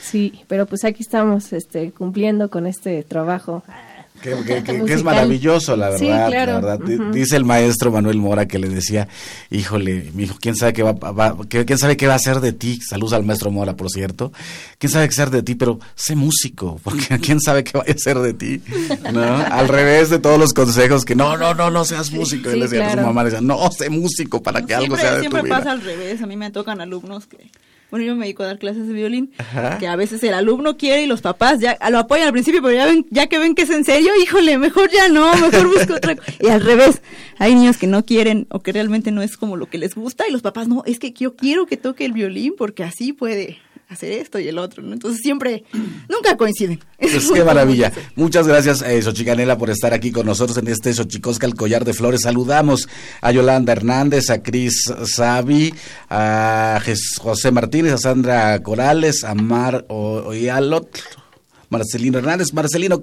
Sí, 0.09 0.41
pero 0.47 0.65
pues 0.65 0.85
aquí 0.85 1.03
estamos 1.03 1.53
este, 1.53 1.91
cumpliendo 1.91 2.49
con 2.49 2.65
este 2.65 3.03
trabajo. 3.03 3.63
Que, 4.21 4.63
es 4.87 5.03
maravilloso, 5.03 5.77
la 5.77 5.91
verdad. 5.91 6.29
verdad. 6.29 6.79
Dice 7.13 7.37
el 7.37 7.45
maestro 7.45 7.89
Manuel 7.89 8.17
Mora 8.17 8.47
que 8.47 8.59
le 8.59 8.67
decía, 8.67 9.07
híjole, 9.49 10.11
mi 10.13 10.23
hijo, 10.23 10.35
¿quién 10.41 10.57
sabe 10.57 10.73
qué 10.73 10.83
va, 10.83 11.37
quién 11.47 11.77
sabe 11.77 11.95
qué 11.95 12.05
va 12.05 12.13
a 12.13 12.15
hacer 12.17 12.41
de 12.41 12.51
ti? 12.51 12.79
Saludos 12.81 13.13
al 13.13 13.23
maestro 13.23 13.49
Mora, 13.49 13.77
por 13.77 13.89
cierto. 13.89 14.33
¿Quién 14.77 14.91
sabe 14.91 15.07
qué 15.07 15.13
hacer 15.13 15.29
de 15.29 15.41
ti? 15.41 15.55
Pero 15.55 15.79
sé 15.95 16.15
músico, 16.15 16.79
porque 16.83 17.17
quién 17.19 17.39
sabe 17.39 17.63
qué 17.63 17.77
va 17.77 17.85
a 17.87 17.91
hacer 17.91 18.19
de 18.19 18.33
ti. 18.33 18.61
¿No? 19.13 19.35
Al 19.35 19.69
revés 19.69 20.09
de 20.09 20.19
todos 20.19 20.37
los 20.37 20.53
consejos 20.53 21.05
que 21.05 21.15
no, 21.15 21.37
no, 21.37 21.53
no, 21.53 21.69
no 21.69 21.85
seas 21.85 22.11
músico. 22.11 22.51
y 22.51 22.59
le 22.59 22.67
decía 22.67 22.87
a 22.87 22.91
su 22.91 22.97
mamá, 22.97 23.23
le 23.23 23.29
decía, 23.29 23.45
no, 23.45 23.71
sé 23.71 23.89
músico 23.89 24.43
para 24.43 24.65
que 24.65 24.75
algo 24.75 24.97
sea 24.97 25.13
de 25.13 25.19
Siempre 25.21 25.41
tu 25.41 25.45
vida. 25.45 25.57
pasa 25.59 25.71
al 25.71 25.81
revés. 25.81 26.21
A 26.21 26.27
mí 26.27 26.35
me 26.35 26.51
tocan 26.51 26.81
alumnos 26.81 27.25
que 27.25 27.49
bueno, 27.89 28.05
yo 28.05 28.15
me 28.15 28.25
dedico 28.25 28.43
a 28.43 28.47
dar 28.47 28.59
clases 28.59 28.87
de 28.87 28.93
violín, 28.93 29.31
que 29.79 29.87
a 29.87 29.95
veces 29.95 30.23
el 30.23 30.33
alumno 30.33 30.77
quiere 30.77 31.03
y 31.03 31.07
los 31.07 31.21
papás 31.21 31.59
ya 31.59 31.77
lo 31.89 31.99
apoyan 31.99 32.27
al 32.27 32.33
principio, 32.33 32.61
pero 32.61 32.75
ya 32.75 32.85
ven, 32.85 33.05
ya 33.09 33.27
que 33.27 33.39
ven 33.39 33.55
que 33.55 33.63
es 33.63 33.69
en 33.69 33.83
serio, 33.83 34.11
híjole, 34.21 34.57
mejor 34.57 34.89
ya 34.91 35.09
no, 35.09 35.33
mejor 35.35 35.67
busco 35.67 35.93
otra 35.95 36.15
cosa. 36.15 36.31
Y 36.39 36.47
al 36.47 36.61
revés, 36.61 37.01
hay 37.37 37.55
niños 37.55 37.77
que 37.77 37.87
no 37.87 38.05
quieren 38.05 38.47
o 38.49 38.59
que 38.59 38.71
realmente 38.71 39.11
no 39.11 39.21
es 39.21 39.37
como 39.37 39.57
lo 39.57 39.67
que 39.67 39.77
les 39.77 39.95
gusta 39.95 40.27
y 40.27 40.31
los 40.31 40.41
papás 40.41 40.67
no, 40.67 40.83
es 40.85 40.99
que 40.99 41.11
yo 41.11 41.35
quiero 41.35 41.65
que 41.65 41.77
toque 41.77 42.05
el 42.05 42.13
violín 42.13 42.53
porque 42.57 42.83
así 42.83 43.13
puede 43.13 43.57
hacer 43.89 44.11
esto 44.11 44.39
y 44.39 44.47
el 44.47 44.59
otro, 44.59 44.83
¿no? 44.83 44.93
Entonces 44.93 45.21
siempre, 45.21 45.63
nunca 46.09 46.37
coinciden. 46.37 46.79
Pues 46.99 47.31
qué 47.33 47.43
maravilla. 47.43 47.91
Muchas 48.15 48.47
gracias, 48.47 48.81
eh, 48.81 49.01
Xochicanela, 49.01 49.57
por 49.57 49.69
estar 49.69 49.93
aquí 49.93 50.11
con 50.11 50.25
nosotros 50.25 50.57
en 50.57 50.67
este 50.67 50.93
Xochicosca, 50.93 51.47
el 51.47 51.55
collar 51.55 51.83
de 51.83 51.93
flores. 51.93 52.21
Saludamos 52.21 52.87
a 53.21 53.31
Yolanda 53.31 53.71
Hernández, 53.71 54.29
a 54.29 54.43
Cris 54.43 54.93
Savi, 55.05 55.73
a 56.09 56.79
José 57.17 57.51
Martínez, 57.51 57.93
a 57.93 57.97
Sandra 57.97 58.61
Corales, 58.61 59.23
a 59.23 59.33
Mar 59.33 59.85
Oyalot, 59.87 60.89
Marcelino 61.69 62.17
Hernández, 62.17 62.53
Marcelino 62.53 62.99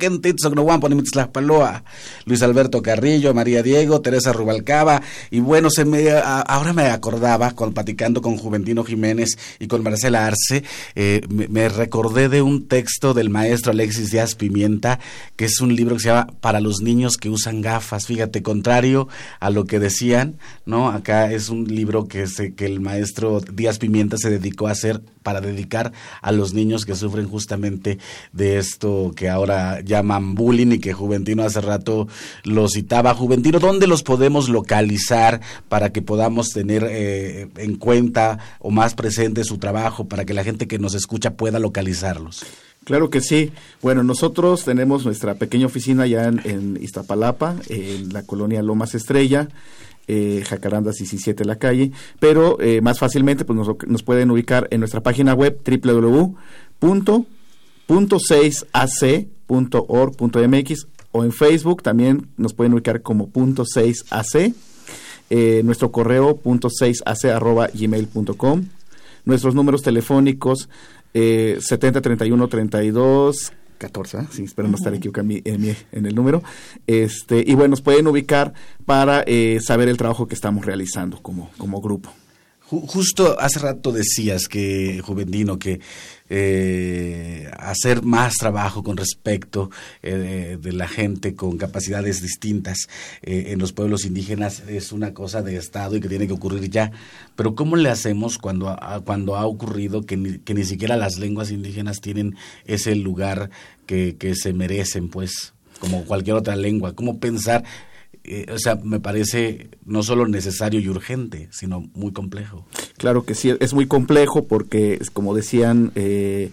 Paloa, 1.32 1.84
Luis 2.24 2.42
Alberto 2.42 2.82
Carrillo, 2.82 3.34
María 3.34 3.62
Diego, 3.62 4.00
Teresa 4.00 4.32
Rubalcaba, 4.32 5.02
y 5.30 5.40
bueno, 5.40 5.70
se 5.70 5.84
me, 5.84 6.10
ahora 6.10 6.72
me 6.72 6.86
acordaba, 6.86 7.52
platicando 7.72 8.20
con 8.20 8.36
Juventino 8.36 8.84
Jiménez 8.84 9.38
y 9.58 9.66
con 9.66 9.82
Marcela 9.82 10.26
Arce, 10.26 10.64
eh, 10.94 11.22
me, 11.28 11.68
recordé 11.68 12.28
de 12.28 12.42
un 12.42 12.68
texto 12.68 13.14
del 13.14 13.30
maestro 13.30 13.72
Alexis 13.72 14.10
Díaz 14.10 14.34
Pimienta, 14.34 14.98
que 15.36 15.46
es 15.46 15.60
un 15.60 15.74
libro 15.74 15.96
que 15.96 16.02
se 16.02 16.08
llama 16.08 16.28
Para 16.40 16.60
los 16.60 16.80
niños 16.80 17.16
que 17.16 17.30
usan 17.30 17.60
gafas, 17.60 18.06
fíjate, 18.06 18.42
contrario 18.42 19.08
a 19.40 19.50
lo 19.50 19.64
que 19.64 19.78
decían, 19.78 20.38
¿no? 20.64 20.90
Acá 20.90 21.32
es 21.32 21.48
un 21.48 21.64
libro 21.64 22.06
que, 22.06 22.26
se, 22.26 22.54
que 22.54 22.66
el 22.66 22.80
maestro 22.80 23.40
Díaz 23.40 23.78
Pimienta 23.78 24.16
se 24.16 24.30
dedicó 24.30 24.68
a 24.68 24.72
hacer 24.72 25.02
para 25.22 25.40
dedicar 25.40 25.92
a 26.22 26.30
los 26.32 26.54
niños 26.54 26.84
que 26.84 26.94
sufren 26.94 27.28
justamente 27.28 27.98
de 28.32 28.55
esto 28.58 29.12
que 29.14 29.28
ahora 29.28 29.80
llaman 29.80 30.34
bullying 30.34 30.72
y 30.72 30.78
que 30.78 30.92
Juventino 30.92 31.42
hace 31.42 31.60
rato 31.60 32.08
lo 32.44 32.68
citaba. 32.68 33.14
Juventino, 33.14 33.58
¿dónde 33.58 33.86
los 33.86 34.02
podemos 34.02 34.48
localizar 34.48 35.40
para 35.68 35.92
que 35.92 36.02
podamos 36.02 36.50
tener 36.50 36.86
eh, 36.88 37.48
en 37.56 37.76
cuenta 37.76 38.38
o 38.58 38.70
más 38.70 38.94
presente 38.94 39.44
su 39.44 39.58
trabajo, 39.58 40.06
para 40.06 40.24
que 40.24 40.34
la 40.34 40.44
gente 40.44 40.66
que 40.66 40.78
nos 40.78 40.94
escucha 40.94 41.34
pueda 41.34 41.58
localizarlos? 41.58 42.44
Claro 42.84 43.10
que 43.10 43.20
sí. 43.20 43.50
Bueno, 43.82 44.04
nosotros 44.04 44.64
tenemos 44.64 45.04
nuestra 45.04 45.34
pequeña 45.34 45.66
oficina 45.66 46.06
ya 46.06 46.28
en, 46.28 46.78
Iztapalapa, 46.80 47.56
en 47.68 48.12
la 48.12 48.22
colonia 48.22 48.62
Lomas 48.62 48.94
Estrella, 48.94 49.48
eh, 50.06 50.44
Jacaranda 50.46 50.92
17 50.92 51.44
la 51.44 51.56
calle, 51.56 51.90
pero 52.20 52.60
eh, 52.60 52.80
más 52.80 53.00
fácilmente 53.00 53.44
pues 53.44 53.56
nos, 53.58 53.76
nos, 53.88 54.04
pueden 54.04 54.30
ubicar 54.30 54.68
en 54.70 54.78
nuestra 54.78 55.00
página 55.00 55.34
web 55.34 55.58
www.6ac.org.mx 57.88 60.86
o 61.12 61.24
en 61.24 61.32
Facebook 61.32 61.82
también 61.82 62.28
nos 62.36 62.52
pueden 62.52 62.74
ubicar 62.74 63.00
como 63.02 63.28
punto 63.28 63.64
6ac, 63.64 64.54
eh, 65.30 65.62
nuestro 65.64 65.90
correo 65.90 66.36
punto 66.36 66.68
6ac 66.68 67.30
arroba 67.30 67.70
gmail.com, 67.72 68.66
nuestros 69.24 69.54
números 69.54 69.80
telefónicos 69.82 70.68
eh, 71.14 71.56
70 71.60 72.02
31 72.02 72.48
32 72.48 73.52
14, 73.78 74.28
sí, 74.30 74.44
espero 74.44 74.68
no 74.68 74.76
estar 74.76 74.92
equivocado 74.94 75.28
en, 75.30 75.76
en, 75.92 76.06
el 76.06 76.14
número. 76.14 76.42
Este, 76.86 77.44
y 77.46 77.54
bueno, 77.54 77.72
nos 77.72 77.82
pueden 77.82 78.06
ubicar 78.06 78.54
para 78.86 79.22
eh, 79.26 79.58
saber 79.60 79.90
el 79.90 79.98
trabajo 79.98 80.26
que 80.26 80.34
estamos 80.34 80.64
realizando 80.64 81.20
como, 81.20 81.50
como 81.58 81.82
grupo. 81.82 82.10
Justo 82.68 83.38
hace 83.38 83.60
rato 83.60 83.92
decías 83.92 84.48
que, 84.48 85.00
Juvendino, 85.00 85.56
que 85.56 85.78
eh, 86.28 87.48
hacer 87.56 88.02
más 88.02 88.34
trabajo 88.34 88.82
con 88.82 88.96
respecto 88.96 89.70
eh, 90.02 90.58
de, 90.60 90.72
la 90.72 90.88
gente 90.88 91.36
con 91.36 91.58
capacidades 91.58 92.20
distintas 92.20 92.88
eh, 93.22 93.50
en 93.50 93.60
los 93.60 93.72
pueblos 93.72 94.04
indígenas 94.04 94.64
es 94.66 94.90
una 94.90 95.14
cosa 95.14 95.42
de 95.42 95.56
Estado 95.56 95.94
y 95.94 96.00
que 96.00 96.08
tiene 96.08 96.26
que 96.26 96.32
ocurrir 96.32 96.68
ya. 96.68 96.90
Pero 97.36 97.54
¿cómo 97.54 97.76
le 97.76 97.88
hacemos 97.88 98.36
cuando, 98.36 98.68
ha, 98.68 99.00
cuando 99.04 99.36
ha 99.36 99.46
ocurrido 99.46 100.02
que 100.02 100.16
ni, 100.16 100.38
que 100.38 100.54
ni 100.54 100.64
siquiera 100.64 100.96
las 100.96 101.18
lenguas 101.18 101.52
indígenas 101.52 102.00
tienen 102.00 102.34
ese 102.64 102.96
lugar 102.96 103.50
que, 103.86 104.16
que 104.18 104.34
se 104.34 104.52
merecen, 104.52 105.08
pues, 105.08 105.54
como 105.78 106.04
cualquier 106.04 106.34
otra 106.34 106.56
lengua? 106.56 106.96
¿Cómo 106.96 107.20
pensar 107.20 107.62
eh, 108.28 108.46
o 108.52 108.58
sea, 108.58 108.76
me 108.82 109.00
parece 109.00 109.70
no 109.84 110.02
solo 110.02 110.26
necesario 110.26 110.80
y 110.80 110.88
urgente, 110.88 111.48
sino 111.52 111.80
muy 111.94 112.12
complejo. 112.12 112.66
Claro 112.96 113.24
que 113.24 113.34
sí, 113.34 113.54
es 113.60 113.72
muy 113.72 113.86
complejo 113.86 114.46
porque, 114.46 114.98
como 115.12 115.34
decían 115.34 115.92
eh, 115.94 116.50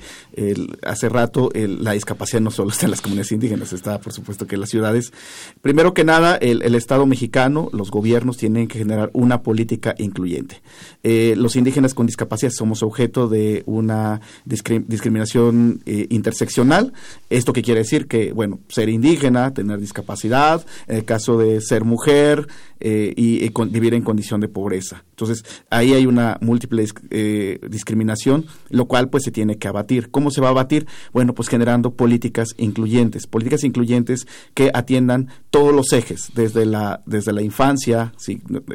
hace 0.84 1.09
rato, 1.09 1.49
la 1.53 1.93
discapacidad 1.93 2.41
no 2.41 2.51
solo 2.51 2.69
está 2.69 2.86
en 2.86 2.91
las 2.91 3.01
comunidades 3.01 3.32
indígenas, 3.32 3.74
está 3.74 3.99
por 3.99 4.13
supuesto 4.13 4.45
que 4.45 4.55
en 4.55 4.61
las 4.61 4.69
ciudades. 4.69 5.13
Primero 5.61 5.93
que 5.93 6.03
nada, 6.03 6.36
el, 6.36 6.74
Estado 6.76 7.05
mexicano, 7.05 7.69
los 7.71 7.91
gobiernos 7.91 8.38
tienen 8.38 8.67
que 8.67 8.80
generar 8.80 9.09
una 9.13 9.41
política 9.41 9.95
incluyente. 9.97 10.61
Eh, 11.03 11.36
los 11.38 11.55
indígenas 11.55 11.93
con 11.93 12.05
discapacidad 12.07 12.51
somos 12.51 12.84
objeto 12.84 13.28
de 13.28 13.63
una 13.65 14.21
discriminación 14.45 15.82
interseccional. 15.86 16.93
¿Esto 17.30 17.53
qué 17.53 17.61
quiere 17.61 17.82
decir? 17.82 18.07
Que, 18.07 18.34
bueno, 18.34 18.59
ser 18.67 18.89
indígena, 18.89 19.53
tener 19.53 19.80
discapacidad, 19.80 20.65
en 20.88 20.97
el 20.97 21.05
caso 21.05 21.38
de 21.38 21.62
ser 21.64 21.84
mujer 21.84 22.47
eh, 22.86 23.13
y, 23.15 23.49
vivir 23.69 23.93
en 23.93 24.01
condición 24.01 24.41
de 24.41 24.49
pobreza. 24.49 25.05
Entonces, 25.11 25.45
ahí 25.69 25.93
hay 25.93 26.05
una 26.05 26.38
múltiple 26.41 26.86
eh, 27.11 27.59
discriminación, 27.69 28.45
lo 28.69 28.86
cual 28.86 29.09
pues 29.09 29.23
se 29.23 29.31
tiene 29.31 29.57
que 29.57 29.69
abatir. 29.69 30.11
¿Cómo 30.11 30.31
se 30.31 30.41
va 30.41 30.47
a 30.47 30.51
abatir? 30.51 30.86
Bueno, 31.13 31.34
pues 31.34 31.47
generando 31.47 31.95
políticas 31.95 32.49
incluyentes, 32.57 33.25
políticas 33.25 33.63
incluyentes 33.63 34.27
que 34.53 34.69
atiendan 34.73 35.29
todos 35.49 35.73
los 35.73 35.93
ejes, 35.93 36.31
desde 36.36 36.65
la, 36.65 37.01
desde 37.05 37.31
la 37.31 37.41
infancia, 37.41 38.13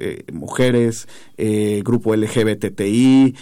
eh, 0.00 0.24
mujeres, 0.32 1.06
grupo 1.84 2.16
LGBTI, 2.16 3.34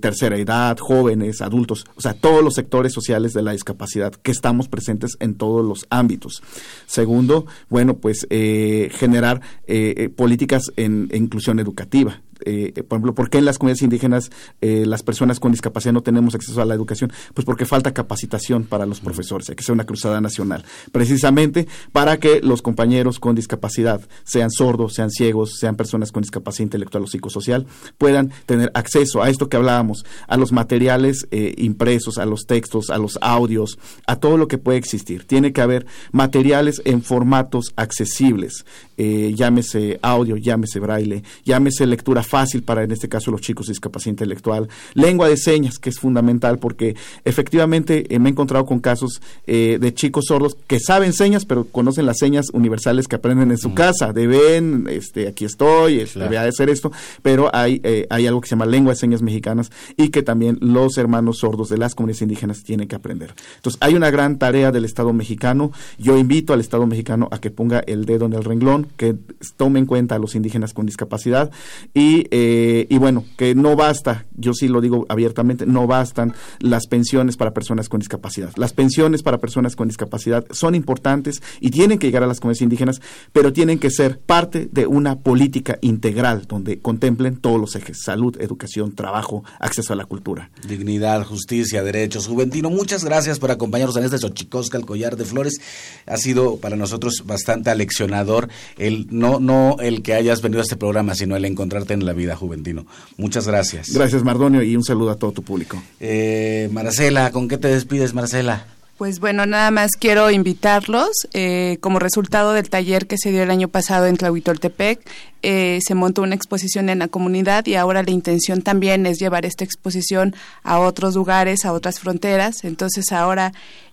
tercera 0.00 0.36
edad, 0.38 0.78
jóvenes, 0.78 1.42
adultos, 1.42 1.84
o 1.96 2.00
sea, 2.00 2.14
todos 2.14 2.42
los 2.42 2.54
sectores 2.54 2.92
sociales 2.92 3.32
de 3.32 3.42
la 3.42 3.52
discapacidad 3.52 4.12
que 4.12 4.30
estamos 4.30 4.68
presentes 4.68 5.16
en 5.20 5.34
todos 5.34 5.64
los 5.64 5.86
ámbitos. 5.90 6.42
Segundo, 6.86 7.46
bueno, 7.68 7.96
pues 7.98 8.26
eh, 8.30 8.90
generar 8.92 9.40
eh, 9.74 9.94
eh, 9.96 10.08
políticas 10.10 10.70
en, 10.76 11.08
inclusión 11.14 11.58
educativa. 11.58 12.20
Eh, 12.44 12.72
por 12.88 12.96
ejemplo, 12.96 13.14
¿por 13.14 13.30
qué 13.30 13.38
en 13.38 13.44
las 13.44 13.58
comunidades 13.58 13.82
indígenas 13.82 14.30
eh, 14.60 14.84
las 14.86 15.02
personas 15.02 15.40
con 15.40 15.52
discapacidad 15.52 15.92
no 15.92 16.02
tenemos 16.02 16.34
acceso 16.34 16.60
a 16.60 16.64
la 16.64 16.74
educación? 16.74 17.12
Pues 17.34 17.44
porque 17.44 17.66
falta 17.66 17.92
capacitación 17.92 18.64
para 18.64 18.86
los 18.86 19.00
profesores, 19.00 19.48
hay 19.50 19.56
que 19.56 19.62
ser 19.62 19.72
una 19.72 19.84
cruzada 19.84 20.20
nacional, 20.20 20.64
precisamente 20.90 21.68
para 21.92 22.18
que 22.18 22.40
los 22.42 22.62
compañeros 22.62 23.18
con 23.18 23.34
discapacidad, 23.34 24.00
sean 24.24 24.50
sordos, 24.50 24.94
sean 24.94 25.10
ciegos, 25.10 25.58
sean 25.58 25.76
personas 25.76 26.12
con 26.12 26.22
discapacidad 26.22 26.64
intelectual 26.64 27.04
o 27.04 27.06
psicosocial, 27.06 27.66
puedan 27.98 28.32
tener 28.46 28.70
acceso 28.74 29.22
a 29.22 29.30
esto 29.30 29.48
que 29.48 29.56
hablábamos, 29.56 30.04
a 30.26 30.36
los 30.36 30.52
materiales 30.52 31.26
eh, 31.30 31.54
impresos, 31.58 32.18
a 32.18 32.26
los 32.26 32.46
textos, 32.46 32.90
a 32.90 32.98
los 32.98 33.18
audios, 33.20 33.78
a 34.06 34.16
todo 34.16 34.36
lo 34.36 34.48
que 34.48 34.58
puede 34.58 34.78
existir. 34.78 35.24
Tiene 35.24 35.52
que 35.52 35.60
haber 35.60 35.86
materiales 36.12 36.82
en 36.84 37.02
formatos 37.02 37.72
accesibles, 37.76 38.64
llámese 38.96 39.98
audio, 40.00 40.36
llámese 40.36 40.78
braille, 40.78 41.24
llámese 41.44 41.86
lectura 41.86 42.22
fácil 42.32 42.62
para, 42.62 42.82
en 42.82 42.90
este 42.90 43.10
caso, 43.10 43.30
los 43.30 43.42
chicos 43.42 43.66
de 43.66 43.72
discapacidad 43.72 44.12
intelectual. 44.12 44.66
Lengua 44.94 45.28
de 45.28 45.36
señas, 45.36 45.78
que 45.78 45.90
es 45.90 45.98
fundamental 45.98 46.58
porque 46.58 46.96
efectivamente 47.26 48.06
eh, 48.08 48.18
me 48.18 48.30
he 48.30 48.32
encontrado 48.32 48.64
con 48.64 48.80
casos 48.80 49.20
eh, 49.46 49.76
de 49.78 49.92
chicos 49.92 50.24
sordos 50.28 50.56
que 50.66 50.80
saben 50.80 51.12
señas, 51.12 51.44
pero 51.44 51.64
conocen 51.64 52.06
las 52.06 52.16
señas 52.16 52.46
universales 52.54 53.06
que 53.06 53.16
aprenden 53.16 53.50
en 53.50 53.58
su 53.58 53.68
mm. 53.68 53.74
casa. 53.74 54.12
Deben, 54.14 54.86
este, 54.88 55.28
aquí 55.28 55.44
estoy, 55.44 56.00
este, 56.00 56.20
debe 56.20 56.38
hacer 56.38 56.70
esto, 56.70 56.90
pero 57.20 57.54
hay, 57.54 57.82
eh, 57.84 58.06
hay 58.08 58.26
algo 58.26 58.40
que 58.40 58.48
se 58.48 58.54
llama 58.54 58.64
lengua 58.64 58.94
de 58.94 58.98
señas 58.98 59.20
mexicanas 59.20 59.70
y 59.98 60.08
que 60.08 60.22
también 60.22 60.56
los 60.62 60.96
hermanos 60.96 61.40
sordos 61.40 61.68
de 61.68 61.76
las 61.76 61.94
comunidades 61.94 62.22
indígenas 62.22 62.62
tienen 62.62 62.88
que 62.88 62.96
aprender. 62.96 63.34
Entonces, 63.56 63.78
hay 63.82 63.94
una 63.94 64.10
gran 64.10 64.38
tarea 64.38 64.72
del 64.72 64.86
Estado 64.86 65.12
mexicano. 65.12 65.70
Yo 65.98 66.16
invito 66.16 66.54
al 66.54 66.60
Estado 66.60 66.86
mexicano 66.86 67.28
a 67.30 67.38
que 67.40 67.50
ponga 67.50 67.80
el 67.80 68.06
dedo 68.06 68.24
en 68.24 68.32
el 68.32 68.42
renglón, 68.42 68.88
que 68.96 69.16
tome 69.58 69.80
en 69.80 69.86
cuenta 69.86 70.14
a 70.14 70.18
los 70.18 70.34
indígenas 70.34 70.72
con 70.72 70.86
discapacidad 70.86 71.50
y 71.92 72.21
eh, 72.30 72.86
y, 72.88 72.98
bueno, 72.98 73.24
que 73.36 73.54
no 73.54 73.76
basta, 73.76 74.26
yo 74.36 74.54
sí 74.54 74.68
lo 74.68 74.80
digo 74.80 75.06
abiertamente, 75.08 75.66
no 75.66 75.86
bastan 75.86 76.34
las 76.58 76.86
pensiones 76.86 77.36
para 77.36 77.52
personas 77.52 77.88
con 77.88 78.00
discapacidad. 78.00 78.50
Las 78.56 78.72
pensiones 78.72 79.22
para 79.22 79.38
personas 79.38 79.76
con 79.76 79.88
discapacidad 79.88 80.44
son 80.50 80.74
importantes 80.74 81.42
y 81.60 81.70
tienen 81.70 81.98
que 81.98 82.06
llegar 82.06 82.22
a 82.22 82.26
las 82.26 82.40
comunidades 82.40 82.62
indígenas, 82.62 83.00
pero 83.32 83.52
tienen 83.52 83.78
que 83.78 83.90
ser 83.90 84.18
parte 84.18 84.68
de 84.70 84.86
una 84.86 85.20
política 85.20 85.78
integral 85.80 86.46
donde 86.48 86.78
contemplen 86.78 87.36
todos 87.36 87.60
los 87.60 87.76
ejes, 87.76 88.02
salud, 88.02 88.36
educación, 88.40 88.94
trabajo, 88.94 89.44
acceso 89.58 89.92
a 89.92 89.96
la 89.96 90.04
cultura. 90.04 90.50
Dignidad, 90.66 91.24
justicia, 91.24 91.82
derechos. 91.82 92.26
Juventino, 92.26 92.70
muchas 92.70 93.04
gracias 93.04 93.38
por 93.38 93.50
acompañarnos 93.50 93.96
en 93.96 94.04
este 94.04 94.18
Xochicosca, 94.18 94.78
el 94.78 94.86
collar 94.86 95.16
de 95.16 95.24
flores. 95.24 95.60
Ha 96.06 96.16
sido 96.16 96.56
para 96.56 96.76
nosotros 96.76 97.24
bastante 97.26 97.70
aleccionador 97.70 98.48
el 98.78 99.06
no, 99.10 99.40
no 99.40 99.76
el 99.80 100.02
que 100.02 100.14
hayas 100.14 100.42
venido 100.42 100.60
a 100.60 100.62
este 100.62 100.76
programa, 100.76 101.14
sino 101.14 101.36
el 101.36 101.44
encontrarte 101.44 101.94
en 101.94 102.04
la 102.04 102.11
vida, 102.12 102.36
Juventino. 102.36 102.86
Muchas 103.16 103.46
gracias. 103.46 103.92
Gracias, 103.92 104.22
Mardonio, 104.24 104.62
y 104.62 104.76
un 104.76 104.84
saludo 104.84 105.10
a 105.10 105.16
todo 105.16 105.32
tu 105.32 105.42
público. 105.42 105.82
Eh, 106.00 106.68
Marcela, 106.72 107.30
¿con 107.30 107.48
qué 107.48 107.58
te 107.58 107.68
despides, 107.68 108.14
Marcela? 108.14 108.66
Pues 109.02 109.18
bueno, 109.18 109.46
nada 109.46 109.72
más 109.72 109.92
quiero 109.98 110.30
invitarlos. 110.30 111.10
Eh, 111.32 111.78
como 111.80 111.98
resultado 111.98 112.52
del 112.52 112.70
taller 112.70 113.06
que 113.08 113.18
se 113.18 113.32
dio 113.32 113.42
el 113.42 113.50
año 113.50 113.66
pasado 113.66 114.06
en 114.06 114.16
Tlahuitoltepec, 114.16 115.00
eh, 115.42 115.80
se 115.84 115.94
montó 115.96 116.22
una 116.22 116.36
exposición 116.36 116.88
en 116.88 117.00
la 117.00 117.08
comunidad 117.08 117.66
y 117.66 117.74
ahora 117.74 118.04
la 118.04 118.12
intención 118.12 118.62
también 118.62 119.06
es 119.06 119.18
llevar 119.18 119.44
esta 119.44 119.64
exposición 119.64 120.36
a 120.62 120.78
otros 120.78 121.16
lugares, 121.16 121.64
a 121.64 121.72
otras 121.72 121.98
fronteras. 121.98 122.62
Entonces 122.62 123.10
ahora 123.10 123.52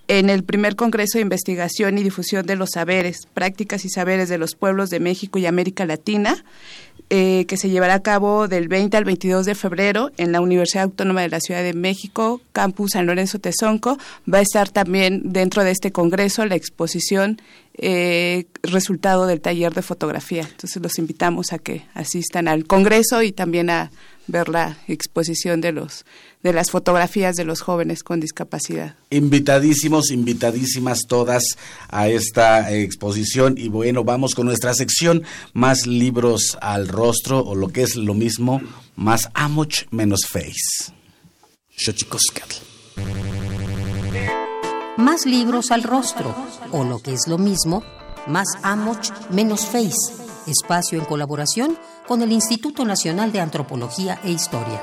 en 0.09 0.29
el 0.31 0.43
primer 0.43 0.75
Congreso 0.75 1.19
de 1.19 1.21
Investigación 1.21 1.97
y 1.97 2.03
Difusión 2.03 2.45
de 2.45 2.55
los 2.55 2.71
Saberes, 2.71 3.27
Prácticas 3.33 3.85
y 3.85 3.89
Saberes 3.89 4.27
de 4.27 4.39
los 4.39 4.55
Pueblos 4.55 4.89
de 4.89 4.99
México 4.99 5.37
y 5.37 5.45
América 5.45 5.85
Latina, 5.85 6.43
eh, 7.11 7.45
que 7.47 7.57
se 7.57 7.69
llevará 7.69 7.95
a 7.95 8.03
cabo 8.03 8.47
del 8.47 8.67
20 8.67 8.95
al 8.95 9.03
22 9.03 9.45
de 9.45 9.55
febrero 9.55 10.11
en 10.17 10.31
la 10.31 10.41
Universidad 10.41 10.83
Autónoma 10.83 11.21
de 11.21 11.29
la 11.29 11.39
Ciudad 11.39 11.63
de 11.63 11.73
México, 11.73 12.39
Campus 12.51 12.91
San 12.91 13.07
Lorenzo 13.07 13.39
Tezonco. 13.39 13.97
Va 14.31 14.37
a 14.37 14.41
estar 14.41 14.69
también 14.69 15.21
dentro 15.25 15.63
de 15.63 15.71
este 15.71 15.91
congreso 15.91 16.45
la 16.45 16.55
exposición 16.55 17.41
eh, 17.73 18.45
resultado 18.61 19.25
del 19.25 19.41
taller 19.41 19.73
de 19.73 19.81
fotografía. 19.81 20.43
Entonces 20.43 20.81
los 20.83 20.99
invitamos 20.99 21.51
a 21.51 21.57
que 21.57 21.83
asistan 21.95 22.47
al 22.47 22.65
congreso 22.65 23.23
y 23.23 23.31
también 23.31 23.71
a 23.71 23.89
ver 24.29 24.49
la 24.49 24.77
exposición 24.87 25.61
de 25.61 25.71
los 25.71 26.05
de 26.41 26.53
las 26.53 26.71
fotografías 26.71 27.35
de 27.35 27.43
los 27.43 27.61
jóvenes 27.61 28.01
con 28.03 28.21
discapacidad. 28.21 28.95
Invitadísimos, 29.09 30.09
invitadísimas 30.09 30.99
todas 31.07 31.43
a 31.89 32.07
esta 32.07 32.71
exposición 32.71 33.55
y 33.57 33.67
bueno, 33.67 34.03
vamos 34.05 34.35
con 34.35 34.45
nuestra 34.45 34.73
sección 34.73 35.23
más 35.53 35.85
libros 35.85 36.57
al 36.61 36.87
rostro 36.87 37.39
o 37.39 37.55
lo 37.55 37.67
que 37.69 37.81
es 37.81 37.95
lo 37.95 38.13
mismo, 38.13 38.61
más 38.95 39.29
amoch 39.33 39.85
menos 39.91 40.21
face. 40.27 40.93
Más 44.97 45.25
libros 45.25 45.71
al 45.71 45.83
rostro 45.83 46.35
o 46.71 46.83
lo 46.83 46.99
que 46.99 47.13
es 47.13 47.27
lo 47.27 47.37
mismo, 47.37 47.83
más 48.27 48.47
amoch 48.63 49.09
menos 49.29 49.65
face. 49.65 50.13
Espacio 50.47 50.99
en 50.99 51.05
colaboración 51.05 51.77
con 52.09 52.23
el 52.23 52.31
Instituto 52.31 52.85
Nacional 52.85 53.31
de 53.31 53.39
Antropología 53.39 54.19
e 54.23 54.31
Historia. 54.31 54.81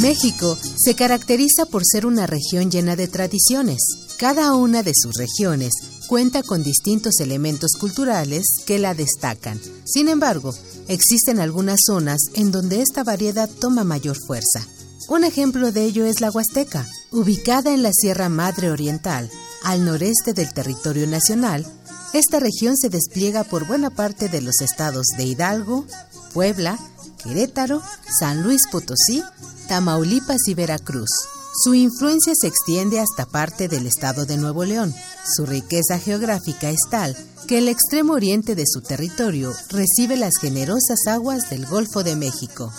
México 0.00 0.58
se 0.76 0.96
caracteriza 0.96 1.66
por 1.66 1.82
ser 1.86 2.04
una 2.04 2.26
región 2.26 2.68
llena 2.68 2.96
de 2.96 3.06
tradiciones. 3.06 3.78
Cada 4.18 4.54
una 4.54 4.82
de 4.82 4.92
sus 4.92 5.14
regiones 5.16 5.70
cuenta 6.08 6.42
con 6.42 6.64
distintos 6.64 7.20
elementos 7.20 7.74
culturales 7.78 8.42
que 8.66 8.80
la 8.80 8.94
destacan. 8.94 9.60
Sin 9.84 10.08
embargo, 10.08 10.52
existen 10.88 11.38
algunas 11.38 11.78
zonas 11.86 12.18
en 12.34 12.50
donde 12.50 12.82
esta 12.82 13.04
variedad 13.04 13.48
toma 13.48 13.84
mayor 13.84 14.16
fuerza. 14.26 14.66
Un 15.08 15.24
ejemplo 15.24 15.72
de 15.72 15.84
ello 15.84 16.04
es 16.04 16.20
la 16.20 16.30
Huasteca, 16.30 16.86
ubicada 17.10 17.72
en 17.72 17.82
la 17.82 17.92
Sierra 17.94 18.28
Madre 18.28 18.70
Oriental, 18.70 19.30
al 19.64 19.86
noreste 19.86 20.34
del 20.34 20.52
territorio 20.52 21.06
nacional. 21.06 21.66
Esta 22.12 22.40
región 22.40 22.76
se 22.76 22.90
despliega 22.90 23.42
por 23.42 23.66
buena 23.66 23.88
parte 23.88 24.28
de 24.28 24.42
los 24.42 24.60
estados 24.60 25.06
de 25.16 25.24
Hidalgo, 25.24 25.86
Puebla, 26.34 26.78
Querétaro, 27.22 27.82
San 28.20 28.42
Luis 28.42 28.68
Potosí, 28.70 29.22
Tamaulipas 29.66 30.46
y 30.46 30.52
Veracruz. 30.54 31.08
Su 31.64 31.72
influencia 31.72 32.34
se 32.38 32.46
extiende 32.46 33.00
hasta 33.00 33.24
parte 33.24 33.66
del 33.66 33.86
estado 33.86 34.26
de 34.26 34.36
Nuevo 34.36 34.66
León. 34.66 34.94
Su 35.34 35.46
riqueza 35.46 35.98
geográfica 35.98 36.68
es 36.68 36.80
tal 36.90 37.16
que 37.46 37.58
el 37.58 37.68
extremo 37.68 38.12
oriente 38.12 38.54
de 38.54 38.64
su 38.66 38.82
territorio 38.82 39.54
recibe 39.70 40.18
las 40.18 40.34
generosas 40.38 41.06
aguas 41.06 41.48
del 41.48 41.64
Golfo 41.64 42.04
de 42.04 42.14
México. 42.14 42.70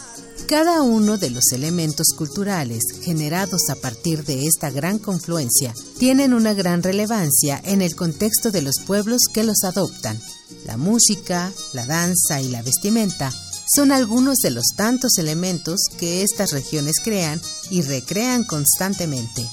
Cada 0.49 0.81
uno 0.81 1.19
de 1.19 1.29
los 1.29 1.51
elementos 1.51 2.07
culturales 2.17 2.81
generados 3.03 3.69
a 3.69 3.75
partir 3.75 4.25
de 4.25 4.47
esta 4.47 4.71
gran 4.71 4.97
confluencia 4.97 5.75
tienen 5.99 6.33
una 6.33 6.55
gran 6.55 6.81
relevancia 6.81 7.61
en 7.63 7.83
el 7.83 7.95
contexto 7.95 8.49
de 8.49 8.63
los 8.63 8.77
pueblos 8.87 9.19
que 9.31 9.43
los 9.43 9.63
adoptan. 9.63 10.19
La 10.65 10.75
música, 10.75 11.51
la 11.73 11.85
danza 11.85 12.41
y 12.41 12.47
la 12.47 12.63
vestimenta 12.63 13.31
son 13.75 13.91
algunos 13.91 14.37
de 14.37 14.49
los 14.49 14.65
tantos 14.75 15.19
elementos 15.19 15.81
que 15.99 16.23
estas 16.23 16.49
regiones 16.49 16.95
crean 17.03 17.39
y 17.69 17.83
recrean 17.83 18.43
constantemente. 18.43 19.47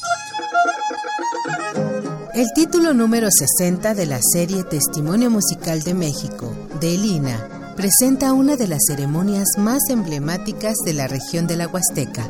El 2.32 2.46
título 2.54 2.94
número 2.94 3.28
60 3.30 3.92
de 3.92 4.06
la 4.06 4.20
serie 4.22 4.64
Testimonio 4.64 5.30
Musical 5.30 5.82
de 5.82 5.92
México, 5.92 6.54
de 6.80 6.94
Elina, 6.94 7.55
presenta 7.76 8.32
una 8.32 8.56
de 8.56 8.68
las 8.68 8.80
ceremonias 8.86 9.46
más 9.58 9.90
emblemáticas 9.90 10.76
de 10.84 10.94
la 10.94 11.06
región 11.06 11.46
de 11.46 11.56
la 11.56 11.68
Huasteca, 11.68 12.28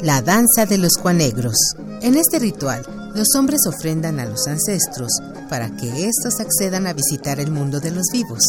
la 0.00 0.22
danza 0.22 0.66
de 0.66 0.78
los 0.78 0.96
Juanegros. 0.98 1.56
En 2.02 2.16
este 2.16 2.38
ritual, 2.38 2.86
los 3.14 3.34
hombres 3.34 3.66
ofrendan 3.66 4.20
a 4.20 4.26
los 4.26 4.46
ancestros 4.46 5.10
para 5.48 5.70
que 5.76 6.06
éstos 6.06 6.40
accedan 6.40 6.86
a 6.86 6.92
visitar 6.92 7.40
el 7.40 7.50
mundo 7.50 7.80
de 7.80 7.90
los 7.90 8.06
vivos 8.12 8.42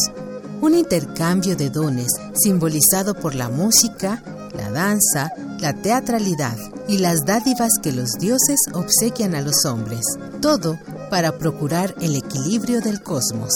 un 0.64 0.74
intercambio 0.74 1.56
de 1.56 1.68
dones 1.68 2.08
simbolizado 2.34 3.14
por 3.14 3.34
la 3.34 3.50
música, 3.50 4.22
la 4.56 4.70
danza, 4.70 5.30
la 5.60 5.74
teatralidad 5.74 6.56
y 6.88 6.98
las 6.98 7.26
dádivas 7.26 7.72
que 7.82 7.92
los 7.92 8.12
dioses 8.12 8.60
obsequian 8.72 9.34
a 9.34 9.42
los 9.42 9.66
hombres, 9.66 10.00
todo 10.40 10.78
para 11.10 11.36
procurar 11.36 11.94
el 12.00 12.16
equilibrio 12.16 12.80
del 12.80 13.02
cosmos. 13.02 13.52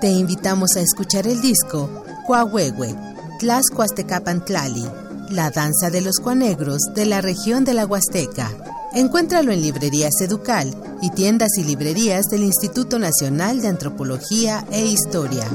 Te 0.00 0.10
invitamos 0.10 0.76
a 0.76 0.80
escuchar 0.80 1.26
el 1.26 1.40
disco 1.40 2.01
Coahuehue, 2.26 2.94
Tlaxcuastecapantlali, 3.38 4.84
la 5.30 5.50
danza 5.50 5.90
de 5.90 6.00
los 6.00 6.18
cuanegros 6.18 6.80
de 6.94 7.06
la 7.06 7.20
región 7.20 7.64
de 7.64 7.74
la 7.74 7.86
Huasteca. 7.86 8.50
Encuéntralo 8.94 9.52
en 9.52 9.62
librerías 9.62 10.20
Educal 10.20 10.74
y 11.00 11.10
tiendas 11.10 11.50
y 11.58 11.64
librerías 11.64 12.26
del 12.26 12.42
Instituto 12.42 12.98
Nacional 12.98 13.60
de 13.60 13.68
Antropología 13.68 14.64
e 14.70 14.84
Historia. 14.84 15.46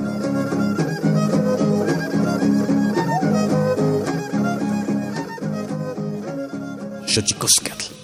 Xochicoscatl. 7.05 7.96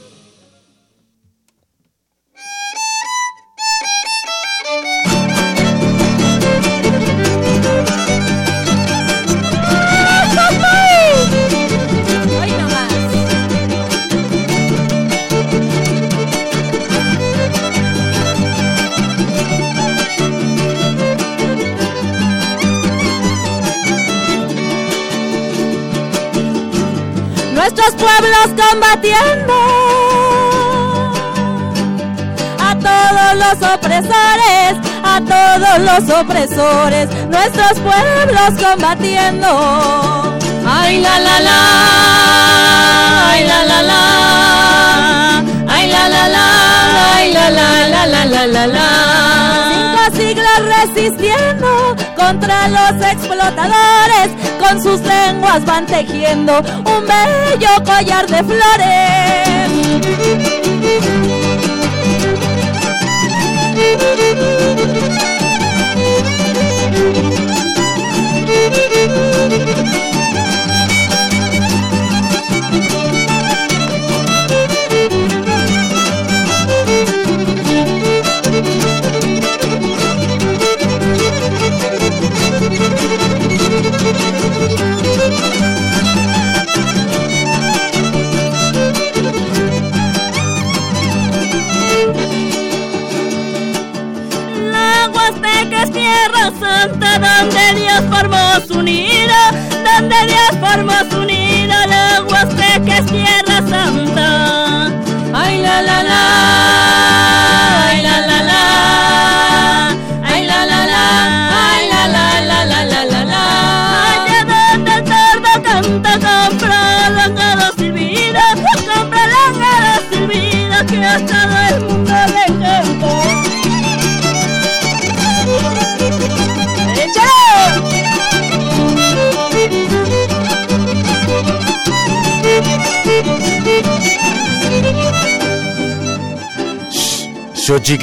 Combatiendo 28.55 29.53
a 32.59 32.75
todos 32.75 33.31
los 33.43 33.57
opresores, 33.75 34.77
a 35.03 35.19
todos 35.21 35.79
los 35.79 36.09
opresores, 36.21 37.09
nuestros 37.29 37.79
pueblos 37.79 38.53
combatiendo. 38.63 39.47
Ay 40.65 41.01
la 41.01 41.19
la 41.19 41.39
la, 41.39 41.59
ay 43.31 43.45
la 43.45 43.65
la 43.65 43.81
la, 43.81 44.03
ay 45.67 45.87
la 45.87 46.09
la 46.09 46.27
la, 46.29 46.47
ay 47.15 47.33
la 47.33 47.49
la 47.49 47.87
la 47.87 48.25
la 48.25 48.47
la 48.47 48.67
la. 48.67 48.89
Cinco 49.71 50.03
siglos 50.17 50.59
resistiendo 50.77 51.72
contra 52.33 52.67
los 52.67 52.93
explotadores, 53.11 54.29
con 54.59 54.81
sus 54.81 55.01
lenguas 55.01 55.63
van 55.65 55.85
tejiendo 55.85 56.59
un 56.59 57.05
bello 57.05 57.83
collar 57.85 58.25
de 58.27 58.43
flores. 58.43 59.83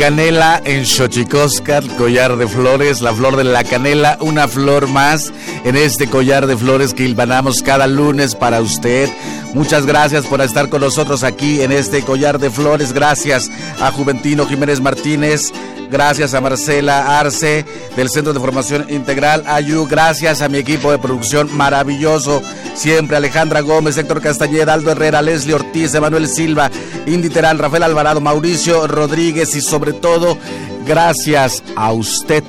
Xochicanela 0.00 0.62
en 0.64 0.86
Xochicóscar, 0.86 1.86
collar 1.98 2.38
de 2.38 2.48
flores, 2.48 3.02
la 3.02 3.12
flor 3.12 3.36
de 3.36 3.44
la 3.44 3.64
canela, 3.64 4.16
una 4.22 4.48
flor 4.48 4.88
más 4.88 5.30
en 5.62 5.76
este 5.76 6.06
collar 6.06 6.46
de 6.46 6.56
flores 6.56 6.94
que 6.94 7.04
hilvanamos 7.04 7.60
cada 7.60 7.86
lunes 7.86 8.34
para 8.34 8.62
usted. 8.62 9.10
Muchas 9.52 9.84
gracias 9.84 10.24
por 10.24 10.40
estar 10.40 10.70
con 10.70 10.80
nosotros 10.80 11.22
aquí 11.22 11.60
en 11.60 11.70
este 11.70 12.00
collar 12.02 12.38
de 12.38 12.48
flores. 12.48 12.94
Gracias 12.94 13.50
a 13.78 13.90
Juventino 13.90 14.46
Jiménez 14.46 14.80
Martínez, 14.80 15.52
gracias 15.90 16.32
a 16.32 16.40
Marcela 16.40 17.20
Arce 17.20 17.66
del 17.94 18.08
Centro 18.08 18.32
de 18.32 18.40
Formación 18.40 18.86
Integral 18.88 19.44
Ayu, 19.46 19.86
gracias 19.86 20.40
a 20.40 20.48
mi 20.48 20.56
equipo 20.58 20.92
de 20.92 20.98
producción 20.98 21.54
maravilloso, 21.54 22.42
siempre 22.74 23.18
Alejandra 23.18 23.60
Gómez, 23.60 23.98
Héctor 23.98 24.22
Castañeda, 24.22 24.72
Aldo 24.72 24.92
Herrera, 24.92 25.20
Leslie 25.20 25.54
Ortiz, 25.54 25.92
Emanuel 25.94 26.26
Silva, 26.26 26.70
Indy 27.10 27.28
Terán, 27.28 27.58
Rafael 27.58 27.82
Alvarado, 27.82 28.20
Mauricio 28.20 28.86
Rodríguez 28.86 29.54
y 29.56 29.60
sobre 29.60 29.92
todo 29.92 30.38
gracias 30.86 31.62
a 31.76 31.92
usted 31.92 32.44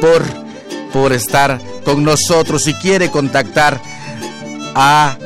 por, 0.00 0.22
por 0.92 1.12
estar 1.12 1.60
con 1.84 2.04
nosotros. 2.04 2.64
Si 2.64 2.74
quiere 2.74 3.10
contactar 3.10 3.80
a 4.74 5.16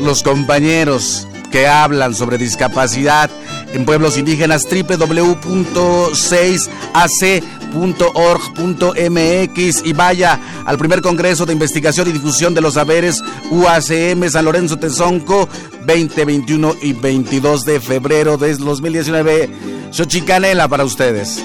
los 0.00 0.22
compañeros 0.22 1.26
que 1.50 1.66
hablan 1.66 2.14
sobre 2.14 2.38
discapacidad 2.38 3.30
en 3.72 3.84
pueblos 3.84 4.18
indígenas 4.18 4.64
www.6ac.org.mx 7.72 9.84
y 9.84 9.92
vaya 9.92 10.40
al 10.64 10.78
primer 10.78 11.02
Congreso 11.02 11.46
de 11.46 11.52
Investigación 11.52 12.08
y 12.08 12.12
Difusión 12.12 12.54
de 12.54 12.60
los 12.60 12.74
Saberes 12.74 13.22
UACM 13.50 14.28
San 14.28 14.44
Lorenzo 14.44 14.78
Tezonco 14.78 15.48
20, 15.84 16.24
21 16.24 16.76
y 16.82 16.92
22 16.92 17.64
de 17.64 17.80
febrero 17.80 18.36
de 18.36 18.54
2019. 18.54 19.50
Xochicanela 19.90 20.68
para 20.68 20.84
ustedes. 20.84 21.42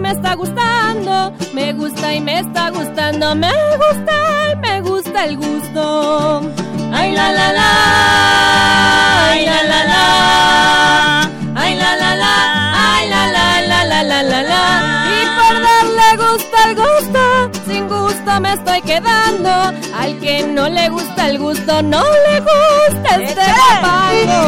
me 0.00 0.12
está 0.12 0.34
gustando, 0.34 1.34
me 1.52 1.72
gusta 1.72 2.14
y 2.14 2.20
me 2.20 2.38
está 2.38 2.70
gustando, 2.70 3.34
me 3.34 3.50
gusta 3.76 4.52
y 4.52 4.56
me 4.56 4.80
gusta 4.80 5.24
el 5.24 5.36
gusto. 5.36 6.67
Ay 7.00 7.12
la 7.12 7.26
la 7.38 7.52
la, 7.58 7.70
ay 9.30 9.44
la 9.46 9.62
la 9.70 9.80
la, 9.92 10.04
ay 11.54 11.72
la 11.76 11.90
la 12.02 12.10
la, 12.22 12.34
ay 12.86 13.08
la 13.08 13.22
la 13.36 13.44
la 13.70 13.80
la 13.90 14.00
la 14.02 14.22
la 14.30 14.40
la. 14.42 14.64
Y 15.16 15.18
por 15.38 15.54
darle 15.68 16.08
gusto 16.24 16.54
al 16.64 16.72
gusto, 16.74 17.20
sin 17.66 17.82
gusto 17.88 18.30
me 18.40 18.50
estoy 18.54 18.80
quedando. 18.82 19.52
Al 19.96 20.18
que 20.18 20.42
no 20.42 20.68
le 20.68 20.88
gusta 20.88 21.28
el 21.28 21.38
gusto, 21.38 21.82
no 21.82 22.02
le 22.26 22.40
gusta 22.40 23.08
este 23.16 23.46
pago. 23.82 24.40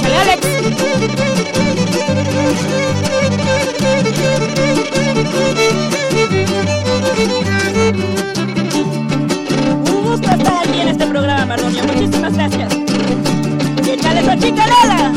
¡Chale, 0.00 0.16
Alex! 0.24 0.40
Este 10.96 11.08
programa, 11.08 11.44
Mardonio. 11.44 11.84
Muchísimas 11.84 12.32
gracias. 12.32 12.72
¡Échale 13.86 14.22
su 14.22 14.40
chicalera! 14.40 15.12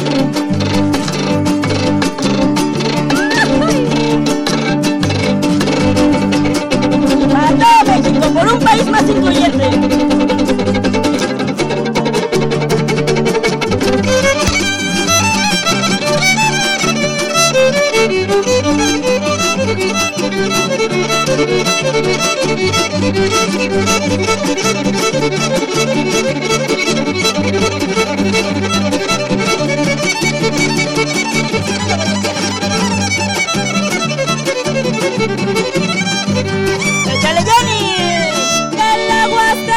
Para 7.31 7.49
todo 7.51 7.85
México, 7.87 8.27
por 8.33 8.53
un 8.53 8.59
país 8.59 8.85
más 8.87 9.03
incluyente. 9.09 10.08
¡Échale, 37.05 37.41
Jenny! 37.41 37.89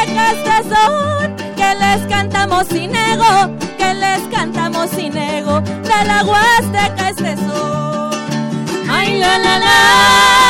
Que 0.05 0.25
este 0.33 0.75
son, 0.75 1.37
que 1.55 1.75
les 1.77 2.01
cantamos 2.09 2.67
sin 2.67 2.95
ego, 2.97 3.57
que 3.79 3.95
les 3.95 4.23
cantamos 4.35 4.91
sin 4.91 5.17
ego, 5.17 5.61
de 5.61 6.05
la 6.07 6.25
Huasteca 6.25 7.11
este 7.11 7.37
son. 7.37 8.11
Ay 8.91 9.19
la 9.19 9.39
la 9.39 9.59
la, 9.59 10.42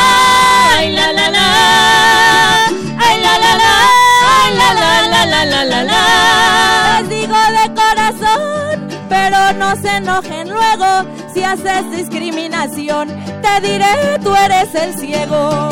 haces 11.52 11.90
discriminación. 11.90 13.08
Te 13.42 13.60
diré, 13.66 14.18
tú 14.22 14.34
eres 14.34 14.74
el 14.74 14.98
ciego. 14.98 15.68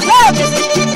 ¡Claro 0.00 0.95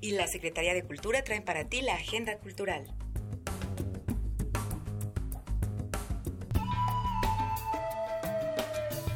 Y 0.00 0.12
la 0.12 0.26
Secretaría 0.26 0.72
de 0.72 0.84
Cultura 0.84 1.22
traen 1.22 1.44
para 1.44 1.68
ti 1.68 1.82
la 1.82 1.94
Agenda 1.94 2.38
Cultural. 2.38 2.86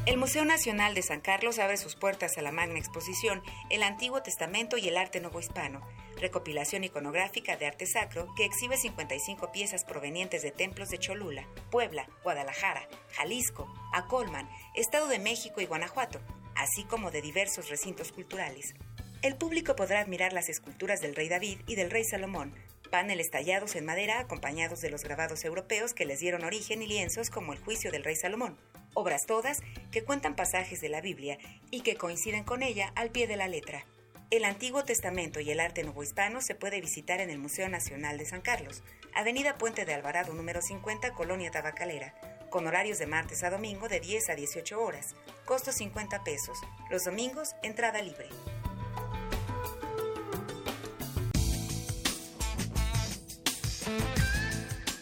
El 0.05 0.17
Museo 0.17 0.45
Nacional 0.45 0.93
de 0.93 1.01
San 1.01 1.21
Carlos 1.21 1.57
abre 1.57 1.77
sus 1.77 1.95
puertas 1.95 2.37
a 2.37 2.43
la 2.43 2.51
magna 2.51 2.77
exposición 2.77 3.41
El 3.71 3.81
Antiguo 3.81 4.21
Testamento 4.21 4.77
y 4.77 4.87
el 4.87 4.97
Arte 4.97 5.19
Novohispano, 5.19 5.81
recopilación 6.17 6.83
iconográfica 6.83 7.57
de 7.57 7.65
arte 7.65 7.87
sacro 7.87 8.27
que 8.35 8.45
exhibe 8.45 8.77
55 8.77 9.51
piezas 9.51 9.83
provenientes 9.83 10.43
de 10.43 10.51
templos 10.51 10.89
de 10.89 10.99
Cholula, 10.99 11.47
Puebla, 11.71 12.07
Guadalajara, 12.21 12.87
Jalisco, 13.13 13.67
Acolman, 13.93 14.47
Estado 14.75 15.07
de 15.07 15.17
México 15.17 15.59
y 15.59 15.65
Guanajuato, 15.65 16.19
así 16.55 16.83
como 16.83 17.09
de 17.09 17.23
diversos 17.23 17.69
recintos 17.69 18.11
culturales. 18.11 18.75
El 19.21 19.35
público 19.35 19.75
podrá 19.75 19.99
admirar 19.99 20.31
las 20.31 20.47
esculturas 20.47 21.01
del 21.01 21.13
rey 21.13 21.27
David 21.27 21.59
y 21.67 21.75
del 21.75 21.91
rey 21.91 22.05
Salomón, 22.05 22.53
paneles 22.89 23.29
tallados 23.29 23.75
en 23.75 23.83
madera 23.83 24.19
acompañados 24.19 24.79
de 24.79 24.89
los 24.89 25.03
grabados 25.03 25.43
europeos 25.43 25.93
que 25.93 26.05
les 26.05 26.21
dieron 26.21 26.45
origen 26.45 26.81
y 26.81 26.87
lienzos 26.87 27.29
como 27.29 27.51
el 27.51 27.59
juicio 27.59 27.91
del 27.91 28.05
rey 28.05 28.15
Salomón, 28.15 28.57
obras 28.93 29.25
todas 29.25 29.59
que 29.91 30.05
cuentan 30.05 30.37
pasajes 30.37 30.79
de 30.79 30.87
la 30.87 31.01
Biblia 31.01 31.37
y 31.69 31.81
que 31.81 31.97
coinciden 31.97 32.45
con 32.45 32.63
ella 32.63 32.93
al 32.95 33.09
pie 33.09 33.27
de 33.27 33.35
la 33.35 33.49
letra. 33.49 33.85
El 34.31 34.45
Antiguo 34.45 34.85
Testamento 34.85 35.41
y 35.41 35.51
el 35.51 35.59
arte 35.59 35.83
novohispano 35.83 36.39
se 36.39 36.55
puede 36.55 36.79
visitar 36.79 37.19
en 37.19 37.29
el 37.29 37.39
Museo 37.39 37.67
Nacional 37.67 38.17
de 38.17 38.25
San 38.25 38.39
Carlos, 38.39 38.83
Avenida 39.13 39.57
Puente 39.57 39.83
de 39.83 39.95
Alvarado 39.95 40.33
número 40.33 40.61
50, 40.61 41.11
Colonia 41.11 41.51
Tabacalera, 41.51 42.13
con 42.49 42.67
horarios 42.67 42.99
de 42.99 43.07
martes 43.07 43.43
a 43.43 43.49
domingo 43.49 43.89
de 43.89 43.99
10 43.99 44.29
a 44.29 44.35
18 44.35 44.81
horas, 44.81 45.13
costo 45.43 45.73
50 45.73 46.23
pesos, 46.23 46.57
los 46.89 47.03
domingos 47.03 47.55
entrada 47.63 48.01
libre. 48.01 48.29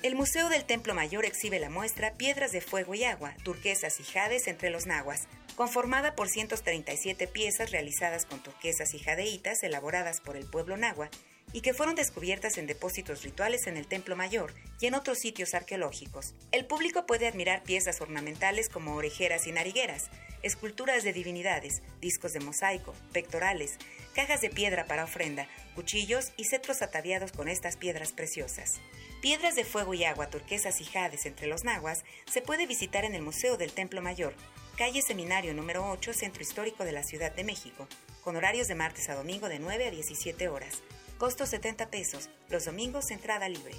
El 0.08 0.16
Museo 0.16 0.48
del 0.48 0.64
Templo 0.64 0.96
Mayor 0.96 1.26
exhibe 1.26 1.60
la 1.60 1.70
muestra 1.70 2.14
Piedras 2.14 2.54
de 2.54 2.62
Fuego 2.62 2.96
y 2.96 3.04
Agua, 3.04 3.36
turquesas 3.44 4.00
y 4.00 4.06
jades 4.06 4.48
entre 4.48 4.70
los 4.70 4.86
nahuas, 4.86 5.28
conformada 5.58 6.16
por 6.16 6.30
137 6.30 7.28
piezas 7.28 7.72
realizadas 7.72 8.26
con 8.26 8.42
turquesas 8.42 8.94
y 8.94 9.00
jadeitas 9.00 9.62
elaboradas 9.64 10.22
por 10.22 10.38
el 10.38 10.46
pueblo 10.46 10.78
nahua 10.78 11.10
y 11.52 11.60
que 11.60 11.74
fueron 11.74 11.96
descubiertas 11.96 12.58
en 12.58 12.68
depósitos 12.68 13.22
rituales 13.24 13.68
en 13.68 13.76
el 13.76 13.86
Templo 13.86 14.16
Mayor 14.16 14.54
y 14.80 14.86
en 14.86 14.96
otros 14.96 15.18
sitios 15.18 15.54
arqueológicos. 15.54 16.34
El 16.54 16.66
público 16.66 17.06
puede 17.06 17.28
admirar 17.28 17.64
piezas 17.64 18.00
ornamentales 18.00 18.70
como 18.70 18.96
orejeras 18.96 19.46
y 19.46 19.52
narigueras, 19.52 20.10
esculturas 20.42 21.04
de 21.04 21.12
divinidades, 21.12 21.82
discos 22.00 22.32
de 22.32 22.40
mosaico, 22.40 22.94
pectorales, 23.12 23.76
cajas 24.16 24.40
de 24.40 24.52
piedra 24.52 24.86
para 24.86 25.04
ofrenda, 25.04 25.50
cuchillos 25.76 26.32
y 26.38 26.46
cetros 26.46 26.82
ataviados 26.82 27.34
con 27.34 27.50
estas 27.50 27.76
piedras 27.76 28.14
preciosas. 28.14 28.80
Piedras 29.22 29.56
de 29.56 29.66
fuego 29.66 29.96
y 29.96 30.04
agua 30.04 30.30
turquesas 30.30 30.80
y 30.80 30.84
jades 30.84 31.26
entre 31.26 31.48
los 31.48 31.64
nahuas 31.64 32.04
se 32.32 32.42
puede 32.42 32.68
visitar 32.68 33.04
en 33.04 33.16
el 33.16 33.24
Museo 33.24 33.58
del 33.58 33.72
Templo 33.72 34.02
Mayor, 34.02 34.36
calle 34.78 35.02
Seminario 35.02 35.56
número 35.56 35.90
8, 35.90 36.14
Centro 36.14 36.44
Histórico 36.44 36.86
de 36.86 36.92
la 36.92 37.02
Ciudad 37.02 37.34
de 37.36 37.44
México, 37.44 37.88
con 38.24 38.36
horarios 38.36 38.68
de 38.68 38.76
martes 38.76 39.10
a 39.10 39.16
domingo 39.16 39.50
de 39.50 39.58
9 39.58 39.88
a 39.88 39.92
17 39.92 40.48
horas. 40.50 40.84
Costo 41.18 41.48
70 41.48 41.90
pesos, 41.90 42.30
los 42.50 42.66
domingos 42.66 43.10
entrada 43.10 43.50
libre. 43.50 43.74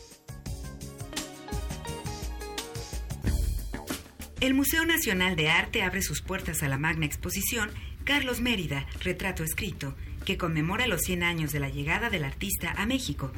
El 4.41 4.55
Museo 4.55 4.85
Nacional 4.85 5.37
de 5.37 5.51
Arte 5.51 5.83
abre 5.83 6.03
sus 6.03 6.21
puertas 6.21 6.65
a 6.65 6.69
la 6.69 6.79
magna 6.79 7.07
exposición 7.07 7.71
Carlos 8.03 8.41
Mérida, 8.41 8.87
Retrato 9.01 9.45
Escrito, 9.45 9.95
que 10.25 10.37
conmemora 10.37 10.89
los 10.89 11.03
100 11.03 11.23
años 11.23 11.53
de 11.53 11.61
la 11.61 11.69
llegada 11.69 12.11
del 12.11 12.25
artista 12.25 12.73
a 12.73 12.87
México. 12.87 13.31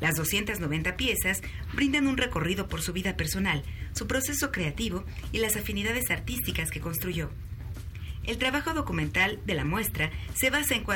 Las 0.00 0.16
290 0.16 0.96
piezas 0.96 1.42
brindan 1.72 2.06
un 2.06 2.16
recorrido 2.16 2.68
por 2.68 2.82
su 2.82 2.92
vida 2.92 3.16
personal, 3.16 3.62
su 3.92 4.06
proceso 4.06 4.52
creativo 4.52 5.04
y 5.32 5.38
las 5.38 5.56
afinidades 5.56 6.10
artísticas 6.10 6.70
que 6.70 6.80
construyó. 6.80 7.30
El 8.24 8.38
trabajo 8.38 8.74
documental 8.74 9.40
de 9.46 9.54
la 9.54 9.64
muestra 9.64 10.10
se 10.34 10.50
basa 10.50 10.74
en 10.74 10.82
cuatro 10.82 10.94